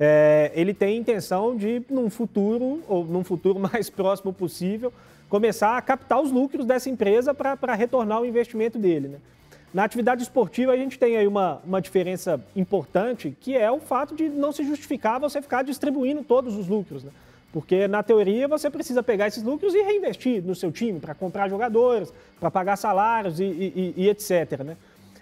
é, 0.00 0.50
ele 0.54 0.72
tem 0.72 0.96
intenção 0.96 1.54
de, 1.54 1.82
num 1.90 2.08
futuro, 2.08 2.82
ou 2.88 3.04
num 3.04 3.22
futuro 3.22 3.58
mais 3.60 3.90
próximo 3.90 4.32
possível, 4.32 4.90
começar 5.28 5.76
a 5.76 5.82
captar 5.82 6.22
os 6.22 6.32
lucros 6.32 6.64
dessa 6.64 6.88
empresa 6.88 7.34
para 7.34 7.74
retornar 7.74 8.22
o 8.22 8.24
investimento 8.24 8.78
dele. 8.78 9.08
Né? 9.08 9.18
Na 9.74 9.84
atividade 9.84 10.22
esportiva, 10.22 10.72
a 10.72 10.76
gente 10.78 10.98
tem 10.98 11.18
aí 11.18 11.26
uma, 11.26 11.60
uma 11.62 11.82
diferença 11.82 12.42
importante, 12.56 13.36
que 13.38 13.54
é 13.54 13.70
o 13.70 13.80
fato 13.80 14.14
de 14.14 14.30
não 14.30 14.50
se 14.50 14.64
justificar 14.64 15.20
você 15.20 15.42
ficar 15.42 15.62
distribuindo 15.62 16.24
todos 16.24 16.56
os 16.56 16.66
lucros. 16.68 17.04
Né? 17.04 17.10
Porque, 17.52 17.88
na 17.88 18.02
teoria, 18.02 18.46
você 18.46 18.68
precisa 18.68 19.02
pegar 19.02 19.26
esses 19.26 19.42
lucros 19.42 19.74
e 19.74 19.82
reinvestir 19.82 20.42
no 20.44 20.54
seu 20.54 20.70
time 20.70 21.00
para 21.00 21.14
comprar 21.14 21.48
jogadores, 21.48 22.12
para 22.38 22.50
pagar 22.50 22.76
salários 22.76 23.40
e, 23.40 23.44
e, 23.44 23.94
e 23.96 24.08
etc. 24.08 24.62
Né? 24.64 24.76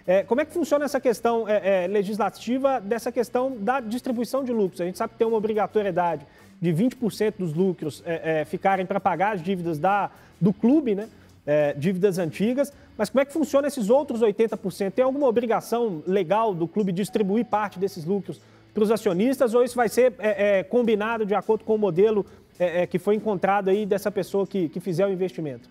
É, 0.05 0.23
como 0.23 0.41
é 0.41 0.45
que 0.45 0.53
funciona 0.53 0.85
essa 0.85 0.99
questão 0.99 1.47
é, 1.47 1.83
é, 1.83 1.87
legislativa 1.87 2.79
dessa 2.79 3.11
questão 3.11 3.57
da 3.57 3.79
distribuição 3.79 4.43
de 4.43 4.51
lucros? 4.51 4.81
A 4.81 4.85
gente 4.85 4.97
sabe 4.97 5.13
que 5.13 5.19
tem 5.19 5.27
uma 5.27 5.37
obrigatoriedade 5.37 6.25
de 6.61 6.73
20% 6.73 7.35
dos 7.37 7.53
lucros 7.53 8.03
é, 8.05 8.41
é, 8.41 8.45
ficarem 8.45 8.85
para 8.85 8.99
pagar 8.99 9.35
as 9.35 9.43
dívidas 9.43 9.77
da, 9.77 10.09
do 10.39 10.51
clube, 10.51 10.95
né? 10.95 11.09
É, 11.45 11.73
dívidas 11.73 12.19
antigas. 12.19 12.73
Mas 12.97 13.09
como 13.09 13.21
é 13.21 13.25
que 13.25 13.31
funciona 13.31 13.67
esses 13.67 13.89
outros 13.89 14.21
80%? 14.21 14.91
Tem 14.91 15.03
alguma 15.05 15.27
obrigação 15.27 16.03
legal 16.05 16.53
do 16.53 16.67
clube 16.67 16.91
distribuir 16.91 17.45
parte 17.45 17.79
desses 17.79 18.03
lucros 18.03 18.41
para 18.77 18.83
os 18.83 18.91
acionistas 18.91 19.55
ou 19.55 19.63
isso 19.63 19.75
vai 19.75 19.89
ser 19.89 20.13
é, 20.19 20.59
é, 20.59 20.63
combinado 20.63 21.25
de 21.25 21.33
acordo 21.33 21.63
com 21.65 21.73
o 21.73 21.77
modelo 21.79 22.23
é, 22.59 22.85
que 22.85 22.99
foi 22.99 23.15
encontrado 23.15 23.71
aí 23.71 23.87
dessa 23.87 24.11
pessoa 24.11 24.45
que, 24.45 24.69
que 24.69 24.79
fizer 24.79 25.07
o 25.07 25.11
investimento? 25.11 25.67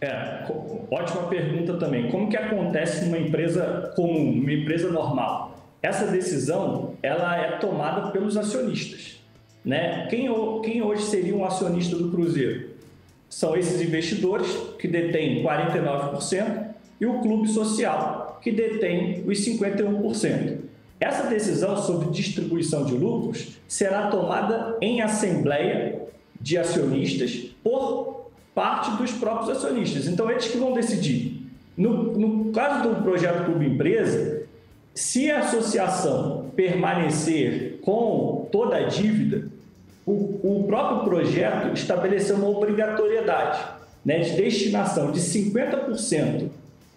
É, 0.00 0.44
ótima 0.90 1.28
pergunta 1.28 1.74
também. 1.74 2.10
Como 2.10 2.28
que 2.28 2.36
acontece 2.36 3.04
numa 3.04 3.18
empresa 3.18 3.92
comum, 3.94 4.40
uma 4.40 4.52
empresa 4.52 4.90
normal? 4.90 5.56
Essa 5.80 6.08
decisão 6.08 6.94
ela 7.00 7.36
é 7.36 7.58
tomada 7.58 8.10
pelos 8.10 8.36
acionistas. 8.36 9.22
Né? 9.64 10.08
Quem, 10.10 10.28
quem 10.64 10.82
hoje 10.82 11.02
seria 11.04 11.36
um 11.36 11.44
acionista 11.44 11.96
do 11.96 12.10
Cruzeiro? 12.10 12.70
São 13.28 13.56
esses 13.56 13.80
investidores 13.80 14.50
que 14.80 14.88
detêm 14.88 15.44
49% 15.44 16.70
e 17.00 17.06
o 17.06 17.20
clube 17.20 17.46
social 17.46 18.40
que 18.42 18.50
detém 18.50 19.22
os 19.24 19.38
51%. 19.38 20.65
Essa 20.98 21.28
decisão 21.28 21.76
sobre 21.76 22.10
distribuição 22.10 22.84
de 22.84 22.94
lucros 22.94 23.58
será 23.68 24.08
tomada 24.08 24.76
em 24.80 25.00
assembleia 25.02 26.02
de 26.40 26.56
acionistas 26.56 27.50
por 27.62 28.30
parte 28.54 28.90
dos 28.92 29.12
próprios 29.12 29.50
acionistas. 29.50 30.06
Então, 30.06 30.30
eles 30.30 30.46
que 30.46 30.56
vão 30.56 30.72
decidir. 30.72 31.42
No, 31.76 32.18
no 32.18 32.52
caso 32.52 32.88
do 32.88 33.02
projeto 33.02 33.44
Clube 33.44 33.66
Empresa, 33.66 34.44
se 34.94 35.30
a 35.30 35.40
associação 35.40 36.50
permanecer 36.56 37.80
com 37.82 38.48
toda 38.50 38.76
a 38.76 38.82
dívida, 38.84 39.48
o, 40.06 40.60
o 40.60 40.64
próprio 40.66 41.04
projeto 41.04 41.74
estabeleceu 41.74 42.36
uma 42.36 42.48
obrigatoriedade 42.48 43.62
né, 44.02 44.20
de 44.20 44.36
destinação 44.36 45.12
de 45.12 45.20
50% 45.20 46.48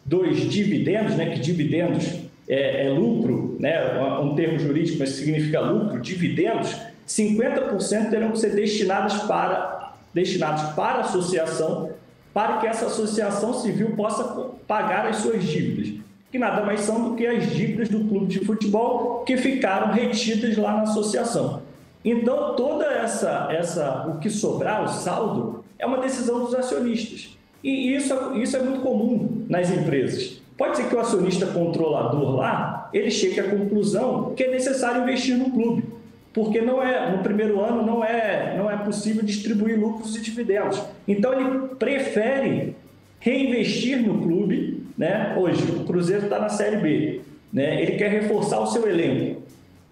dos 0.05 0.49
dividendos, 0.49 1.15
né, 1.15 1.31
que 1.31 1.39
dividendos 1.39 2.18
é, 2.49 2.87
é, 2.87 2.89
lucro, 2.89 3.55
né, 3.59 4.01
um 4.19 4.33
termo 4.33 4.57
jurídico, 4.57 4.97
mas 4.97 5.09
significa 5.09 5.59
lucro, 5.59 6.01
dividendos, 6.01 6.75
50% 7.07 8.09
terão 8.09 8.31
que 8.31 8.39
ser 8.39 8.55
destinados 8.55 9.19
para, 9.23 9.93
destinados 10.13 10.63
para 10.73 10.97
a 10.97 11.01
associação, 11.01 11.91
para 12.33 12.57
que 12.57 12.65
essa 12.65 12.87
associação 12.87 13.53
civil 13.53 13.95
possa 13.95 14.23
pagar 14.67 15.05
as 15.05 15.17
suas 15.17 15.43
dívidas, 15.43 15.93
que 16.31 16.39
nada 16.39 16.65
mais 16.65 16.81
são 16.81 17.09
do 17.09 17.15
que 17.15 17.25
as 17.27 17.51
dívidas 17.51 17.89
do 17.89 18.05
clube 18.05 18.25
de 18.25 18.43
futebol 18.43 19.23
que 19.25 19.37
ficaram 19.37 19.93
retidas 19.93 20.57
lá 20.57 20.77
na 20.77 20.83
associação. 20.83 21.61
Então, 22.03 22.55
toda 22.55 22.85
essa, 22.85 23.47
essa, 23.51 24.07
o 24.07 24.19
que 24.19 24.29
sobrar, 24.29 24.83
o 24.83 24.87
saldo, 24.87 25.63
é 25.77 25.85
uma 25.85 25.97
decisão 25.97 26.39
dos 26.45 26.55
acionistas. 26.55 27.37
E 27.63 27.93
isso, 27.93 28.13
isso 28.35 28.55
é 28.55 28.61
muito 28.61 28.81
comum 28.81 29.45
nas 29.49 29.69
empresas. 29.69 30.38
Pode 30.59 30.75
ser 30.75 30.89
que 30.89 30.95
o 30.95 30.99
acionista 30.99 31.45
controlador 31.45 32.35
lá, 32.35 32.89
ele 32.91 33.09
chegue 33.09 33.39
à 33.39 33.43
conclusão 33.45 34.33
que 34.35 34.43
é 34.43 34.51
necessário 34.51 35.03
investir 35.03 35.37
no 35.37 35.51
clube, 35.51 35.85
porque 36.33 36.59
não 36.59 36.83
é 36.83 37.11
no 37.11 37.23
primeiro 37.23 37.61
ano 37.61 37.85
não 37.85 38.03
é 38.03 38.57
não 38.57 38.69
é 38.69 38.75
possível 38.75 39.23
distribuir 39.23 39.79
lucros 39.79 40.17
e 40.17 40.21
dividendos. 40.21 40.81
Então 41.07 41.31
ele 41.31 41.69
prefere 41.79 42.75
reinvestir 43.21 44.05
no 44.05 44.21
clube, 44.21 44.83
né? 44.97 45.33
Hoje 45.39 45.63
o 45.71 45.85
Cruzeiro 45.85 46.25
está 46.25 46.37
na 46.37 46.49
Série 46.49 46.75
B, 46.75 47.21
né? 47.53 47.81
Ele 47.81 47.93
quer 47.93 48.09
reforçar 48.09 48.59
o 48.59 48.67
seu 48.67 48.85
elenco. 48.85 49.41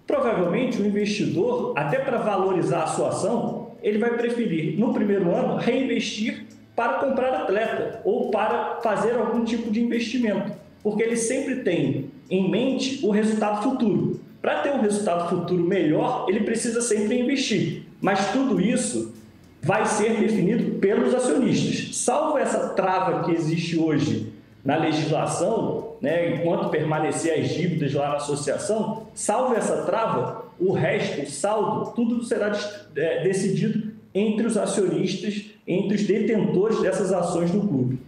Provavelmente 0.06 0.82
o 0.82 0.86
investidor, 0.86 1.72
até 1.76 1.98
para 1.98 2.18
valorizar 2.18 2.82
a 2.82 2.86
sua 2.88 3.08
ação, 3.08 3.70
ele 3.82 3.96
vai 3.96 4.18
preferir, 4.18 4.78
no 4.78 4.92
primeiro 4.92 5.34
ano, 5.34 5.56
reinvestir 5.56 6.44
para 6.78 6.98
comprar 6.98 7.34
atleta 7.34 8.00
ou 8.04 8.30
para 8.30 8.78
fazer 8.80 9.16
algum 9.16 9.44
tipo 9.44 9.68
de 9.68 9.82
investimento, 9.82 10.52
porque 10.80 11.02
ele 11.02 11.16
sempre 11.16 11.56
tem 11.56 12.08
em 12.30 12.48
mente 12.48 13.04
o 13.04 13.10
resultado 13.10 13.64
futuro. 13.64 14.20
Para 14.40 14.60
ter 14.60 14.70
um 14.70 14.80
resultado 14.80 15.28
futuro 15.28 15.64
melhor, 15.64 16.26
ele 16.28 16.44
precisa 16.44 16.80
sempre 16.80 17.18
investir. 17.18 17.82
Mas 18.00 18.30
tudo 18.30 18.60
isso 18.60 19.12
vai 19.60 19.86
ser 19.86 20.20
definido 20.20 20.78
pelos 20.78 21.12
acionistas. 21.12 21.96
Salvo 21.96 22.38
essa 22.38 22.68
trava 22.68 23.24
que 23.24 23.32
existe 23.32 23.76
hoje 23.76 24.32
na 24.64 24.76
legislação, 24.76 25.96
né, 26.00 26.36
enquanto 26.36 26.68
permanecer 26.68 27.40
as 27.40 27.48
dívidas 27.48 27.92
lá 27.92 28.10
na 28.10 28.16
associação, 28.18 29.08
salvo 29.14 29.56
essa 29.56 29.82
trava, 29.82 30.44
o 30.60 30.72
resto, 30.72 31.22
o 31.22 31.26
saldo, 31.26 31.90
tudo 31.90 32.22
será 32.22 32.56
é, 32.94 33.24
decidido 33.24 33.87
entre 34.18 34.46
os 34.46 34.56
acionistas, 34.56 35.44
entre 35.66 35.96
os 35.96 36.02
detentores 36.06 36.80
dessas 36.80 37.12
ações 37.12 37.50
do 37.50 37.60
clube. 37.60 37.98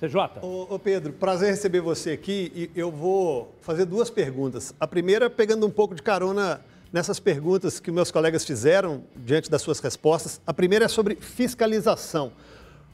CJ. 0.00 0.40
Ô, 0.42 0.74
ô 0.74 0.78
Pedro, 0.78 1.12
prazer 1.12 1.50
receber 1.50 1.80
você 1.80 2.12
aqui 2.12 2.52
e 2.54 2.70
eu 2.78 2.90
vou 2.90 3.54
fazer 3.60 3.84
duas 3.84 4.10
perguntas. 4.10 4.74
A 4.78 4.86
primeira, 4.86 5.28
pegando 5.28 5.66
um 5.66 5.70
pouco 5.70 5.94
de 5.94 6.02
carona 6.02 6.60
nessas 6.92 7.18
perguntas 7.18 7.80
que 7.80 7.90
meus 7.90 8.10
colegas 8.10 8.44
fizeram 8.44 9.02
diante 9.16 9.50
das 9.50 9.62
suas 9.62 9.80
respostas. 9.80 10.40
A 10.46 10.54
primeira 10.54 10.84
é 10.84 10.88
sobre 10.88 11.16
fiscalização. 11.16 12.32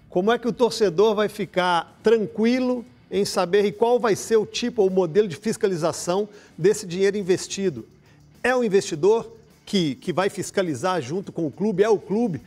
Como 0.08 0.32
é 0.32 0.38
que 0.38 0.48
o 0.48 0.52
torcedor 0.52 1.14
vai 1.14 1.28
ficar 1.28 1.98
tranquilo 2.02 2.84
em 3.10 3.24
saber 3.24 3.72
qual 3.72 4.00
vai 4.00 4.16
ser 4.16 4.36
o 4.36 4.46
tipo 4.46 4.82
ou 4.82 4.90
modelo 4.90 5.28
de 5.28 5.36
fiscalização 5.36 6.28
desse 6.56 6.86
dinheiro 6.86 7.16
investido? 7.16 7.86
É 8.42 8.54
o 8.54 8.64
investidor 8.64 9.36
que, 9.72 9.94
que 9.94 10.12
vai 10.12 10.28
fiscalizar 10.28 11.00
junto 11.00 11.32
com 11.32 11.46
o 11.46 11.50
clube? 11.50 11.82
É 11.82 11.88
o 11.88 11.98
clube? 11.98 12.42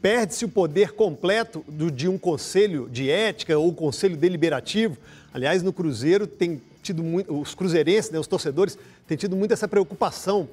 Perde-se 0.00 0.44
o 0.44 0.48
poder 0.48 0.92
completo 0.92 1.64
do, 1.66 1.90
de 1.90 2.06
um 2.06 2.16
conselho 2.16 2.88
de 2.88 3.10
ética 3.10 3.58
ou 3.58 3.74
conselho 3.74 4.16
deliberativo? 4.16 4.96
Aliás, 5.34 5.60
no 5.60 5.72
Cruzeiro 5.72 6.28
tem 6.28 6.62
tido 6.84 7.02
muito, 7.02 7.36
os 7.36 7.52
cruzeirenses, 7.52 8.12
né, 8.12 8.18
os 8.20 8.28
torcedores, 8.28 8.78
têm 9.08 9.16
tido 9.16 9.34
muito 9.34 9.52
essa 9.52 9.66
preocupação 9.66 10.48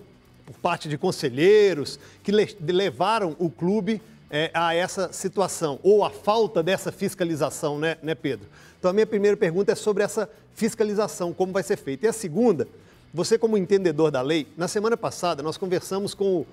por 0.48 0.56
parte 0.56 0.90
de 0.90 0.98
conselheiros 0.98 2.00
que 2.24 2.32
le, 2.32 2.58
levaram 2.60 3.36
o 3.38 3.48
clube 3.48 4.02
é, 4.32 4.50
a 4.56 4.74
essa 4.74 5.14
situação, 5.14 5.80
ou 5.84 6.04
a 6.04 6.10
falta 6.10 6.64
dessa 6.64 6.92
fiscalização, 6.92 7.78
né, 7.78 7.98
né, 8.02 8.16
Pedro? 8.16 8.48
Então, 8.80 8.90
a 8.90 8.94
minha 8.96 9.06
primeira 9.06 9.38
pergunta 9.38 9.74
é 9.74 9.76
sobre 9.76 10.02
essa 10.02 10.28
fiscalização, 10.56 11.34
como 11.34 11.54
vai 11.54 11.62
ser 11.62 11.78
feita. 11.78 12.08
E 12.08 12.10
a 12.10 12.14
segunda, 12.14 12.68
você 13.18 13.36
como 13.36 13.58
entendedor 13.58 14.12
da 14.12 14.22
lei, 14.22 14.46
na 14.56 14.68
semana 14.68 14.96
passada 14.96 15.42
nós 15.42 15.58
conversamos 15.58 16.14
com 16.14 16.42
o, 16.42 16.48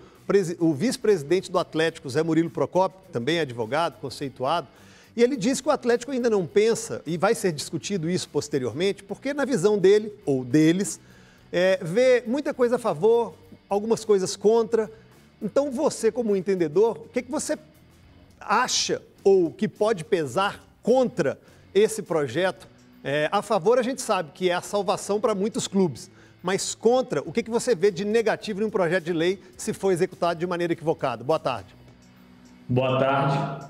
o 0.58 0.72
vice-presidente 0.72 1.52
do 1.52 1.58
Atlético, 1.58 2.08
Zé 2.08 2.22
Murilo 2.22 2.48
Procópio, 2.48 2.98
também 3.12 3.38
advogado, 3.38 4.00
conceituado, 4.00 4.66
E 5.14 5.22
ele 5.22 5.36
disse 5.36 5.62
que 5.62 5.68
o 5.68 5.72
Atlético 5.72 6.10
ainda 6.10 6.30
não 6.30 6.46
pensa, 6.46 7.02
e 7.06 7.18
vai 7.18 7.34
ser 7.34 7.52
discutido 7.52 8.08
isso 8.08 8.30
posteriormente, 8.30 9.04
porque 9.04 9.34
na 9.34 9.44
visão 9.44 9.76
dele, 9.76 10.10
ou 10.24 10.42
deles, 10.42 10.98
é, 11.52 11.78
vê 11.82 12.24
muita 12.26 12.54
coisa 12.54 12.76
a 12.76 12.78
favor, 12.78 13.34
algumas 13.68 14.02
coisas 14.02 14.34
contra. 14.34 14.90
Então 15.42 15.70
você, 15.70 16.10
como 16.10 16.34
entendedor, 16.34 16.96
o 16.96 17.08
que, 17.10 17.20
que 17.20 17.30
você 17.30 17.58
acha 18.40 19.02
ou 19.22 19.52
que 19.52 19.68
pode 19.68 20.02
pesar 20.02 20.66
contra 20.82 21.38
esse 21.74 22.02
projeto? 22.02 22.66
É, 23.04 23.28
a 23.30 23.42
favor, 23.42 23.78
a 23.78 23.82
gente 23.82 24.00
sabe 24.00 24.30
que 24.32 24.48
é 24.48 24.54
a 24.54 24.62
salvação 24.62 25.20
para 25.20 25.34
muitos 25.34 25.68
clubes, 25.68 26.10
mas 26.44 26.74
contra, 26.74 27.22
o 27.22 27.32
que, 27.32 27.42
você 27.50 27.74
vê 27.74 27.90
de 27.90 28.04
negativo 28.04 28.60
em 28.60 28.66
um 28.66 28.70
projeto 28.70 29.04
de 29.04 29.14
lei 29.14 29.40
se 29.56 29.72
for 29.72 29.92
executado 29.92 30.38
de 30.38 30.46
maneira 30.46 30.74
equivocada? 30.74 31.24
Boa 31.24 31.38
tarde. 31.38 31.74
Boa 32.68 32.98
tarde. 32.98 33.66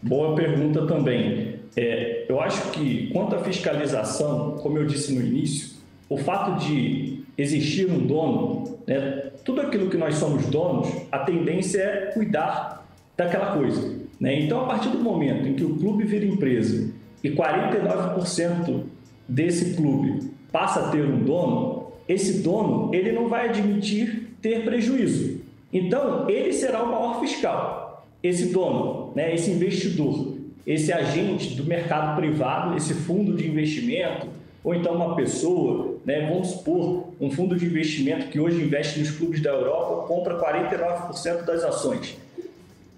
Boa 0.00 0.34
pergunta 0.34 0.86
também. 0.86 1.60
É, 1.76 2.24
eu 2.26 2.40
acho 2.40 2.70
que, 2.70 3.10
quanto 3.12 3.36
à 3.36 3.40
fiscalização, 3.40 4.52
como 4.62 4.78
eu 4.78 4.86
disse 4.86 5.12
no 5.12 5.20
início, 5.20 5.76
o 6.08 6.16
fato 6.16 6.64
de 6.64 7.22
existir 7.36 7.90
um 7.90 8.06
dono, 8.06 8.78
né, 8.86 9.30
tudo 9.44 9.60
aquilo 9.60 9.90
que 9.90 9.98
nós 9.98 10.14
somos 10.14 10.46
donos, 10.46 10.88
a 11.12 11.18
tendência 11.18 11.78
é 11.78 12.06
cuidar 12.14 12.86
daquela 13.14 13.54
coisa. 13.54 13.98
Né? 14.18 14.40
Então, 14.40 14.62
a 14.62 14.66
partir 14.66 14.88
do 14.88 14.98
momento 14.98 15.46
em 15.46 15.52
que 15.52 15.64
o 15.64 15.76
clube 15.76 16.04
vira 16.04 16.24
empresa 16.24 16.90
e 17.22 17.30
49% 17.30 18.82
desse 19.28 19.74
clube 19.74 20.32
passa 20.50 20.86
a 20.86 20.88
ter 20.88 21.04
um 21.04 21.22
dono, 21.22 21.83
esse 22.08 22.42
dono 22.42 22.94
ele 22.94 23.12
não 23.12 23.28
vai 23.28 23.48
admitir 23.48 24.28
ter 24.40 24.64
prejuízo. 24.64 25.40
Então, 25.72 26.28
ele 26.28 26.52
será 26.52 26.82
o 26.82 26.90
maior 26.90 27.20
fiscal. 27.20 28.06
Esse 28.22 28.46
dono, 28.46 29.12
né, 29.14 29.34
esse 29.34 29.50
investidor, 29.50 30.34
esse 30.66 30.92
agente 30.92 31.54
do 31.54 31.64
mercado 31.64 32.16
privado, 32.16 32.76
esse 32.76 32.94
fundo 32.94 33.34
de 33.34 33.48
investimento, 33.48 34.28
ou 34.62 34.74
então 34.74 34.94
uma 34.94 35.14
pessoa, 35.14 35.96
né, 36.06 36.26
vamos 36.30 36.48
supor, 36.48 37.08
um 37.20 37.30
fundo 37.30 37.56
de 37.56 37.66
investimento 37.66 38.28
que 38.28 38.40
hoje 38.40 38.62
investe 38.62 38.98
nos 38.98 39.10
clubes 39.10 39.42
da 39.42 39.50
Europa, 39.50 40.06
compra 40.06 40.38
49% 40.38 41.44
das 41.44 41.62
ações. 41.64 42.16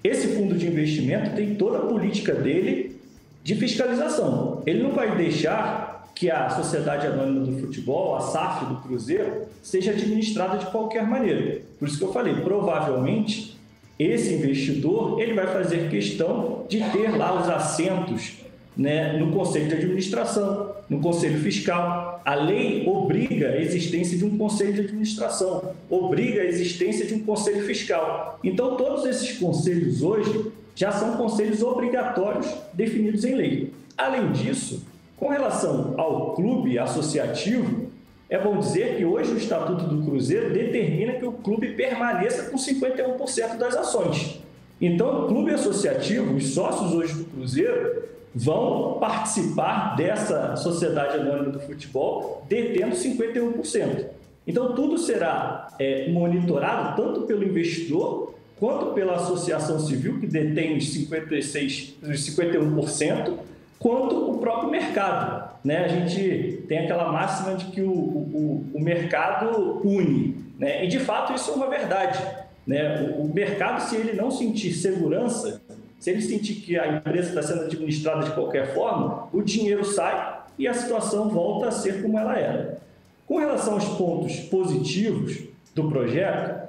Esse 0.04 0.28
fundo 0.28 0.54
de 0.54 0.68
investimento 0.68 1.34
tem 1.34 1.56
toda 1.56 1.78
a 1.78 1.86
política 1.86 2.32
dele 2.32 3.00
de 3.42 3.56
fiscalização. 3.56 4.62
Ele 4.64 4.82
não 4.82 4.92
vai 4.92 5.16
deixar 5.16 5.95
que 6.16 6.30
a 6.30 6.48
Sociedade 6.48 7.06
Anônima 7.06 7.44
do 7.44 7.60
Futebol, 7.60 8.16
a 8.16 8.20
SAF 8.20 8.64
do 8.64 8.76
Cruzeiro, 8.76 9.42
seja 9.62 9.90
administrada 9.90 10.56
de 10.56 10.66
qualquer 10.66 11.06
maneira. 11.06 11.60
Por 11.78 11.86
isso 11.86 11.98
que 11.98 12.04
eu 12.04 12.12
falei, 12.12 12.34
provavelmente 12.36 13.54
esse 13.98 14.32
investidor 14.32 15.20
ele 15.20 15.34
vai 15.34 15.46
fazer 15.46 15.90
questão 15.90 16.64
de 16.68 16.80
ter 16.90 17.16
lá 17.16 17.38
os 17.38 17.48
assentos 17.48 18.38
né, 18.74 19.18
no 19.18 19.30
conselho 19.32 19.68
de 19.68 19.74
administração, 19.74 20.72
no 20.88 21.00
conselho 21.00 21.38
fiscal. 21.38 22.22
A 22.24 22.34
lei 22.34 22.86
obriga 22.86 23.50
a 23.50 23.60
existência 23.60 24.16
de 24.16 24.24
um 24.24 24.38
conselho 24.38 24.72
de 24.72 24.80
administração, 24.80 25.74
obriga 25.90 26.40
a 26.40 26.44
existência 26.46 27.06
de 27.06 27.14
um 27.14 27.20
conselho 27.20 27.62
fiscal. 27.64 28.40
Então, 28.42 28.76
todos 28.76 29.04
esses 29.04 29.38
conselhos 29.38 30.02
hoje 30.02 30.50
já 30.74 30.92
são 30.92 31.16
conselhos 31.18 31.62
obrigatórios 31.62 32.46
definidos 32.72 33.24
em 33.24 33.34
lei. 33.34 33.72
Além 33.96 34.32
disso, 34.32 34.84
com 35.16 35.28
relação 35.28 35.94
ao 35.96 36.34
clube 36.34 36.78
associativo, 36.78 37.86
é 38.28 38.38
bom 38.38 38.58
dizer 38.58 38.96
que 38.96 39.04
hoje 39.04 39.32
o 39.32 39.38
Estatuto 39.38 39.86
do 39.86 40.04
Cruzeiro 40.04 40.52
determina 40.52 41.14
que 41.14 41.24
o 41.24 41.32
clube 41.32 41.72
permaneça 41.72 42.50
com 42.50 42.56
51% 42.56 43.56
das 43.56 43.76
ações. 43.76 44.40
Então, 44.80 45.24
o 45.24 45.28
clube 45.28 45.52
associativo, 45.52 46.34
os 46.34 46.52
sócios 46.52 46.92
hoje 46.92 47.14
do 47.14 47.24
Cruzeiro, 47.24 48.02
vão 48.34 48.98
participar 49.00 49.96
dessa 49.96 50.56
sociedade 50.56 51.16
anônima 51.16 51.52
do 51.52 51.60
futebol 51.60 52.44
detendo 52.48 52.94
51%. 52.94 54.06
Então, 54.46 54.74
tudo 54.74 54.98
será 54.98 55.68
é, 55.78 56.08
monitorado 56.10 57.00
tanto 57.00 57.22
pelo 57.22 57.42
investidor 57.42 58.34
quanto 58.58 58.92
pela 58.92 59.16
associação 59.16 59.78
civil, 59.78 60.20
que 60.20 60.26
detém 60.26 60.76
os, 60.76 60.92
56, 60.92 61.94
os 62.02 62.36
51%, 62.36 63.34
quanto 63.78 64.30
o 64.30 64.38
próprio 64.38 64.70
mercado. 64.70 65.56
Né? 65.64 65.84
A 65.84 65.88
gente 65.88 66.64
tem 66.68 66.78
aquela 66.78 67.10
máxima 67.10 67.54
de 67.54 67.66
que 67.66 67.82
o, 67.82 67.92
o, 67.92 68.66
o 68.74 68.80
mercado 68.80 69.80
une. 69.84 70.44
Né? 70.58 70.84
E, 70.84 70.88
de 70.88 70.98
fato, 70.98 71.32
isso 71.34 71.50
é 71.50 71.54
uma 71.54 71.68
verdade. 71.68 72.22
Né? 72.66 73.14
O, 73.18 73.22
o 73.22 73.34
mercado, 73.34 73.80
se 73.80 73.96
ele 73.96 74.12
não 74.12 74.30
sentir 74.30 74.72
segurança 74.72 75.60
se 75.98 76.10
ele 76.10 76.22
sentir 76.22 76.56
que 76.56 76.78
a 76.78 76.98
empresa 76.98 77.30
está 77.30 77.42
sendo 77.42 77.62
administrada 77.62 78.24
de 78.24 78.32
qualquer 78.32 78.74
forma, 78.74 79.28
o 79.32 79.42
dinheiro 79.42 79.84
sai 79.84 80.40
e 80.58 80.68
a 80.68 80.74
situação 80.74 81.28
volta 81.28 81.68
a 81.68 81.72
ser 81.72 82.02
como 82.02 82.18
ela 82.18 82.38
era. 82.38 82.78
Com 83.26 83.38
relação 83.38 83.74
aos 83.74 83.88
pontos 83.96 84.38
positivos 84.40 85.38
do 85.74 85.88
projeto, 85.88 86.68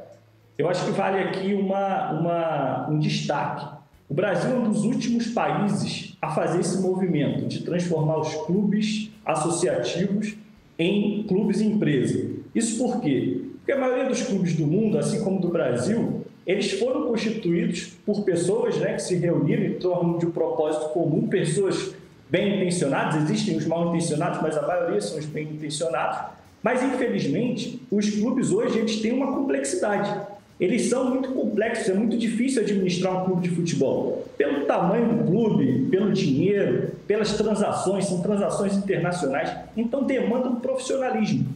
eu 0.57 0.67
acho 0.69 0.85
que 0.85 0.91
vale 0.91 1.19
aqui 1.19 1.53
uma, 1.53 2.11
uma, 2.13 2.89
um 2.89 2.99
destaque. 2.99 3.76
O 4.09 4.13
Brasil 4.13 4.51
é 4.51 4.59
um 4.59 4.71
dos 4.71 4.83
últimos 4.83 5.27
países 5.27 6.15
a 6.21 6.29
fazer 6.29 6.61
esse 6.61 6.81
movimento 6.81 7.45
de 7.45 7.63
transformar 7.63 8.19
os 8.19 8.33
clubes 8.45 9.11
associativos 9.25 10.33
em 10.79 11.23
clubes 11.27 11.59
empresa. 11.59 12.31
Isso 12.55 12.77
por 12.77 13.01
quê? 13.01 13.41
Porque 13.57 13.71
a 13.73 13.79
maioria 13.79 14.05
dos 14.05 14.21
clubes 14.21 14.55
do 14.55 14.65
mundo, 14.65 14.97
assim 14.97 15.21
como 15.23 15.41
do 15.41 15.49
Brasil, 15.49 16.21
eles 16.45 16.71
foram 16.79 17.07
constituídos 17.07 17.97
por 18.05 18.23
pessoas 18.23 18.77
né, 18.77 18.93
que 18.93 19.01
se 19.01 19.15
reuniram 19.15 19.63
em 19.65 19.73
torno 19.73 20.17
de 20.17 20.25
um 20.25 20.31
propósito 20.31 20.89
comum, 20.89 21.27
pessoas 21.27 21.93
bem 22.29 22.55
intencionadas, 22.55 23.21
existem 23.23 23.57
os 23.57 23.65
mal 23.65 23.89
intencionados, 23.89 24.41
mas 24.41 24.55
a 24.55 24.65
maioria 24.65 25.01
são 25.01 25.19
os 25.19 25.25
bem 25.25 25.49
intencionados. 25.49 26.31
Mas, 26.63 26.81
infelizmente, 26.81 27.81
os 27.91 28.09
clubes 28.09 28.51
hoje 28.51 28.79
eles 28.79 29.01
têm 29.01 29.11
uma 29.11 29.33
complexidade. 29.33 30.36
Eles 30.59 30.89
são 30.89 31.11
muito 31.11 31.29
complexos, 31.33 31.89
é 31.89 31.93
muito 31.93 32.17
difícil 32.17 32.63
administrar 32.63 33.21
um 33.21 33.25
clube 33.25 33.47
de 33.47 33.55
futebol. 33.55 34.25
Pelo 34.37 34.65
tamanho 34.65 35.13
do 35.13 35.23
clube, 35.23 35.87
pelo 35.91 36.11
dinheiro, 36.11 36.91
pelas 37.05 37.37
transações, 37.37 38.05
são 38.05 38.21
transações 38.21 38.75
internacionais, 38.75 39.55
então 39.75 40.03
demanda 40.03 40.49
um 40.49 40.55
profissionalismo. 40.55 41.47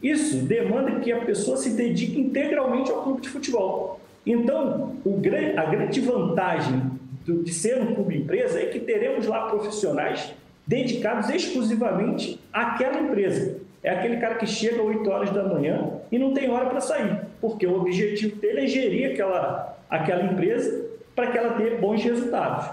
Isso 0.00 0.36
demanda 0.36 1.00
que 1.00 1.10
a 1.10 1.24
pessoa 1.24 1.56
se 1.56 1.70
dedique 1.70 2.20
integralmente 2.20 2.90
ao 2.90 3.02
clube 3.02 3.22
de 3.22 3.28
futebol. 3.28 4.00
Então, 4.24 4.94
o, 5.04 5.20
a 5.56 5.64
grande 5.64 6.00
vantagem 6.00 6.82
de 7.26 7.52
ser 7.52 7.80
um 7.80 7.94
clube 7.94 8.18
empresa 8.18 8.60
é 8.60 8.66
que 8.66 8.78
teremos 8.80 9.26
lá 9.26 9.48
profissionais 9.48 10.32
dedicados 10.66 11.28
exclusivamente 11.30 12.38
àquela 12.52 13.00
empresa. 13.00 13.58
É 13.84 13.90
aquele 13.90 14.16
cara 14.16 14.36
que 14.36 14.46
chega 14.46 14.80
às 14.80 14.86
8 14.86 15.10
horas 15.10 15.30
da 15.30 15.44
manhã 15.44 15.90
e 16.10 16.18
não 16.18 16.32
tem 16.32 16.50
hora 16.50 16.70
para 16.70 16.80
sair, 16.80 17.20
porque 17.38 17.66
o 17.66 17.82
objetivo 17.82 18.36
dele 18.36 18.62
é 18.62 18.66
gerir 18.66 19.12
aquela, 19.12 19.76
aquela 19.90 20.24
empresa 20.24 20.86
para 21.14 21.26
que 21.26 21.36
ela 21.36 21.52
tenha 21.52 21.76
bons 21.76 22.02
resultados. 22.02 22.70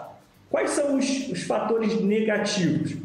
Quais 0.50 0.70
são 0.70 0.98
os, 0.98 1.28
os 1.28 1.44
fatores 1.44 2.02
negativos? 2.02 2.96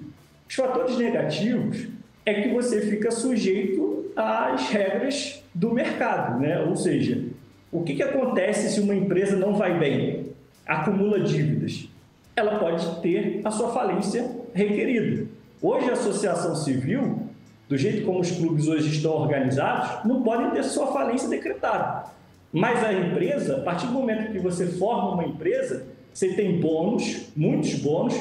Os 0.49 0.55
fatores 0.55 0.97
negativos 0.97 1.89
é 2.25 2.43
que 2.43 2.49
você 2.51 2.81
fica 2.83 3.11
sujeito 3.11 4.13
às 4.15 4.69
regras 4.69 5.43
do 5.53 5.73
mercado, 5.75 6.41
né? 6.41 6.61
ou 6.61 6.77
seja, 6.77 7.25
o 7.73 7.83
que, 7.83 7.95
que 7.97 8.03
acontece 8.05 8.71
se 8.71 8.81
uma 8.81 8.95
empresa 8.95 9.37
não 9.37 9.55
vai 9.55 9.79
bem? 9.79 10.27
Acumula 10.65 11.19
dívidas. 11.21 11.89
Ela 12.37 12.59
pode 12.59 13.01
ter 13.01 13.41
a 13.45 13.51
sua 13.51 13.73
falência 13.73 14.31
requerida. 14.55 15.27
Hoje, 15.61 15.91
a 15.91 15.95
associação 15.95 16.55
civil, 16.55 17.26
do 17.69 17.77
jeito 17.77 18.07
como 18.07 18.21
os 18.21 18.31
clubes 18.31 18.69
hoje 18.69 18.91
estão 18.91 19.13
organizados, 19.13 20.05
não 20.05 20.23
podem 20.23 20.51
ter 20.51 20.63
sua 20.63 20.87
falência 20.93 21.29
decretada. 21.29 22.05
Mas 22.53 22.83
a 22.85 22.93
empresa, 22.93 23.59
a 23.59 23.61
partir 23.61 23.87
do 23.87 23.93
momento 23.93 24.33
que 24.33 24.39
você 24.39 24.67
forma 24.67 25.11
uma 25.11 25.25
empresa, 25.25 25.87
você 26.13 26.33
tem 26.33 26.61
bônus, 26.61 27.27
muitos 27.37 27.75
bônus, 27.75 28.15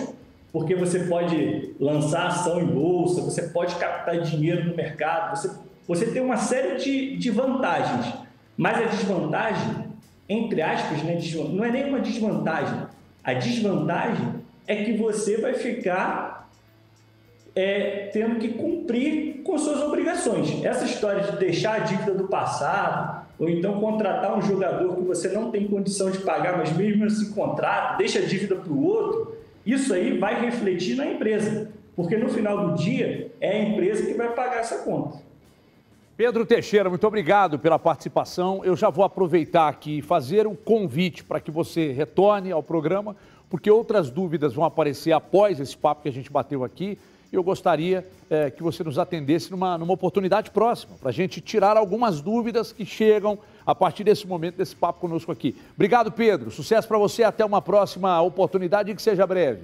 porque 0.51 0.75
você 0.75 0.99
pode 0.99 1.75
lançar 1.79 2.27
ação 2.27 2.59
em 2.59 2.65
bolsa, 2.65 3.21
você 3.21 3.43
pode 3.43 3.75
captar 3.75 4.19
dinheiro 4.21 4.69
no 4.69 4.75
mercado, 4.75 5.37
você, 5.37 5.51
você 5.87 6.05
tem 6.07 6.21
uma 6.21 6.37
série 6.37 6.77
de, 6.77 7.17
de 7.17 7.29
vantagens. 7.29 8.13
Mas 8.57 8.77
a 8.77 8.83
desvantagem, 8.85 9.85
entre 10.27 10.61
aspas, 10.61 11.03
né, 11.03 11.19
não 11.49 11.63
é 11.63 11.71
nenhuma 11.71 11.99
desvantagem. 11.99 12.79
A 13.23 13.33
desvantagem 13.33 14.35
é 14.67 14.83
que 14.83 14.93
você 14.93 15.37
vai 15.37 15.53
ficar 15.53 16.34
é, 17.55 18.09
tendo 18.11 18.37
que 18.37 18.49
cumprir 18.49 19.41
com 19.43 19.57
suas 19.57 19.81
obrigações. 19.81 20.63
Essa 20.63 20.85
história 20.85 21.23
de 21.23 21.37
deixar 21.37 21.75
a 21.75 21.79
dívida 21.79 22.13
do 22.13 22.27
passado, 22.27 23.25
ou 23.39 23.49
então 23.49 23.79
contratar 23.79 24.37
um 24.37 24.41
jogador 24.41 24.95
que 24.95 25.01
você 25.01 25.29
não 25.29 25.51
tem 25.51 25.67
condição 25.67 26.11
de 26.11 26.19
pagar, 26.19 26.57
mas 26.57 26.75
mesmo 26.75 27.05
assim 27.05 27.31
contrata, 27.31 27.97
deixa 27.97 28.19
a 28.19 28.25
dívida 28.25 28.55
para 28.55 28.71
o 28.71 28.85
outro, 28.85 29.37
isso 29.65 29.93
aí 29.93 30.17
vai 30.17 30.39
refletir 30.41 30.95
na 30.95 31.07
empresa, 31.07 31.71
porque 31.95 32.17
no 32.17 32.29
final 32.29 32.67
do 32.67 32.75
dia 32.75 33.31
é 33.39 33.51
a 33.51 33.63
empresa 33.63 34.05
que 34.05 34.13
vai 34.13 34.33
pagar 34.33 34.59
essa 34.59 34.79
conta. 34.79 35.23
Pedro 36.17 36.45
Teixeira, 36.45 36.89
muito 36.89 37.05
obrigado 37.05 37.59
pela 37.59 37.77
participação. 37.77 38.63
Eu 38.63 38.73
já 38.77 38.89
vou 38.89 39.03
aproveitar 39.03 39.67
aqui 39.67 39.97
e 39.97 40.01
fazer 40.01 40.47
um 40.47 40.55
convite 40.55 41.25
para 41.25 41.41
que 41.41 41.51
você 41.51 41.91
retorne 41.91 42.53
ao 42.53 42.63
programa 42.63 43.17
porque 43.49 43.69
outras 43.69 44.09
dúvidas 44.09 44.53
vão 44.53 44.65
aparecer 44.65 45.11
após 45.11 45.59
esse 45.59 45.77
papo 45.77 46.03
que 46.03 46.09
a 46.09 46.11
gente 46.11 46.31
bateu 46.31 46.63
aqui. 46.63 46.97
Eu 47.35 47.43
gostaria 47.43 48.07
eh, 48.29 48.49
que 48.49 48.63
você 48.63 48.83
nos 48.83 48.97
atendesse 48.97 49.51
numa, 49.51 49.77
numa 49.77 49.93
oportunidade 49.93 50.51
próxima, 50.51 50.95
para 50.99 51.09
a 51.09 51.13
gente 51.13 51.41
tirar 51.41 51.75
algumas 51.75 52.21
dúvidas 52.21 52.71
que 52.71 52.85
chegam 52.85 53.37
a 53.65 53.75
partir 53.75 54.03
desse 54.03 54.25
momento, 54.25 54.55
desse 54.55 54.75
papo 54.75 55.01
conosco 55.01 55.31
aqui. 55.31 55.55
Obrigado, 55.75 56.11
Pedro. 56.11 56.49
Sucesso 56.49 56.87
para 56.87 56.97
você. 56.97 57.23
Até 57.23 57.43
uma 57.43 57.61
próxima 57.61 58.21
oportunidade 58.21 58.91
e 58.91 58.95
que 58.95 59.01
seja 59.01 59.27
breve. 59.27 59.63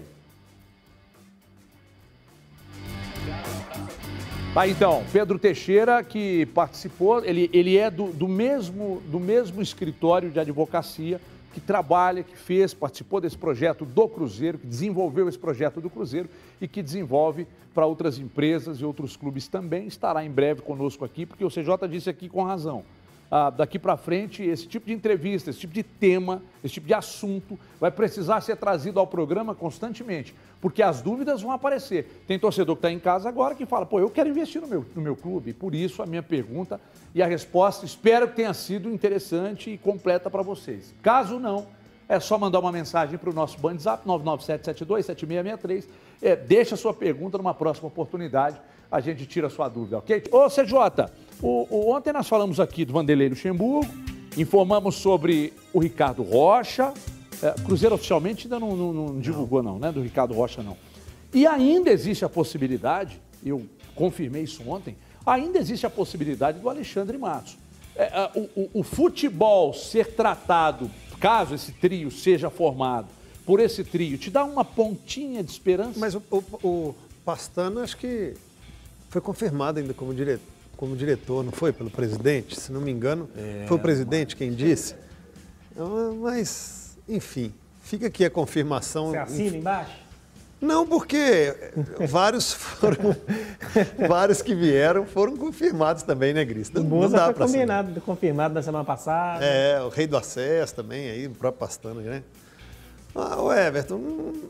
Tá, 4.54 4.68
então, 4.68 5.02
Pedro 5.14 5.40
Teixeira, 5.40 6.04
que 6.04 6.46
participou, 6.48 7.24
ele, 7.24 7.50
ele 7.54 7.78
é 7.78 7.90
do, 7.90 8.08
do, 8.08 8.28
mesmo, 8.28 9.02
do 9.06 9.18
mesmo 9.18 9.62
escritório 9.62 10.30
de 10.30 10.42
advocacia 10.42 11.22
que 11.54 11.60
trabalha, 11.60 12.24
que 12.24 12.38
fez, 12.38 12.74
participou 12.74 13.20
desse 13.20 13.38
projeto 13.38 13.86
do 13.86 14.08
Cruzeiro, 14.08 14.58
que 14.58 14.68
desenvolveu 14.68 15.28
esse 15.28 15.38
projeto 15.38 15.82
do 15.82 15.90
Cruzeiro 15.90 16.30
e 16.60 16.68
que 16.68 16.82
desenvolve 16.82 17.48
para 17.74 17.86
outras 17.86 18.18
empresas 18.18 18.80
e 18.80 18.86
outros 18.86 19.16
clubes 19.16 19.48
também. 19.48 19.88
Estará 19.88 20.24
em 20.24 20.32
breve 20.32 20.62
conosco 20.62 21.06
aqui, 21.06 21.26
porque 21.26 21.44
o 21.44 21.50
CJ 21.50 21.88
disse 21.90 22.10
aqui 22.10 22.30
com 22.30 22.44
razão 22.44 22.84
ah, 23.32 23.50
daqui 23.50 23.80
para 23.80 23.96
frente, 23.96 24.44
esse 24.44 24.68
tipo 24.68 24.88
de 24.88 24.94
entrevista, 24.94 25.50
esse 25.50 25.60
tipo 25.60 25.74
de 25.74 25.84
tema, 25.84 26.44
esse 26.62 26.74
tipo 26.74 26.86
de 26.86 26.94
assunto 26.94 27.58
vai 27.80 27.90
precisar 27.90 28.42
ser 28.42 28.58
trazido 28.58 29.00
ao 29.00 29.08
programa 29.08 29.56
constantemente, 29.56 30.36
porque 30.60 30.84
as 30.84 31.02
dúvidas 31.02 31.42
vão 31.42 31.52
aparecer. 31.52 32.24
Tem 32.28 32.38
torcedor 32.38 32.76
que 32.76 32.80
está 32.80 32.92
em 32.92 33.00
casa 33.00 33.30
agora 33.30 33.56
que 33.56 33.66
fala, 33.66 33.86
pô, 33.86 34.02
eu 34.02 34.10
quero 34.10 34.28
investir 34.28 34.62
no 34.62 34.68
meu, 34.68 34.86
no 34.94 35.02
meu 35.02 35.16
clube, 35.16 35.54
por 35.54 35.74
isso 35.74 36.04
a 36.04 36.06
minha 36.06 36.22
pergunta 36.22 36.78
e 37.16 37.24
a 37.24 37.26
resposta 37.26 37.86
espero 37.86 38.28
que 38.28 38.36
tenha 38.36 38.54
sido 38.54 38.90
interessante 38.90 39.70
e 39.70 39.78
completa 39.78 40.30
para 40.30 40.42
vocês. 40.42 40.94
Caso 41.02 41.40
não, 41.40 41.66
é 42.10 42.20
só 42.20 42.38
mandar 42.38 42.60
uma 42.60 42.74
mensagem 42.74 43.18
para 43.18 43.30
o 43.30 43.34
nosso 43.34 43.58
WhatsApp 43.66 44.06
997727663. 44.06 45.86
É, 46.22 46.36
deixa 46.36 46.76
a 46.76 46.78
sua 46.78 46.94
pergunta 46.94 47.38
numa 47.38 47.54
próxima 47.54 47.88
oportunidade, 47.88 48.60
a 48.92 49.00
gente 49.00 49.26
tira 49.26 49.48
a 49.48 49.50
sua 49.50 49.70
dúvida, 49.70 50.00
ok? 50.00 50.22
Ô, 50.30 50.50
CJ, 50.50 51.10
o, 51.42 51.68
o, 51.70 51.96
ontem 51.96 52.14
nós 52.14 52.28
falamos 52.28 52.60
aqui 52.60 52.86
do 52.86 52.94
Vanderlei 52.94 53.30
Luxemburgo, 53.30 53.92
informamos 54.38 54.96
sobre 54.96 55.54
o 55.74 55.80
Ricardo 55.80 56.22
Rocha. 56.22 56.94
É, 57.42 57.52
Cruzeiro 57.64 57.96
oficialmente 57.96 58.46
ainda 58.46 58.60
não, 58.60 58.76
não, 58.76 58.94
não 58.94 59.20
divulgou, 59.20 59.64
não, 59.64 59.80
né? 59.80 59.92
Do 59.92 60.02
Ricardo 60.02 60.34
Rocha, 60.34 60.62
não. 60.62 60.78
E 61.34 61.48
ainda 61.48 61.90
existe 61.90 62.24
a 62.24 62.30
possibilidade, 62.30 63.20
eu 63.44 63.66
confirmei 63.96 64.44
isso 64.44 64.62
ontem, 64.70 64.96
ainda 65.26 65.58
existe 65.58 65.86
a 65.86 65.90
possibilidade 65.90 66.60
do 66.60 66.70
Alexandre 66.70 67.18
Matos. 67.18 67.58
É, 67.96 68.04
é, 68.04 68.32
o, 68.36 68.42
o, 68.56 68.70
o 68.82 68.84
futebol 68.84 69.74
ser 69.74 70.14
tratado, 70.14 70.92
caso 71.20 71.56
esse 71.56 71.72
trio 71.72 72.12
seja 72.12 72.50
formado, 72.50 73.08
por 73.46 73.60
esse 73.60 73.84
trio, 73.84 74.18
te 74.18 74.30
dá 74.30 74.44
uma 74.44 74.64
pontinha 74.64 75.44
de 75.44 75.50
esperança? 75.50 76.00
Mas 76.00 76.14
o, 76.14 76.22
o, 76.30 76.38
o 76.64 76.96
Pastana, 77.26 77.82
acho 77.82 77.98
que 77.98 78.36
foi 79.10 79.20
confirmado 79.22 79.80
ainda 79.80 79.94
como 79.94 80.14
diretor 80.14 80.51
como 80.82 80.96
diretor, 80.96 81.44
não 81.44 81.52
foi? 81.52 81.72
Pelo 81.72 81.92
presidente, 81.92 82.60
se 82.60 82.72
não 82.72 82.82
me 82.82 82.90
engano. 82.90 83.30
É, 83.38 83.66
foi 83.68 83.78
o 83.78 83.80
presidente 83.80 84.36
quem 84.36 84.52
disse. 84.52 84.96
Mas, 86.20 86.98
enfim, 87.08 87.54
fica 87.84 88.08
aqui 88.08 88.26
a 88.26 88.32
confirmação. 88.32 89.12
Você 89.12 89.18
assina 89.18 89.58
embaixo? 89.58 89.92
Não, 90.60 90.88
porque 90.88 91.56
vários 92.10 92.52
foram. 92.52 93.16
vários 94.10 94.42
que 94.42 94.56
vieram 94.56 95.06
foram 95.06 95.38
confirmados 95.38 96.02
também, 96.02 96.34
né, 96.34 96.44
Gris? 96.44 96.72
Não, 96.72 96.82
o 96.82 96.86
Boza 96.86 97.16
não 97.16 97.28
dá 97.28 97.34
foi 97.34 97.46
combinado, 97.46 98.02
confirmado 98.02 98.54
na 98.56 98.64
semana 98.64 98.84
passada. 98.84 99.46
É, 99.46 99.80
o 99.84 99.90
rei 99.90 100.08
do 100.08 100.18
acesso 100.18 100.74
também, 100.74 101.12
aí, 101.12 101.28
o 101.28 101.32
próprio 101.32 101.60
Pastano, 101.60 102.02
né? 102.02 102.24
Ah, 103.14 103.40
o 103.40 103.54
Everton. 103.54 103.98
Hum, 103.98 104.50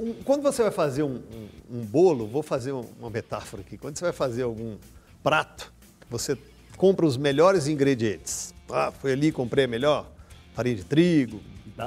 tá, 0.00 0.14
quando 0.24 0.42
você 0.42 0.62
vai 0.62 0.70
fazer 0.70 1.02
um, 1.02 1.16
um, 1.16 1.78
um, 1.78 1.84
bolo, 1.84 2.26
vou 2.26 2.42
fazer 2.42 2.72
uma 2.72 3.10
metáfora 3.10 3.62
aqui. 3.62 3.76
Quando 3.76 3.96
você 3.96 4.04
vai 4.04 4.12
fazer 4.12 4.42
algum 4.42 4.76
prato, 5.22 5.72
você 6.08 6.36
compra 6.76 7.06
os 7.06 7.16
melhores 7.16 7.66
ingredientes. 7.66 8.54
Ah, 8.70 8.90
foi 8.90 9.12
ali, 9.12 9.30
comprei 9.32 9.64
a 9.64 9.68
melhor 9.68 10.10
farinha 10.54 10.76
de 10.76 10.84
trigo, 10.84 11.40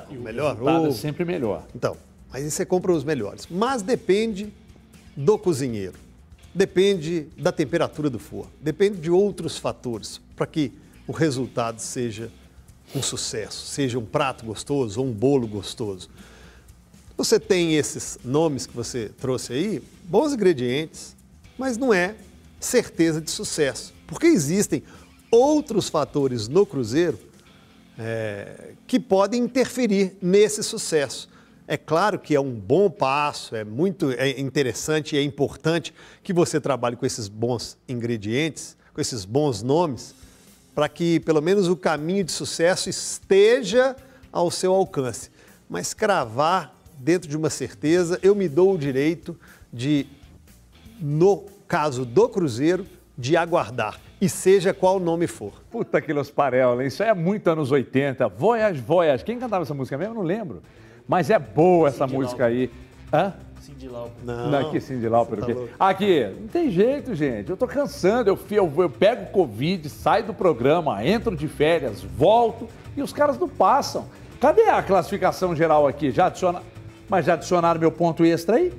o 0.09 0.15
melhor 0.15 0.57
é 0.57 0.61
ovo. 0.61 0.87
É 0.87 0.91
sempre 0.91 1.25
melhor. 1.25 1.65
Então, 1.75 1.95
aí 2.31 2.49
você 2.49 2.65
compra 2.65 2.91
os 2.91 3.03
melhores. 3.03 3.47
Mas 3.49 3.81
depende 3.81 4.51
do 5.15 5.37
cozinheiro. 5.37 5.97
Depende 6.53 7.27
da 7.37 7.51
temperatura 7.51 8.09
do 8.09 8.19
forno. 8.19 8.51
Depende 8.61 8.99
de 8.99 9.11
outros 9.11 9.57
fatores 9.57 10.21
para 10.35 10.45
que 10.45 10.71
o 11.07 11.11
resultado 11.11 11.79
seja 11.79 12.31
um 12.95 13.01
sucesso, 13.01 13.65
seja 13.65 13.97
um 13.97 14.05
prato 14.05 14.45
gostoso 14.45 15.01
ou 15.01 15.07
um 15.07 15.11
bolo 15.11 15.47
gostoso. 15.47 16.09
Você 17.15 17.39
tem 17.39 17.75
esses 17.75 18.17
nomes 18.23 18.65
que 18.65 18.75
você 18.75 19.09
trouxe 19.19 19.53
aí, 19.53 19.83
bons 20.05 20.33
ingredientes, 20.33 21.15
mas 21.57 21.77
não 21.77 21.93
é 21.93 22.15
certeza 22.59 23.21
de 23.21 23.29
sucesso, 23.29 23.93
porque 24.07 24.25
existem 24.25 24.83
outros 25.29 25.89
fatores 25.89 26.47
no 26.47 26.65
Cruzeiro 26.65 27.19
é, 27.97 28.73
que 28.87 28.99
podem 28.99 29.43
interferir 29.43 30.17
nesse 30.21 30.63
sucesso. 30.63 31.29
É 31.67 31.77
claro 31.77 32.19
que 32.19 32.35
é 32.35 32.41
um 32.41 32.51
bom 32.51 32.89
passo, 32.89 33.55
é 33.55 33.63
muito 33.63 34.11
é 34.11 34.39
interessante 34.39 35.15
e 35.15 35.19
é 35.19 35.23
importante 35.23 35.93
que 36.21 36.33
você 36.33 36.59
trabalhe 36.59 36.95
com 36.95 37.05
esses 37.05 37.27
bons 37.27 37.77
ingredientes, 37.87 38.75
com 38.93 38.99
esses 38.99 39.23
bons 39.23 39.61
nomes, 39.61 40.13
para 40.75 40.89
que 40.89 41.19
pelo 41.21 41.41
menos 41.41 41.67
o 41.67 41.75
caminho 41.75 42.23
de 42.23 42.31
sucesso 42.31 42.89
esteja 42.89 43.95
ao 44.31 44.51
seu 44.51 44.73
alcance. 44.73 45.29
Mas 45.69 45.93
cravar 45.93 46.75
dentro 47.03 47.29
de 47.29 47.35
uma 47.35 47.49
certeza, 47.49 48.17
eu 48.23 48.33
me 48.33 48.47
dou 48.47 48.73
o 48.73 48.77
direito 48.77 49.37
de, 49.71 50.07
no 51.01 51.43
caso 51.67 52.05
do 52.05 52.29
Cruzeiro, 52.29 52.85
de 53.17 53.35
aguardar. 53.35 53.99
E 54.21 54.29
seja 54.29 54.73
qual 54.73 55.01
nome 55.01 55.27
for. 55.27 55.51
Puta 55.69 56.01
que 56.01 56.13
los 56.13 56.31
parel, 56.31 56.81
isso 56.81 57.03
é 57.03 57.13
muito 57.13 57.45
anos 57.49 57.71
80. 57.71 58.29
Voyage, 58.29 58.79
Voyage. 58.79 59.25
Quem 59.25 59.37
cantava 59.37 59.63
essa 59.63 59.73
música 59.73 59.97
mesmo? 59.97 60.13
Eu 60.13 60.17
não 60.19 60.23
lembro. 60.23 60.63
Mas 61.05 61.29
é 61.29 61.37
boa 61.37 61.89
essa 61.89 62.07
Cindy 62.07 62.17
música 62.17 62.43
Lauper. 62.43 62.57
aí. 62.57 62.71
Hã? 63.11 63.33
Cindy 63.59 63.89
Lauper. 63.89 64.23
Não, 64.23 64.51
não 64.51 64.59
aqui 64.59 64.79
Cindy 64.79 65.09
Lauper. 65.09 65.39
Tá 65.77 65.89
aqui, 65.89 66.25
não 66.39 66.47
tem 66.47 66.71
jeito, 66.71 67.13
gente. 67.13 67.49
Eu 67.49 67.57
tô 67.57 67.67
cansando. 67.67 68.29
Eu, 68.29 68.39
eu, 68.49 68.73
eu 68.77 68.89
pego 68.89 69.25
Covid, 69.31 69.89
saio 69.89 70.25
do 70.25 70.33
programa, 70.33 71.05
entro 71.05 71.35
de 71.35 71.49
férias, 71.49 72.01
volto 72.01 72.69
e 72.95 73.01
os 73.01 73.11
caras 73.11 73.37
não 73.37 73.49
passam. 73.49 74.05
Cadê 74.39 74.69
a 74.69 74.81
classificação 74.81 75.53
geral 75.53 75.85
aqui? 75.85 76.11
Já 76.11 76.27
adiciona. 76.27 76.61
Mas 77.13 77.27
já 77.27 77.35
adicionaram 77.35 77.79
meu 77.79 77.91
ponto 77.91 78.25
extra 78.25 78.55
aí? 78.55 78.73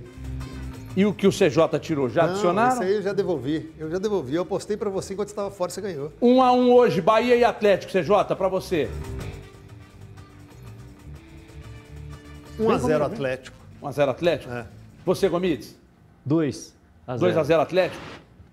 E 0.96 1.06
o 1.06 1.14
que 1.14 1.24
o 1.24 1.30
CJ 1.30 1.78
tirou, 1.80 2.08
já 2.08 2.24
Não, 2.24 2.30
adicionaram? 2.30 2.72
Isso 2.72 2.82
aí 2.82 2.94
eu 2.96 3.02
já 3.02 3.12
devolvi. 3.12 3.72
Eu 3.78 3.88
já 3.88 3.98
devolvi. 3.98 4.34
Eu 4.34 4.42
apostei 4.42 4.76
para 4.76 4.90
você 4.90 5.12
enquanto 5.12 5.28
estava 5.28 5.52
fora, 5.52 5.70
você 5.70 5.80
ganhou. 5.80 6.12
Um 6.20 6.42
a 6.42 6.50
um 6.50 6.72
hoje, 6.72 7.00
Bahia 7.00 7.36
e 7.36 7.44
Atlético, 7.44 7.92
CJ, 7.92 8.34
para 8.36 8.48
você. 8.48 8.90
1 12.58 12.68
a 12.68 12.78
0 12.78 13.04
Atlético. 13.04 13.56
1 13.80 13.86
a 13.86 13.92
0 13.92 14.10
Atlético? 14.10 14.52
É. 14.52 14.66
Você, 15.06 15.28
Gomides? 15.28 15.78
2 16.26 16.74
a 17.06 17.16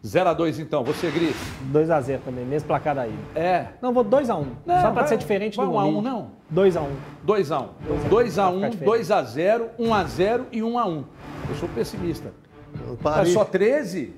0. 0.04 0.12
2 0.12 0.20
a 0.20 0.22
0 0.22 0.30
Atlético? 0.30 0.42
0x2 0.42 0.60
então, 0.60 0.84
você, 0.84 1.12
Gris? 1.12 1.36
2x0 1.72 2.20
também, 2.26 2.46
mesmo 2.46 2.68
placar 2.68 2.96
daí. 2.96 3.14
É. 3.36 3.68
Não, 3.82 3.94
vou 3.94 4.04
2x1. 4.04 4.46
Só 4.82 4.92
pra 4.92 5.08
ser 5.08 5.18
diferente 5.18 5.58
vai 5.58 5.66
do 5.66 5.72
1x1 5.72 6.02
não? 6.02 6.32
2x1. 6.54 6.88
2x1. 7.26 7.68
2x1, 8.10 8.80
2x0, 8.80 9.70
1x0 9.80 10.42
e 10.52 10.62
1x1. 10.62 11.04
Eu 11.50 11.56
sou 11.56 11.70
pessimista. 11.70 12.34
É 13.22 13.26
só 13.26 13.46
13? 13.46 14.16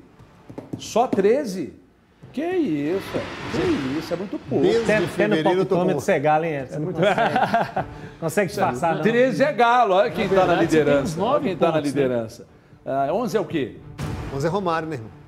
Só 0.77 1.07
13? 1.07 1.81
Que 2.31 2.41
isso, 2.41 3.11
que 3.51 3.99
isso, 3.99 4.11
é 4.11 4.17
muito 4.17 4.39
pouco. 4.49 4.63
Desde 4.63 4.91
Até, 4.91 5.01
fevereiro 5.01 5.49
no 5.49 5.55
palpitômetro 5.55 6.01
você 6.01 6.13
é 6.13 6.19
galo, 6.19 6.45
hein, 6.45 6.65
Você 6.65 6.75
é 6.75 6.79
muito 6.79 6.95
consegue, 6.95 7.85
consegue 8.19 8.47
disfarçar, 8.47 8.95
não. 8.95 9.01
13 9.03 9.43
é 9.43 9.53
galo, 9.53 9.93
olha 9.93 10.09
quem 10.09 10.25
está 10.25 10.45
na 10.47 10.55
liderança. 10.55 11.21
Olha 11.21 11.41
quem 11.41 11.51
está 11.51 11.67
na 11.67 11.75
né? 11.75 11.81
liderança. 11.81 12.47
Né? 12.83 13.11
Uh, 13.11 13.15
11 13.17 13.37
é 13.37 13.39
o 13.39 13.45
quê? 13.45 13.77
11 14.35 14.47
é 14.47 14.49
Romário, 14.49 14.87
meu 14.87 14.97
irmão. 14.97 15.22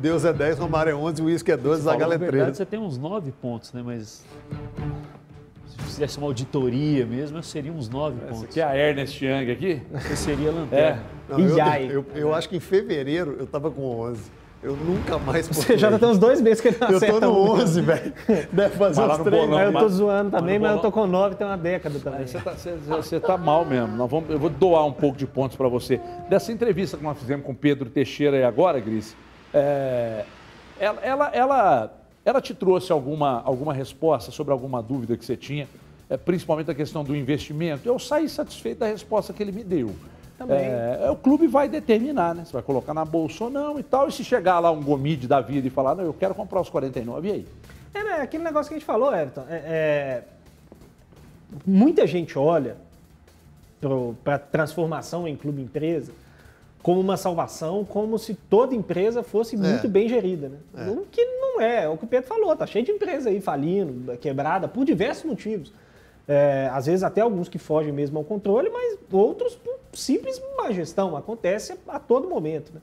Deus 0.00 0.24
é 0.24 0.32
10, 0.32 0.58
Romário 0.58 0.90
é 0.90 0.94
11, 0.94 1.22
o 1.22 1.24
Uísque 1.26 1.50
é 1.50 1.56
12, 1.56 1.82
Zagallo 1.82 2.12
é 2.12 2.18
13. 2.18 2.32
verdade, 2.32 2.56
você 2.56 2.64
tem 2.64 2.78
uns 2.78 2.96
9 2.96 3.32
pontos, 3.32 3.72
né? 3.72 3.82
Mas 3.84 4.24
se 5.66 5.78
fizesse 5.82 6.18
uma 6.18 6.26
auditoria 6.26 7.04
mesmo, 7.04 7.42
seria 7.42 7.72
uns 7.72 7.88
9 7.88 8.20
pontos. 8.20 8.36
Essa 8.36 8.44
aqui 8.44 8.60
é 8.60 8.64
a 8.64 8.76
Ernest 8.76 9.24
Young 9.24 9.50
aqui? 9.50 9.82
Você 9.92 10.16
seria 10.16 10.52
lanterna. 10.52 11.02
É. 11.02 11.32
Não, 11.32 11.40
eu, 11.40 11.90
eu, 11.90 12.06
eu, 12.14 12.34
acho 12.34 12.48
que 12.48 12.56
em 12.56 12.60
fevereiro 12.60 13.36
eu 13.38 13.46
tava 13.46 13.70
com 13.70 13.82
11. 13.82 14.38
Eu 14.60 14.74
nunca 14.74 15.18
mais 15.18 15.46
Você 15.46 15.78
já 15.78 15.96
tem 15.96 16.08
uns 16.08 16.18
dois 16.18 16.40
meses 16.40 16.60
que 16.60 16.68
ele 16.68 16.78
não 16.80 16.90
Eu 16.90 17.00
tô 17.00 17.20
no 17.20 17.52
11, 17.52 17.80
velho. 17.80 18.12
Deve 18.50 18.76
fazer 18.76 19.02
uns 19.02 19.18
três. 19.18 19.46
Bolão, 19.46 19.60
eu 19.60 19.72
tô 19.72 19.88
zoando 19.88 20.30
também, 20.32 20.58
mas 20.58 20.72
eu 20.72 20.78
tô 20.78 20.90
com 20.90 21.06
9, 21.06 21.36
tem 21.36 21.46
uma 21.46 21.56
década 21.56 21.98
também. 22.00 22.26
Você 22.26 22.40
tá, 22.40 22.52
você, 22.52 22.76
você 22.76 23.20
tá 23.20 23.36
mal 23.36 23.64
mesmo. 23.64 23.96
Nós 23.96 24.10
vamos, 24.10 24.30
eu 24.30 24.38
vou 24.38 24.50
doar 24.50 24.84
um 24.84 24.92
pouco 24.92 25.16
de 25.16 25.26
pontos 25.26 25.56
para 25.56 25.68
você. 25.68 26.00
Dessa 26.28 26.50
entrevista 26.50 26.96
que 26.96 27.04
nós 27.04 27.16
fizemos 27.18 27.46
com 27.46 27.54
Pedro 27.54 27.88
Teixeira 27.88 28.36
e 28.36 28.42
agora, 28.42 28.80
Gris, 28.80 29.14
é, 29.52 30.24
ela, 30.78 31.00
ela, 31.02 31.30
ela, 31.34 31.92
ela, 32.24 32.40
te 32.40 32.54
trouxe 32.54 32.92
alguma, 32.92 33.42
alguma 33.42 33.72
resposta 33.72 34.30
sobre 34.30 34.52
alguma 34.52 34.82
dúvida 34.82 35.16
que 35.16 35.24
você 35.24 35.36
tinha? 35.36 35.66
é, 36.10 36.16
principalmente 36.16 36.70
a 36.70 36.74
questão 36.74 37.04
do 37.04 37.14
investimento, 37.14 37.86
eu 37.86 37.98
saí 37.98 38.28
satisfeito 38.28 38.78
da 38.78 38.86
resposta 38.86 39.32
que 39.32 39.42
ele 39.42 39.52
me 39.52 39.62
deu. 39.62 39.94
Também. 40.38 40.58
É, 40.58 41.10
o 41.10 41.16
clube 41.16 41.48
vai 41.48 41.68
determinar, 41.68 42.34
né? 42.34 42.44
Se 42.44 42.52
vai 42.52 42.62
colocar 42.62 42.94
na 42.94 43.04
bolsa 43.04 43.44
ou 43.44 43.50
não 43.50 43.78
e 43.78 43.82
tal. 43.82 44.08
E 44.08 44.12
se 44.12 44.22
chegar 44.22 44.60
lá 44.60 44.70
um 44.70 44.80
gomide 44.80 45.26
da 45.26 45.40
vida 45.40 45.66
e 45.66 45.70
falar, 45.70 45.96
não, 45.96 46.04
eu 46.04 46.14
quero 46.14 46.32
comprar 46.32 46.60
os 46.60 46.70
49, 46.70 47.28
e 47.28 47.32
aí? 47.32 47.46
É, 47.92 48.04
né, 48.04 48.12
aquele 48.22 48.44
negócio 48.44 48.68
que 48.68 48.76
a 48.76 48.78
gente 48.78 48.86
falou, 48.86 49.12
Everton. 49.12 49.44
É, 49.48 49.56
é, 49.56 50.24
muita 51.66 52.06
gente 52.06 52.38
olha 52.38 52.76
para 54.22 54.36
a 54.36 54.38
transformação 54.38 55.26
em 55.26 55.36
clube 55.36 55.60
empresa 55.60 56.12
como 56.82 57.00
uma 57.00 57.16
salvação, 57.16 57.84
como 57.84 58.18
se 58.18 58.34
toda 58.34 58.74
empresa 58.74 59.22
fosse 59.22 59.56
muito 59.56 59.88
bem 59.88 60.08
gerida, 60.08 60.48
né? 60.48 60.58
O 60.90 61.06
que 61.10 61.24
não 61.24 61.60
é, 61.60 61.84
é 61.84 61.88
o 61.88 61.96
que 61.96 62.04
o 62.04 62.06
Pedro 62.06 62.28
falou, 62.28 62.54
tá 62.56 62.66
cheio 62.66 62.84
de 62.84 62.92
empresa 62.92 63.30
aí 63.30 63.40
falindo, 63.40 64.16
quebrada, 64.18 64.68
por 64.68 64.84
diversos 64.84 65.24
motivos. 65.24 65.72
É, 66.26 66.68
às 66.72 66.86
vezes 66.86 67.02
até 67.02 67.22
alguns 67.22 67.48
que 67.48 67.58
fogem 67.58 67.92
mesmo 67.92 68.18
ao 68.18 68.24
controle, 68.24 68.68
mas 68.70 68.98
outros 69.10 69.56
por 69.56 69.78
simples 69.92 70.40
má 70.56 70.70
gestão, 70.70 71.16
acontece 71.16 71.74
a 71.88 71.98
todo 71.98 72.28
momento. 72.28 72.72
Né? 72.72 72.80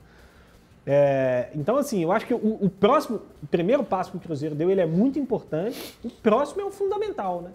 É, 0.85 1.49
então, 1.55 1.77
assim, 1.77 2.03
eu 2.03 2.11
acho 2.11 2.25
que 2.25 2.33
o, 2.33 2.57
o, 2.61 2.69
próximo, 2.69 3.21
o 3.41 3.47
primeiro 3.47 3.83
passo 3.83 4.11
que 4.11 4.17
o 4.17 4.19
Cruzeiro 4.19 4.53
deu, 4.53 4.69
ele 4.69 4.81
é 4.81 4.85
muito 4.85 5.17
importante. 5.17 5.97
O 6.03 6.09
próximo 6.09 6.61
é 6.61 6.65
o 6.65 6.71
fundamental, 6.71 7.41
né? 7.41 7.51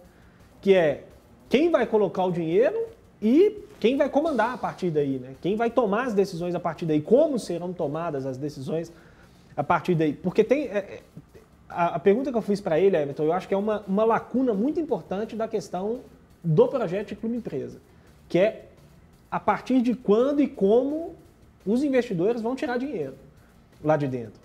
Que 0.61 0.75
é 0.75 1.05
quem 1.49 1.71
vai 1.71 1.87
colocar 1.87 2.25
o 2.25 2.33
dinheiro 2.33 2.87
e 3.23 3.59
quem 3.81 3.97
vai 3.97 4.11
comandar 4.11 4.55
a 4.55 4.59
partir 4.59 4.91
daí, 4.91 5.19
né? 5.19 5.35
Quem 5.41 5.57
vai 5.57 5.71
tomar 5.71 6.05
as 6.05 6.15
decisões 6.15 6.55
a 6.55 6.61
partir 6.61 6.85
daí, 6.85 7.01
como 7.01 7.39
serão 7.39 7.73
tomadas 7.73 8.27
as 8.27 8.37
decisões 8.37 8.93
a 9.57 9.65
partir 9.65 9.95
daí. 9.95 10.13
Porque 10.13 10.45
tem. 10.45 10.65
É, 10.65 10.77
é 10.79 11.01
a, 11.69 11.97
a, 11.97 11.99
pergunta 11.99 12.31
que 12.31 12.37
eu 12.37 12.43
fiz 12.43 12.61
para 12.61 12.79
ele, 12.79 12.97
Everton, 12.97 13.25
eu 13.25 13.33
acho 13.33 13.49
que 13.49 13.55
é 13.55 13.57
uma, 13.57 13.83
uma 13.89 14.05
lacuna 14.05 14.53
muito 14.53 14.79
importante 14.79 15.35
da 15.35 15.49
questão 15.49 16.01
do 16.43 16.69
projeto 16.69 17.09
de 17.09 17.17
clube 17.17 17.37
empresa, 17.37 17.81
que 18.29 18.39
é 18.39 18.67
a 19.31 19.41
partir 19.41 19.81
de 19.81 19.95
quando 19.95 20.43
e 20.43 20.49
como 20.49 21.15
os 21.65 21.83
investidores 21.83 22.43
vão 22.43 22.55
tirar 22.57 22.77
dinheiro 22.77 23.15
lá 23.83 23.97
de 23.97 24.09
dentro. 24.09 24.41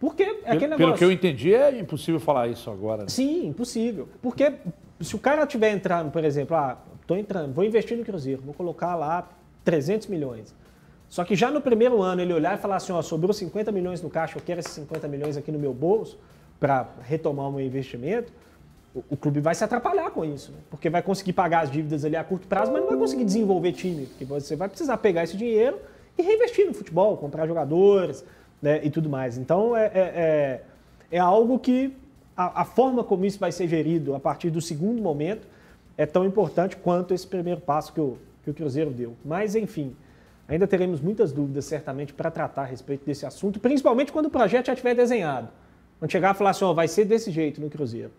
Porque 0.00 0.22
é 0.22 0.26
aquele 0.28 0.42
pelo, 0.44 0.60
negócio. 0.60 0.76
Pelo 0.78 0.94
que 0.98 1.04
eu 1.04 1.12
entendi, 1.12 1.54
é 1.54 1.78
impossível 1.78 2.20
falar 2.20 2.48
isso 2.48 2.70
agora. 2.70 3.02
Né? 3.02 3.08
Sim, 3.08 3.46
impossível. 3.46 4.08
Porque 4.20 4.52
se 5.00 5.14
o 5.14 5.18
cara 5.18 5.42
estiver 5.42 5.72
entrando, 5.72 6.10
por 6.10 6.24
exemplo, 6.24 6.56
ah, 6.56 6.78
estou 7.02 7.16
entrando, 7.16 7.52
vou 7.52 7.64
investir 7.64 7.96
no 7.96 8.04
Cruzeiro, 8.04 8.42
vou 8.42 8.54
colocar 8.54 8.94
lá 8.94 9.28
300 9.64 10.06
milhões. 10.08 10.54
Só 11.08 11.24
que 11.24 11.36
já 11.36 11.50
no 11.50 11.60
primeiro 11.60 12.00
ano 12.00 12.22
ele 12.22 12.32
olhar 12.32 12.56
e 12.56 12.60
falar 12.60 12.76
assim, 12.76 12.92
ó, 12.92 13.02
sobrou 13.02 13.32
50 13.34 13.70
milhões 13.70 14.00
no 14.00 14.08
caixa, 14.08 14.38
eu 14.38 14.42
quero 14.42 14.60
esses 14.60 14.72
50 14.72 15.06
milhões 15.08 15.36
aqui 15.36 15.52
no 15.52 15.58
meu 15.58 15.74
bolso 15.74 16.18
para 16.58 16.88
retomar 17.02 17.48
o 17.48 17.52
meu 17.52 17.64
investimento, 17.64 18.32
o, 18.94 19.02
o, 19.10 19.16
clube 19.16 19.40
vai 19.40 19.54
se 19.54 19.64
atrapalhar 19.64 20.10
com 20.10 20.24
isso, 20.24 20.52
né? 20.52 20.58
porque 20.70 20.88
vai 20.88 21.02
conseguir 21.02 21.32
pagar 21.32 21.64
as 21.64 21.70
dívidas 21.70 22.04
ali 22.04 22.16
a 22.16 22.22
curto 22.22 22.46
prazo, 22.46 22.72
mas 22.72 22.80
não 22.80 22.88
vai 22.88 22.98
conseguir 22.98 23.24
desenvolver 23.24 23.72
time, 23.72 24.06
porque 24.06 24.24
você 24.24 24.54
vai 24.54 24.68
precisar 24.68 24.96
pegar 24.98 25.24
esse 25.24 25.36
dinheiro 25.36 25.78
e 26.16 26.22
reinvestir 26.22 26.66
no 26.66 26.74
futebol, 26.74 27.16
comprar 27.16 27.46
jogadores 27.46 28.24
né, 28.60 28.80
e 28.84 28.90
tudo 28.90 29.08
mais. 29.08 29.36
Então 29.38 29.76
é, 29.76 29.86
é, 29.86 29.90
é, 29.94 30.62
é 31.10 31.18
algo 31.18 31.58
que 31.58 31.96
a, 32.36 32.62
a, 32.62 32.64
forma 32.64 33.02
como 33.02 33.24
isso 33.24 33.38
vai 33.38 33.50
ser 33.50 33.66
gerido 33.66 34.14
a 34.14 34.20
partir 34.20 34.50
do 34.50 34.60
segundo 34.60 35.02
momento 35.02 35.46
é 35.96 36.06
tão 36.06 36.24
importante 36.24 36.76
quanto 36.76 37.14
esse 37.14 37.26
primeiro 37.26 37.60
passo 37.60 37.92
que 37.92 38.00
o, 38.00 38.18
que 38.42 38.50
o 38.50 38.54
Cruzeiro 38.54 38.90
deu. 38.90 39.16
Mas, 39.24 39.54
enfim, 39.54 39.94
ainda 40.48 40.66
teremos 40.66 41.00
muitas 41.00 41.32
dúvidas, 41.32 41.64
certamente, 41.64 42.12
para 42.12 42.30
tratar 42.30 42.62
a 42.62 42.66
respeito 42.66 43.04
desse 43.04 43.26
assunto, 43.26 43.60
principalmente 43.60 44.12
quando 44.12 44.26
o 44.26 44.30
projeto 44.30 44.66
já 44.66 44.72
estiver 44.72 44.94
desenhado. 44.94 45.48
Quando 45.98 46.10
chegar 46.10 46.34
e 46.34 46.38
falar 46.38 46.50
assim, 46.50 46.64
oh, 46.64 46.74
vai 46.74 46.88
ser 46.88 47.04
desse 47.04 47.30
jeito 47.30 47.60
no 47.60 47.70
Cruzeiro. 47.70 48.10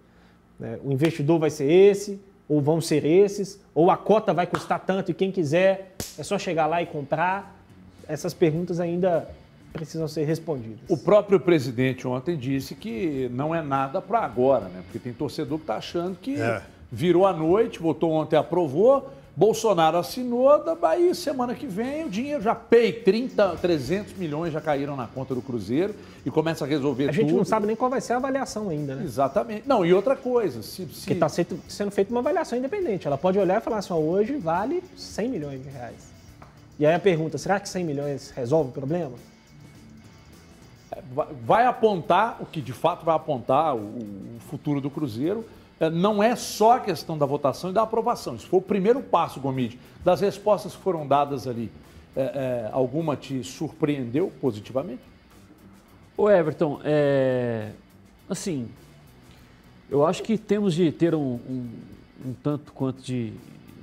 Né? 0.60 0.80
O 0.84 0.92
investidor 0.92 1.40
vai 1.40 1.50
ser 1.50 1.70
esse, 1.70 2.20
ou 2.48 2.62
vão 2.62 2.80
ser 2.80 3.06
esses, 3.06 3.60
ou 3.74 3.90
a 3.90 3.98
cota 3.98 4.34
vai 4.34 4.46
custar 4.48 4.80
tanto 4.80 5.12
e 5.12 5.14
quem 5.14 5.32
quiser 5.32 5.96
é 6.18 6.24
só 6.24 6.38
chegar 6.38 6.68
lá 6.68 6.82
e 6.82 6.86
comprar. 6.86 7.60
Essas 8.08 8.34
perguntas 8.34 8.80
ainda 8.80 9.30
precisam 9.72 10.08
ser 10.08 10.26
respondidas. 10.26 10.82
O 10.88 10.98
próprio 10.98 11.40
presidente 11.40 12.08
ontem 12.08 12.38
disse 12.38 12.76
que 12.76 13.30
não 13.34 13.56
é 13.56 13.62
nada 13.62 14.02
para 14.02 14.20
agora, 14.20 14.66
né? 14.66 14.82
Porque 14.84 15.00
tem 15.00 15.14
torcedor 15.14 15.58
que 15.58 15.64
está 15.64 15.78
achando 15.78 16.18
que 16.18 16.40
é. 16.40 16.62
Virou 16.94 17.26
a 17.26 17.34
noite, 17.34 17.80
votou 17.80 18.12
ontem, 18.12 18.36
aprovou, 18.36 19.10
Bolsonaro 19.36 19.98
assinou, 19.98 20.64
da 20.64 20.76
Bahia, 20.76 21.16
semana 21.16 21.56
que 21.56 21.66
vem 21.66 22.06
o 22.06 22.10
dinheiro 22.10 22.40
já 22.44 22.54
pei, 22.54 22.94
30, 22.94 23.58
300 23.60 24.14
milhões 24.14 24.54
já 24.54 24.62
caíram 24.62 24.96
na 24.96 25.08
conta 25.08 25.34
do 25.34 25.42
Cruzeiro 25.42 25.96
e 26.24 26.30
começa 26.30 26.66
a 26.66 26.68
resolver 26.68 27.06
tudo. 27.06 27.10
A 27.10 27.22
gente 27.24 27.34
não 27.34 27.44
sabe 27.44 27.66
nem 27.66 27.76
qual 27.76 27.90
vai 27.90 28.00
ser 28.00 28.14
a 28.14 28.18
avaliação 28.18 28.70
ainda, 28.70 28.96
né? 28.96 29.04
Exatamente. 29.04 29.68
Não, 29.68 29.84
e 29.84 29.92
outra 29.92 30.16
coisa, 30.16 30.62
se... 30.62 30.86
se... 30.86 31.00
Porque 31.00 31.14
está 31.14 31.28
sendo 31.28 31.90
feita 31.90 32.12
uma 32.12 32.20
avaliação 32.20 32.56
independente. 32.60 33.08
Ela 33.08 33.18
pode 33.18 33.40
olhar 33.40 33.60
e 33.60 33.62
falar 33.62 33.80
assim, 33.80 33.92
ó, 33.92 33.98
hoje 33.98 34.36
vale 34.38 34.84
100 34.96 35.30
milhões 35.30 35.64
de 35.64 35.70
reais. 35.70 36.14
E 36.78 36.86
aí 36.86 36.94
a 36.94 37.00
pergunta, 37.00 37.40
será 37.40 37.60
que 37.60 37.68
100 37.68 37.84
milhões 37.84 38.30
resolve 38.36 38.70
o 38.70 38.74
problema? 38.74 39.14
É, 40.92 41.02
vai 41.44 41.66
apontar, 41.66 42.38
o 42.40 42.46
que 42.46 42.62
de 42.62 42.72
fato 42.72 43.04
vai 43.04 43.16
apontar 43.16 43.76
o 43.76 43.90
futuro 44.48 44.80
do 44.80 44.92
Cruzeiro, 44.92 45.44
não 45.90 46.22
é 46.22 46.36
só 46.36 46.74
a 46.74 46.80
questão 46.80 47.18
da 47.18 47.26
votação 47.26 47.70
e 47.70 47.74
da 47.74 47.82
aprovação. 47.82 48.36
Isso 48.36 48.48
foi 48.48 48.60
o 48.60 48.62
primeiro 48.62 49.02
passo, 49.02 49.40
Gomide. 49.40 49.80
Das 50.04 50.22
respostas 50.22 50.76
que 50.76 50.82
foram 50.82 51.08
dadas 51.08 51.48
ali, 51.48 51.72
é, 52.16 52.22
é, 52.22 52.70
alguma 52.72 53.16
te 53.16 53.44
surpreendeu 53.44 54.32
positivamente? 54.40 55.02
O 56.16 56.30
Everton, 56.30 56.80
é, 56.84 57.72
assim, 58.30 58.70
eu 59.90 60.06
acho 60.06 60.22
que 60.22 60.38
temos 60.38 60.76
de 60.76 60.92
ter 60.92 61.16
um, 61.16 61.40
um, 61.50 61.70
um 62.26 62.34
tanto 62.44 62.72
quanto 62.72 63.02
de, 63.02 63.34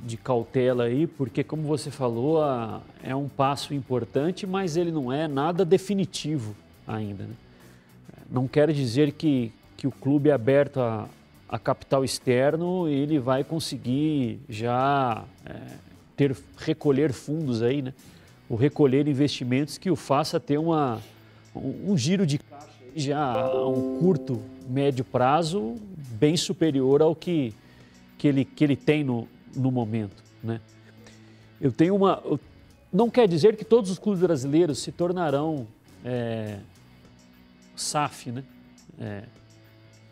de 0.04 0.16
cautela 0.16 0.84
aí, 0.84 1.06
porque, 1.06 1.42
como 1.42 1.62
você 1.62 1.90
falou, 1.90 2.42
a, 2.42 2.80
é 3.02 3.14
um 3.14 3.28
passo 3.28 3.74
importante, 3.74 4.46
mas 4.46 4.76
ele 4.76 4.92
não 4.92 5.12
é 5.12 5.26
nada 5.26 5.64
definitivo 5.64 6.54
ainda. 6.86 7.24
Né? 7.24 7.34
Não 8.30 8.46
quero 8.46 8.72
dizer 8.72 9.12
que, 9.12 9.52
que 9.76 9.86
o 9.86 9.90
clube 9.90 10.30
é 10.30 10.32
aberto 10.32 10.80
a, 10.80 11.08
a 11.50 11.58
capital 11.58 12.04
externo, 12.04 12.86
ele 12.88 13.18
vai 13.18 13.42
conseguir 13.42 14.40
já 14.48 15.24
é, 15.44 15.56
ter 16.16 16.36
recolher 16.56 17.12
fundos 17.12 17.60
aí, 17.60 17.82
né? 17.82 17.92
O 18.48 18.54
recolher 18.54 19.08
investimentos 19.08 19.76
que 19.76 19.90
o 19.90 19.96
faça 19.96 20.38
ter 20.38 20.58
uma, 20.58 21.00
um, 21.54 21.92
um 21.92 21.98
giro 21.98 22.24
de 22.24 22.38
caixa 22.38 22.68
já 22.94 23.32
a 23.32 23.68
um 23.68 23.98
curto, 23.98 24.40
médio 24.68 25.04
prazo 25.04 25.74
bem 26.12 26.36
superior 26.36 27.02
ao 27.02 27.16
que, 27.16 27.52
que, 28.16 28.28
ele, 28.28 28.44
que 28.44 28.62
ele 28.62 28.76
tem 28.76 29.02
no, 29.02 29.26
no 29.56 29.72
momento, 29.72 30.22
né? 30.44 30.60
Eu 31.60 31.72
tenho 31.72 31.96
uma... 31.96 32.22
Não 32.92 33.10
quer 33.10 33.26
dizer 33.26 33.56
que 33.56 33.64
todos 33.64 33.90
os 33.90 33.98
clubes 33.98 34.22
brasileiros 34.22 34.78
se 34.78 34.92
tornarão 34.92 35.66
é, 36.04 36.58
SAF, 37.74 38.30
né? 38.30 38.44
É, 39.00 39.24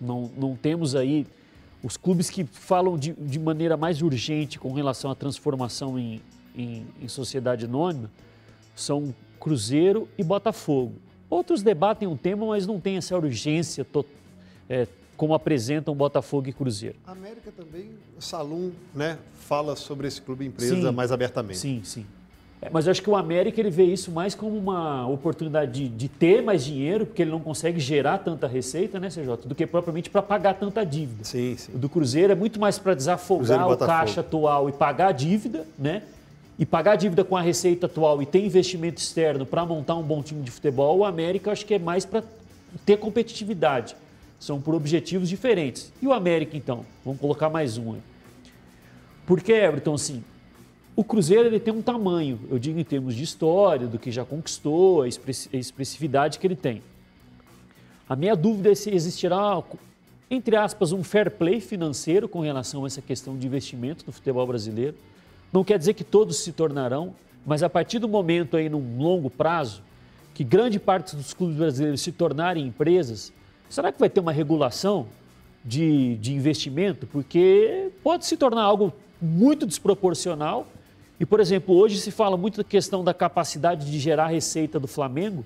não, 0.00 0.30
não 0.36 0.56
temos 0.56 0.94
aí 0.94 1.26
os 1.82 1.96
clubes 1.96 2.28
que 2.28 2.44
falam 2.44 2.96
de, 2.98 3.12
de 3.12 3.38
maneira 3.38 3.76
mais 3.76 4.02
urgente 4.02 4.58
com 4.58 4.72
relação 4.72 5.10
à 5.10 5.14
transformação 5.14 5.98
em, 5.98 6.20
em, 6.56 6.86
em 7.00 7.08
sociedade 7.08 7.64
anônima 7.64 8.10
são 8.74 9.14
Cruzeiro 9.38 10.08
e 10.18 10.24
Botafogo. 10.24 10.94
Outros 11.30 11.62
debatem 11.62 12.08
um 12.08 12.16
tema, 12.16 12.46
mas 12.46 12.66
não 12.66 12.80
tem 12.80 12.96
essa 12.96 13.16
urgência 13.16 13.84
to, 13.84 14.04
é, 14.68 14.86
como 15.16 15.34
apresentam 15.34 15.94
Botafogo 15.94 16.48
e 16.48 16.52
Cruzeiro. 16.52 16.96
A 17.06 17.12
América 17.12 17.52
também, 17.52 17.90
Salum, 18.18 18.72
né, 18.94 19.18
fala 19.34 19.76
sobre 19.76 20.08
esse 20.08 20.20
clube 20.22 20.46
empresa 20.46 20.74
sim, 20.74 20.90
mais 20.92 21.12
abertamente. 21.12 21.58
Sim, 21.58 21.82
sim. 21.84 22.06
É, 22.60 22.68
mas 22.70 22.86
eu 22.86 22.90
acho 22.90 23.02
que 23.02 23.08
o 23.08 23.14
América 23.14 23.60
ele 23.60 23.70
vê 23.70 23.84
isso 23.84 24.10
mais 24.10 24.34
como 24.34 24.56
uma 24.56 25.06
oportunidade 25.06 25.70
de, 25.70 25.88
de, 25.88 26.08
ter 26.08 26.42
mais 26.42 26.64
dinheiro, 26.64 27.06
porque 27.06 27.22
ele 27.22 27.30
não 27.30 27.38
consegue 27.40 27.78
gerar 27.78 28.18
tanta 28.18 28.48
receita, 28.48 28.98
né, 28.98 29.08
CJ, 29.08 29.46
do 29.46 29.54
que 29.54 29.64
propriamente 29.66 30.10
para 30.10 30.22
pagar 30.22 30.54
tanta 30.54 30.84
dívida. 30.84 31.24
Sim, 31.24 31.56
sim. 31.56 31.72
O 31.72 31.78
do 31.78 31.88
Cruzeiro 31.88 32.32
é 32.32 32.36
muito 32.36 32.58
mais 32.58 32.78
para 32.78 32.94
desafogar 32.94 33.70
o 33.70 33.76
caixa 33.76 34.20
atual 34.20 34.68
e 34.68 34.72
pagar 34.72 35.08
a 35.08 35.12
dívida, 35.12 35.66
né? 35.78 36.02
E 36.58 36.66
pagar 36.66 36.92
a 36.92 36.96
dívida 36.96 37.22
com 37.22 37.36
a 37.36 37.40
receita 37.40 37.86
atual 37.86 38.20
e 38.20 38.26
ter 38.26 38.44
investimento 38.44 39.00
externo 39.00 39.46
para 39.46 39.64
montar 39.64 39.94
um 39.94 40.02
bom 40.02 40.20
time 40.20 40.42
de 40.42 40.50
futebol, 40.50 40.98
o 40.98 41.04
América 41.04 41.52
acho 41.52 41.64
que 41.64 41.74
é 41.74 41.78
mais 41.78 42.04
para 42.04 42.24
ter 42.84 42.96
competitividade. 42.96 43.94
São 44.40 44.60
por 44.60 44.74
objetivos 44.74 45.28
diferentes. 45.28 45.92
E 46.02 46.06
o 46.08 46.12
América, 46.12 46.56
então? 46.56 46.84
Vamos 47.04 47.20
colocar 47.20 47.48
mais 47.48 47.78
um. 47.78 47.96
Porque, 49.24 49.52
Everton, 49.52 49.94
assim, 49.94 50.24
o 50.98 51.04
Cruzeiro 51.04 51.46
ele 51.46 51.60
tem 51.60 51.72
um 51.72 51.80
tamanho, 51.80 52.40
eu 52.50 52.58
digo 52.58 52.76
em 52.76 52.82
termos 52.82 53.14
de 53.14 53.22
história, 53.22 53.86
do 53.86 54.00
que 54.00 54.10
já 54.10 54.24
conquistou, 54.24 55.02
a 55.02 55.06
expressividade 55.06 56.40
que 56.40 56.46
ele 56.48 56.56
tem. 56.56 56.82
A 58.08 58.16
minha 58.16 58.34
dúvida 58.34 58.72
é 58.72 58.74
se 58.74 58.90
existirá, 58.90 59.62
entre 60.28 60.56
aspas, 60.56 60.90
um 60.90 61.04
fair 61.04 61.30
play 61.30 61.60
financeiro 61.60 62.28
com 62.28 62.40
relação 62.40 62.82
a 62.82 62.88
essa 62.88 63.00
questão 63.00 63.38
de 63.38 63.46
investimento 63.46 64.02
no 64.08 64.12
futebol 64.12 64.44
brasileiro. 64.44 64.96
Não 65.52 65.62
quer 65.62 65.78
dizer 65.78 65.94
que 65.94 66.02
todos 66.02 66.38
se 66.38 66.50
tornarão, 66.50 67.14
mas 67.46 67.62
a 67.62 67.70
partir 67.70 68.00
do 68.00 68.08
momento 68.08 68.56
aí, 68.56 68.68
num 68.68 68.98
longo 68.98 69.30
prazo, 69.30 69.82
que 70.34 70.42
grande 70.42 70.80
parte 70.80 71.14
dos 71.14 71.32
clubes 71.32 71.58
brasileiros 71.58 72.00
se 72.00 72.10
tornarem 72.10 72.66
empresas, 72.66 73.32
será 73.70 73.92
que 73.92 74.00
vai 74.00 74.10
ter 74.10 74.18
uma 74.18 74.32
regulação 74.32 75.06
de, 75.64 76.16
de 76.16 76.34
investimento, 76.34 77.06
porque 77.06 77.92
pode 78.02 78.26
se 78.26 78.36
tornar 78.36 78.62
algo 78.62 78.92
muito 79.22 79.64
desproporcional. 79.64 80.66
E, 81.20 81.26
por 81.26 81.40
exemplo, 81.40 81.74
hoje 81.74 81.98
se 81.98 82.10
fala 82.10 82.36
muito 82.36 82.58
da 82.58 82.64
questão 82.64 83.02
da 83.02 83.12
capacidade 83.12 83.90
de 83.90 83.98
gerar 83.98 84.28
receita 84.28 84.78
do 84.78 84.86
Flamengo, 84.86 85.44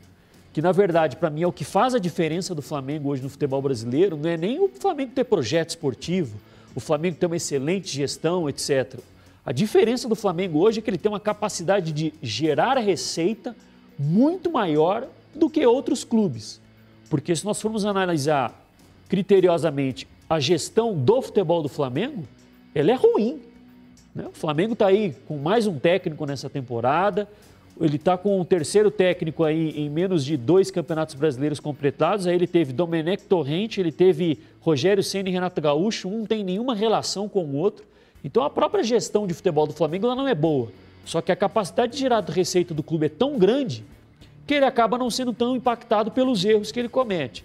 que 0.53 0.61
na 0.61 0.71
verdade, 0.71 1.17
para 1.17 1.31
mim, 1.31 1.43
é 1.43 1.47
o 1.47 1.53
que 1.53 1.65
faz 1.65 1.95
a 1.95 1.99
diferença 1.99 2.55
do 2.55 2.61
Flamengo 2.61 3.09
hoje 3.09 3.23
no 3.23 3.31
futebol 3.31 3.63
brasileiro, 3.63 4.17
não 4.17 4.29
é 4.29 4.37
nem 4.37 4.61
o 4.61 4.69
Flamengo 4.69 5.13
ter 5.15 5.25
projeto 5.25 5.71
esportivo, 5.71 6.37
o 6.75 6.81
Flamengo 6.81 7.17
ter 7.17 7.27
uma 7.27 7.37
excelente 7.37 7.89
gestão, 7.95 8.49
etc. 8.49 9.01
A 9.45 9.53
diferença 9.53 10.09
do 10.09 10.15
Flamengo 10.15 10.59
hoje 10.59 10.79
é 10.79 10.83
que 10.83 10.91
ele 10.91 10.99
tem 10.99 11.11
uma 11.11 11.21
capacidade 11.21 11.91
de 11.91 12.13
gerar 12.23 12.79
receita 12.79 13.57
muito 13.99 14.51
maior 14.53 15.09
do 15.35 15.49
que 15.49 15.65
outros 15.67 16.05
clubes. 16.05 16.61
Porque 17.09 17.35
se 17.35 17.45
nós 17.45 17.61
formos 17.61 17.85
analisar 17.85 18.59
criteriosamente 19.09 20.07
a 20.29 20.39
gestão 20.39 20.95
do 20.95 21.21
futebol 21.21 21.63
do 21.63 21.69
Flamengo, 21.69 22.25
ela 22.75 22.91
é 22.91 22.95
ruim. 22.95 23.41
Né? 24.15 24.27
O 24.27 24.33
Flamengo 24.33 24.75
está 24.75 24.87
aí 24.87 25.15
com 25.27 25.39
mais 25.39 25.67
um 25.67 25.79
técnico 25.79 26.27
nessa 26.27 26.51
temporada, 26.51 27.29
ele 27.81 27.97
está 27.97 28.19
com 28.19 28.41
o 28.41 28.45
terceiro 28.45 28.91
técnico 28.91 29.43
aí 29.45 29.71
em 29.71 29.89
menos 29.89 30.25
de 30.25 30.37
dois 30.37 30.71
campeonatos 30.71 31.15
brasileiros 31.15 31.59
completados. 31.59 32.27
Aí 32.27 32.35
ele 32.35 32.47
teve 32.47 32.73
Domenech 32.73 33.25
Torrente, 33.25 33.81
ele 33.81 33.91
teve 33.91 34.39
Rogério 34.61 35.03
Senna 35.03 35.29
e 35.29 35.33
Renato 35.33 35.61
Gaúcho. 35.61 36.09
Um 36.09 36.19
não 36.19 36.27
tem 36.27 36.45
nenhuma 36.45 36.75
relação 36.75 37.29
com 37.29 37.45
o 37.45 37.57
outro. 37.57 37.85
Então 38.23 38.45
a 38.45 38.51
própria 38.51 38.85
gestão 38.85 39.27
de 39.27 39.35
futebol 39.35 39.67
do 39.67 39.73
Flamengo 39.73 40.07
ela 40.07 40.15
não 40.15 40.29
é 40.29 40.35
boa. 40.35 40.69
Só 41.05 41.21
que 41.21 41.33
a 41.33 41.37
capacidade 41.37 41.93
de 41.93 41.99
gerar 41.99 42.23
receita 42.29 42.73
do 42.75 42.83
clube 42.83 43.07
é 43.07 43.09
tão 43.09 43.39
grande 43.39 43.85
que 44.47 44.55
ele 44.55 44.65
acaba 44.65 44.99
não 44.99 45.11
sendo 45.11 45.33
tão 45.33 45.57
impactado 45.57 46.11
pelos 46.11 46.45
erros 46.45 46.71
que 46.71 46.79
ele 46.79 46.89
comete. 46.89 47.45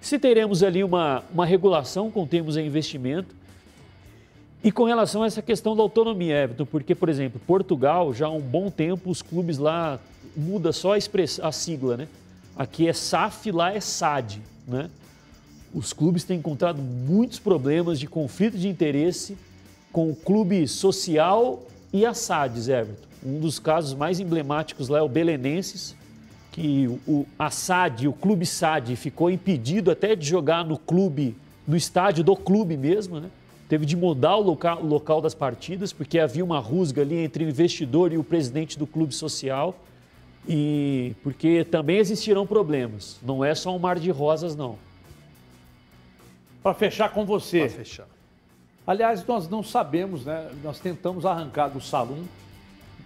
Se 0.00 0.18
teremos 0.18 0.62
ali 0.62 0.84
uma, 0.84 1.24
uma 1.32 1.46
regulação 1.46 2.10
com 2.10 2.26
termos 2.26 2.54
de 2.54 2.62
investimento, 2.62 3.34
e 4.68 4.70
com 4.70 4.84
relação 4.84 5.22
a 5.22 5.26
essa 5.26 5.40
questão 5.40 5.74
da 5.74 5.82
autonomia, 5.82 6.42
Everton, 6.42 6.66
porque, 6.66 6.94
por 6.94 7.08
exemplo, 7.08 7.40
Portugal, 7.46 8.12
já 8.12 8.26
há 8.26 8.30
um 8.30 8.38
bom 8.38 8.70
tempo, 8.70 9.08
os 9.08 9.22
clubes 9.22 9.56
lá 9.56 9.98
muda 10.36 10.74
só 10.74 10.92
a, 10.92 10.98
express, 10.98 11.40
a 11.40 11.50
sigla, 11.50 11.96
né? 11.96 12.08
Aqui 12.54 12.86
é 12.86 12.92
SAF, 12.92 13.50
lá 13.50 13.72
é 13.72 13.80
SAD, 13.80 14.42
né? 14.66 14.90
Os 15.72 15.94
clubes 15.94 16.22
têm 16.22 16.38
encontrado 16.38 16.82
muitos 16.82 17.38
problemas 17.38 17.98
de 17.98 18.06
conflito 18.06 18.58
de 18.58 18.68
interesse 18.68 19.38
com 19.90 20.10
o 20.10 20.14
clube 20.14 20.68
social 20.68 21.66
e 21.90 22.04
a 22.04 22.12
SADs, 22.12 22.68
Everton. 22.68 23.08
Um 23.24 23.40
dos 23.40 23.58
casos 23.58 23.94
mais 23.94 24.20
emblemáticos 24.20 24.90
lá 24.90 24.98
é 24.98 25.02
o 25.02 25.08
Belenenses, 25.08 25.96
que 26.52 26.86
o, 27.06 27.24
SAD, 27.50 28.06
o 28.06 28.12
clube 28.12 28.44
SAD, 28.44 28.96
ficou 28.96 29.30
impedido 29.30 29.90
até 29.90 30.14
de 30.14 30.28
jogar 30.28 30.62
no 30.62 30.76
clube, 30.76 31.34
no 31.66 31.74
estádio 31.74 32.22
do 32.22 32.36
clube 32.36 32.76
mesmo, 32.76 33.18
né? 33.18 33.30
Teve 33.68 33.84
de 33.84 33.96
mudar 33.96 34.36
o 34.36 34.42
local, 34.42 34.80
o 34.82 34.86
local 34.86 35.20
das 35.20 35.34
partidas, 35.34 35.92
porque 35.92 36.18
havia 36.18 36.44
uma 36.44 36.58
rusga 36.58 37.02
ali 37.02 37.16
entre 37.16 37.44
o 37.44 37.48
investidor 37.48 38.12
e 38.12 38.18
o 38.18 38.24
presidente 38.24 38.78
do 38.78 38.86
clube 38.86 39.14
social. 39.14 39.76
E 40.48 41.14
porque 41.22 41.64
também 41.64 41.98
existirão 41.98 42.46
problemas. 42.46 43.18
Não 43.22 43.44
é 43.44 43.54
só 43.54 43.74
um 43.74 43.78
mar 43.78 43.98
de 43.98 44.10
rosas, 44.10 44.56
não. 44.56 44.78
Para 46.62 46.72
fechar 46.72 47.10
com 47.12 47.26
você. 47.26 47.60
Para 47.60 47.68
fechar. 47.70 48.06
Aliás, 48.86 49.26
nós 49.26 49.48
não 49.48 49.62
sabemos, 49.62 50.24
né? 50.24 50.50
Nós 50.64 50.80
tentamos 50.80 51.26
arrancar 51.26 51.68
do 51.68 51.80
salão 51.80 52.24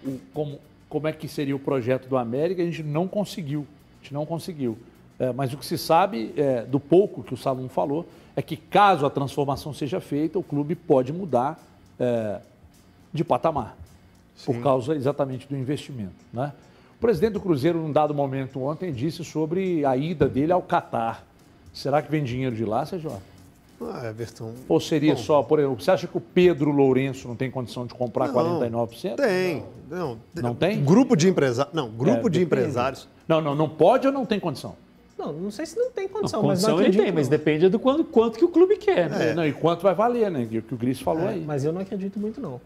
o, 0.05 0.19
como, 0.33 0.59
como 0.89 1.07
é 1.07 1.11
que 1.11 1.27
seria 1.27 1.55
o 1.55 1.59
projeto 1.59 2.07
do 2.07 2.17
América, 2.17 2.61
a 2.61 2.65
gente 2.65 2.83
não 2.83 3.07
conseguiu. 3.07 3.65
A 3.99 4.03
gente 4.03 4.13
não 4.13 4.25
conseguiu. 4.25 4.77
É, 5.19 5.31
mas 5.31 5.53
o 5.53 5.57
que 5.57 5.65
se 5.65 5.77
sabe, 5.77 6.33
é, 6.35 6.63
do 6.63 6.79
pouco 6.79 7.23
que 7.23 7.33
o 7.33 7.37
Salum 7.37 7.69
falou, 7.69 8.05
é 8.35 8.41
que 8.41 8.57
caso 8.57 9.05
a 9.05 9.09
transformação 9.09 9.73
seja 9.73 9.99
feita, 9.99 10.39
o 10.39 10.43
clube 10.43 10.75
pode 10.75 11.13
mudar 11.13 11.59
é, 11.99 12.39
de 13.13 13.23
patamar, 13.23 13.77
Sim. 14.35 14.53
por 14.53 14.61
causa 14.61 14.95
exatamente 14.95 15.47
do 15.47 15.55
investimento. 15.55 16.13
Né? 16.31 16.51
O 16.97 16.99
presidente 16.99 17.33
do 17.33 17.39
Cruzeiro, 17.39 17.79
num 17.79 17.91
dado 17.91 18.13
momento 18.13 18.61
ontem, 18.61 18.91
disse 18.91 19.23
sobre 19.23 19.85
a 19.85 19.95
ida 19.95 20.27
dele 20.27 20.51
ao 20.51 20.61
Catar. 20.61 21.23
Será 21.73 22.01
que 22.01 22.09
vem 22.09 22.23
dinheiro 22.23 22.55
de 22.55 22.65
lá, 22.65 22.85
Sérgio? 22.85 23.11
Ah, 23.81 24.07
Everton. 24.07 24.53
Ou 24.69 24.79
seria 24.79 25.15
Bom, 25.15 25.21
só, 25.21 25.43
por 25.43 25.59
exemplo, 25.59 25.81
você 25.81 25.91
acha 25.91 26.07
que 26.07 26.17
o 26.17 26.21
Pedro 26.21 26.71
Lourenço 26.71 27.27
não 27.27 27.35
tem 27.35 27.51
condição 27.51 27.85
de 27.85 27.93
comprar 27.93 28.29
não, 28.29 28.59
49%? 28.61 29.15
Tem. 29.15 29.63
Não, 29.89 30.17
não 30.35 30.55
tem? 30.55 30.83
Grupo 30.83 31.15
de 31.15 31.27
empresários. 31.27 31.73
Não, 31.73 31.89
grupo 31.89 32.27
é, 32.27 32.29
de 32.29 32.41
empresários. 32.41 33.07
Não, 33.27 33.41
não, 33.41 33.55
não 33.55 33.67
pode 33.67 34.07
ou 34.07 34.13
não 34.13 34.25
tem 34.25 34.39
condição? 34.39 34.75
Não, 35.23 35.33
não 35.33 35.51
sei 35.51 35.65
se 35.65 35.77
não 35.77 35.89
tem 35.89 36.07
condição, 36.07 36.41
não, 36.41 36.49
mas 36.49 36.59
condição 36.59 36.77
não 36.77 36.85
ele 36.85 36.97
tem, 36.97 37.11
mas 37.11 37.29
depende 37.29 37.69
do 37.69 37.79
quanto, 37.79 38.03
quanto 38.03 38.37
que 38.37 38.43
o 38.43 38.49
clube 38.49 38.75
quer. 38.75 39.09
Né? 39.09 39.29
É. 39.29 39.33
Não, 39.33 39.47
e 39.47 39.53
quanto 39.53 39.81
vai 39.81 39.95
valer, 39.95 40.29
né? 40.29 40.43
O 40.43 40.61
que 40.61 40.73
o 40.73 40.77
Gris 40.77 40.99
falou 40.99 41.23
é, 41.23 41.29
aí. 41.29 41.43
Mas 41.45 41.63
eu 41.63 41.71
não 41.71 41.79
acredito 41.79 42.19
muito, 42.19 42.41
não. 42.41 42.59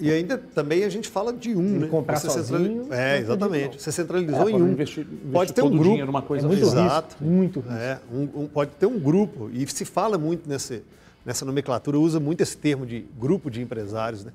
E 0.00 0.10
ainda 0.10 0.36
também 0.36 0.82
a 0.82 0.88
gente 0.88 1.08
fala 1.08 1.32
de 1.32 1.54
um, 1.54 1.62
de 1.62 1.78
né? 1.80 1.86
Comprar 1.86 2.18
Você 2.18 2.28
sozinho, 2.28 2.92
É, 2.92 3.18
exatamente. 3.18 3.80
Você 3.80 3.92
centralizou 3.92 4.48
é, 4.48 4.52
em 4.52 4.62
um. 4.62 4.68
Investir, 4.68 5.06
investir 5.06 5.32
pode 5.32 5.52
ter 5.52 5.62
um 5.62 5.76
grupo. 5.76 6.04
Numa 6.04 6.22
coisa 6.22 6.46
é 6.46 6.48
muito 6.48 6.62
Exato. 6.62 7.16
Risco, 7.20 7.24
muito 7.24 7.60
risco. 7.60 7.74
É, 7.74 8.00
um, 8.12 8.42
um, 8.42 8.46
pode 8.48 8.72
ter 8.72 8.86
um 8.86 8.98
grupo. 8.98 9.50
E 9.52 9.64
se 9.68 9.84
fala 9.84 10.18
muito 10.18 10.48
nesse, 10.48 10.82
nessa 11.24 11.44
nomenclatura, 11.44 11.98
usa 11.98 12.18
muito 12.18 12.40
esse 12.40 12.56
termo 12.56 12.84
de 12.84 13.04
grupo 13.18 13.50
de 13.50 13.62
empresários, 13.62 14.24
né? 14.24 14.32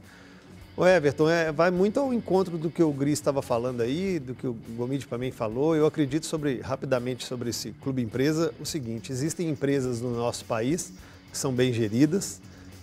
O 0.80 0.88
Everton, 0.88 1.30
é, 1.30 1.52
vai 1.52 1.70
muito 1.70 2.00
ao 2.00 2.14
encontro 2.14 2.58
do 2.58 2.70
que 2.70 2.82
o 2.82 2.94
Gris 2.94 3.20
estava 3.20 3.42
falando 3.42 3.82
aí, 3.82 4.18
do 4.18 4.34
que 4.34 4.48
o 4.48 4.54
Gomide 4.78 5.06
mim 5.20 5.30
falou. 5.30 5.76
Eu 5.76 5.86
acredito 5.86 6.26
sobre, 6.26 6.62
rapidamente 6.62 7.26
sobre 7.26 7.50
esse 7.50 7.74
clube 7.82 8.02
empresa 8.02 8.54
o 8.62 8.66
seguinte: 8.66 9.12
existem 9.12 9.50
empresas 9.50 10.00
no 10.00 10.16
nosso 10.16 10.46
país 10.46 10.94
que 11.30 11.38
são 11.38 11.52
bem 11.52 11.74
geridas, 11.74 12.40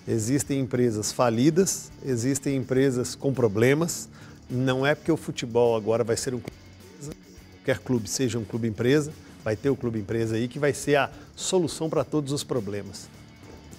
existem 0.07 0.61
empresas 0.61 1.11
falidas, 1.11 1.91
existem 2.05 2.57
empresas 2.57 3.15
com 3.15 3.33
problemas. 3.33 4.11
Não 4.51 4.87
é 4.87 4.95
porque 4.95 5.11
o 5.11 5.17
futebol 5.17 5.75
agora 5.75 6.05
vai 6.05 6.19
ser 6.19 6.35
um 6.35 6.41
clube 6.41 6.59
empresa, 6.91 7.13
qualquer 7.55 7.79
clube 7.79 8.11
seja 8.11 8.39
um 8.39 8.45
clube 8.45 8.69
empresa, 8.69 9.11
vai 9.43 9.57
ter 9.57 9.71
o 9.71 9.77
clube 9.77 9.99
empresa 9.99 10.37
aí 10.37 10.49
que 10.49 10.59
vai 10.59 10.75
ser 10.75 10.97
a 10.97 11.11
solução 11.35 11.89
para 11.89 12.05
todos 12.05 12.31
os 12.31 12.45
problemas. 12.45 13.09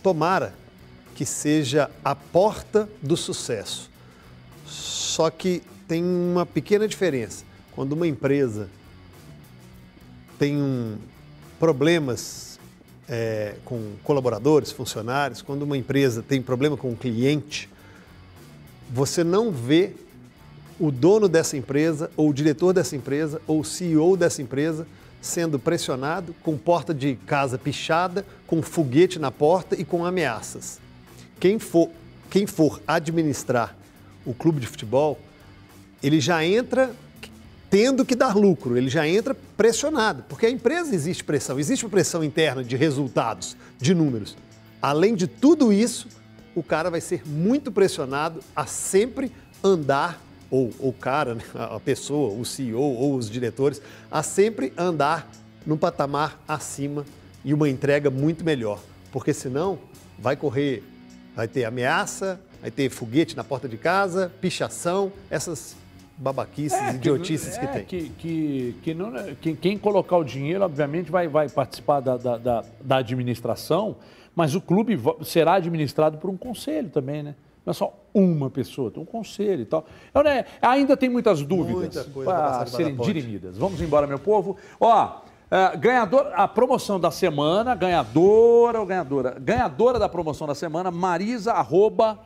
Tomara 0.02 0.56
que 1.14 1.24
seja 1.24 1.92
a 2.04 2.16
porta 2.16 2.90
do 3.00 3.16
sucesso 3.16 3.96
só 5.18 5.32
que 5.32 5.64
tem 5.88 6.04
uma 6.04 6.46
pequena 6.46 6.88
diferença. 6.88 7.44
Quando 7.72 7.94
uma 7.94 8.06
empresa 8.06 8.70
tem 10.38 10.56
um, 10.56 10.96
problemas 11.60 12.60
é, 13.10 13.56
com 13.66 13.94
colaboradores, 14.04 14.72
funcionários, 14.72 15.42
quando 15.42 15.64
uma 15.64 15.76
empresa 15.76 16.22
tem 16.22 16.40
problema 16.40 16.78
com 16.78 16.92
o 16.92 16.96
cliente, 16.96 17.68
você 18.92 19.24
não 19.24 19.52
vê 19.52 19.94
o 20.80 20.92
dono 20.92 21.28
dessa 21.28 21.58
empresa, 21.58 22.12
ou 22.16 22.30
o 22.30 22.34
diretor 22.34 22.72
dessa 22.72 22.96
empresa, 22.96 23.42
ou 23.48 23.62
o 23.62 23.66
CEO 23.66 24.16
dessa 24.16 24.44
empresa 24.44 24.86
sendo 25.20 25.58
pressionado 25.58 26.36
com 26.44 26.56
porta 26.56 26.94
de 26.94 27.16
casa 27.26 27.58
pichada, 27.58 28.24
com 28.46 28.62
foguete 28.62 29.18
na 29.18 29.32
porta 29.32 29.76
e 29.76 29.84
com 29.84 30.06
ameaças. 30.06 30.80
Quem 31.40 31.58
for, 31.58 31.90
quem 32.30 32.46
for 32.46 32.80
administrar 32.88 33.76
o 34.28 34.34
clube 34.34 34.60
de 34.60 34.68
futebol, 34.68 35.18
ele 36.04 36.20
já 36.20 36.44
entra 36.46 36.92
tendo 37.70 38.06
que 38.06 38.16
dar 38.16 38.36
lucro, 38.36 38.78
ele 38.78 38.90
já 38.90 39.08
entra 39.08 39.36
pressionado, 39.56 40.24
porque 40.30 40.46
a 40.46 40.50
empresa 40.50 40.94
existe 40.94 41.24
pressão, 41.24 41.60
existe 41.60 41.88
pressão 41.88 42.24
interna 42.24 42.64
de 42.64 42.76
resultados, 42.76 43.58
de 43.80 43.94
números. 43.94 44.38
Além 44.82 45.16
de 45.16 45.28
tudo 45.28 45.74
isso, 45.74 46.08
o 46.56 46.64
cara 46.64 46.90
vai 46.90 47.02
ser 47.02 47.28
muito 47.28 47.72
pressionado 47.72 48.42
a 48.56 48.66
sempre 48.66 49.32
andar, 49.64 50.22
ou 50.50 50.72
o 50.80 50.94
cara, 50.94 51.36
né, 51.36 51.44
a 51.54 51.80
pessoa, 51.80 52.34
o 52.34 52.46
CEO 52.46 52.80
ou 52.80 53.16
os 53.16 53.30
diretores, 53.30 53.82
a 54.10 54.24
sempre 54.24 54.72
andar 54.78 55.30
no 55.66 55.78
patamar 55.78 56.42
acima 56.48 57.06
e 57.44 57.54
uma 57.54 57.68
entrega 57.68 58.10
muito 58.10 58.46
melhor, 58.46 58.82
porque 59.12 59.34
senão 59.34 59.78
vai 60.18 60.38
correr, 60.38 60.84
vai 61.36 61.48
ter 61.48 61.66
ameaça, 61.66 62.40
Vai 62.62 62.72
ter 62.72 62.90
foguete 62.90 63.36
na 63.36 63.44
porta 63.44 63.68
de 63.68 63.78
casa, 63.78 64.32
pichação, 64.42 65.12
essas 65.30 65.76
babaquices, 66.18 66.78
é, 66.78 66.96
idiotices 66.96 67.58
que, 67.58 67.66
é, 67.66 67.68
que 67.68 67.74
tem. 67.74 67.86
Que, 67.86 68.10
que, 68.10 68.76
que 68.84 68.94
não, 68.94 69.16
é, 69.16 69.36
que, 69.40 69.56
quem 69.56 69.78
colocar 69.78 70.18
o 70.18 70.24
dinheiro, 70.24 70.64
obviamente, 70.64 71.12
vai, 71.12 71.28
vai 71.28 71.48
participar 71.48 72.00
da, 72.00 72.18
da, 72.18 72.38
da, 72.38 72.64
da 72.82 72.98
administração, 72.98 73.96
mas 74.36 74.56
o 74.56 74.62
clube 74.62 75.00
será 75.24 75.56
administrado 75.56 76.18
por 76.18 76.30
um 76.30 76.38
conselho 76.38 76.90
também, 76.90 77.24
né? 77.24 77.36
Não 77.66 77.72
é 77.72 77.74
só 77.74 77.94
uma 78.14 78.50
pessoa, 78.50 78.90
tem 78.90 79.04
um 79.04 79.06
conselho 79.06 79.62
e 79.62 79.66
tal. 79.66 79.82
Eu, 79.82 80.22
então, 80.22 80.24
né, 80.24 80.46
ainda 80.62 80.96
tem 80.96 81.10
muitas 81.10 81.44
dúvidas 81.44 82.08
para 82.24 82.66
serem 82.66 82.96
dirimidas. 82.96 83.58
Vamos 83.58 83.82
embora, 83.82 84.08
meu 84.08 84.18
povo. 84.18 84.56
Ó, 84.80 85.22
é, 85.52 85.76
ganhador, 85.78 86.32
a 86.34 86.48
promoção 86.48 87.00
da 87.00 87.12
semana, 87.12 87.76
ganhadora 87.76 88.80
ou 88.80 88.86
ganhadora? 88.86 89.38
Ganhadora 89.40 90.00
da 90.00 90.08
promoção 90.08 90.48
da 90.48 90.56
semana, 90.56 90.92
Marisa, 90.92 91.52
arroba, 91.54 92.18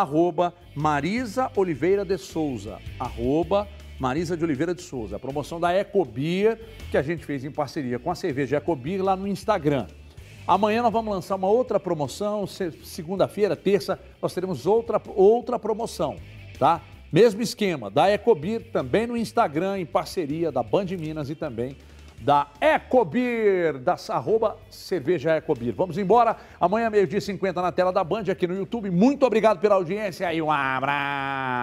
arroba 0.00 0.52
Marisa 0.74 1.50
Oliveira 1.56 2.04
de 2.04 2.18
Souza, 2.18 2.78
arroba 2.98 3.68
Marisa 3.98 4.36
de 4.36 4.42
Oliveira 4.44 4.74
de 4.74 4.82
Souza. 4.82 5.16
A 5.16 5.18
promoção 5.20 5.60
da 5.60 5.72
Ecobia, 5.72 6.60
que 6.90 6.96
a 6.96 7.02
gente 7.02 7.24
fez 7.24 7.44
em 7.44 7.50
parceria 7.50 7.98
com 7.98 8.10
a 8.10 8.14
cerveja 8.16 8.56
Ecobia 8.56 9.02
lá 9.02 9.14
no 9.14 9.28
Instagram. 9.28 9.86
Amanhã 10.46 10.82
nós 10.82 10.92
vamos 10.92 11.14
lançar 11.14 11.36
uma 11.36 11.48
outra 11.48 11.78
promoção. 11.78 12.44
Se- 12.46 12.72
Segunda-feira, 12.82 13.54
terça, 13.54 13.98
nós 14.20 14.34
teremos 14.34 14.66
outra, 14.66 15.00
outra 15.14 15.58
promoção, 15.60 16.16
tá? 16.58 16.82
Mesmo 17.12 17.40
esquema, 17.40 17.88
da 17.88 18.10
Ecobir, 18.10 18.72
também 18.72 19.06
no 19.06 19.16
Instagram, 19.16 19.78
em 19.78 19.86
parceria 19.86 20.50
da 20.50 20.62
Band 20.64 20.86
Minas 20.98 21.30
e 21.30 21.36
também 21.36 21.76
da 22.20 22.48
Ecobir, 22.60 23.78
da 23.78 23.96
arroba 24.08 24.56
cerveja 24.70 25.36
Ecobir. 25.36 25.74
Vamos 25.74 25.98
embora. 25.98 26.36
Amanhã, 26.60 26.90
meio-dia 26.90 27.18
e 27.18 27.22
50 27.22 27.60
na 27.60 27.70
tela 27.70 27.92
da 27.92 28.02
Band, 28.02 28.24
aqui 28.30 28.46
no 28.46 28.54
YouTube. 28.54 28.90
Muito 28.90 29.26
obrigado 29.26 29.60
pela 29.60 29.74
audiência 29.74 30.32
e 30.32 30.40
um 30.40 30.50
abraço. 30.50 31.54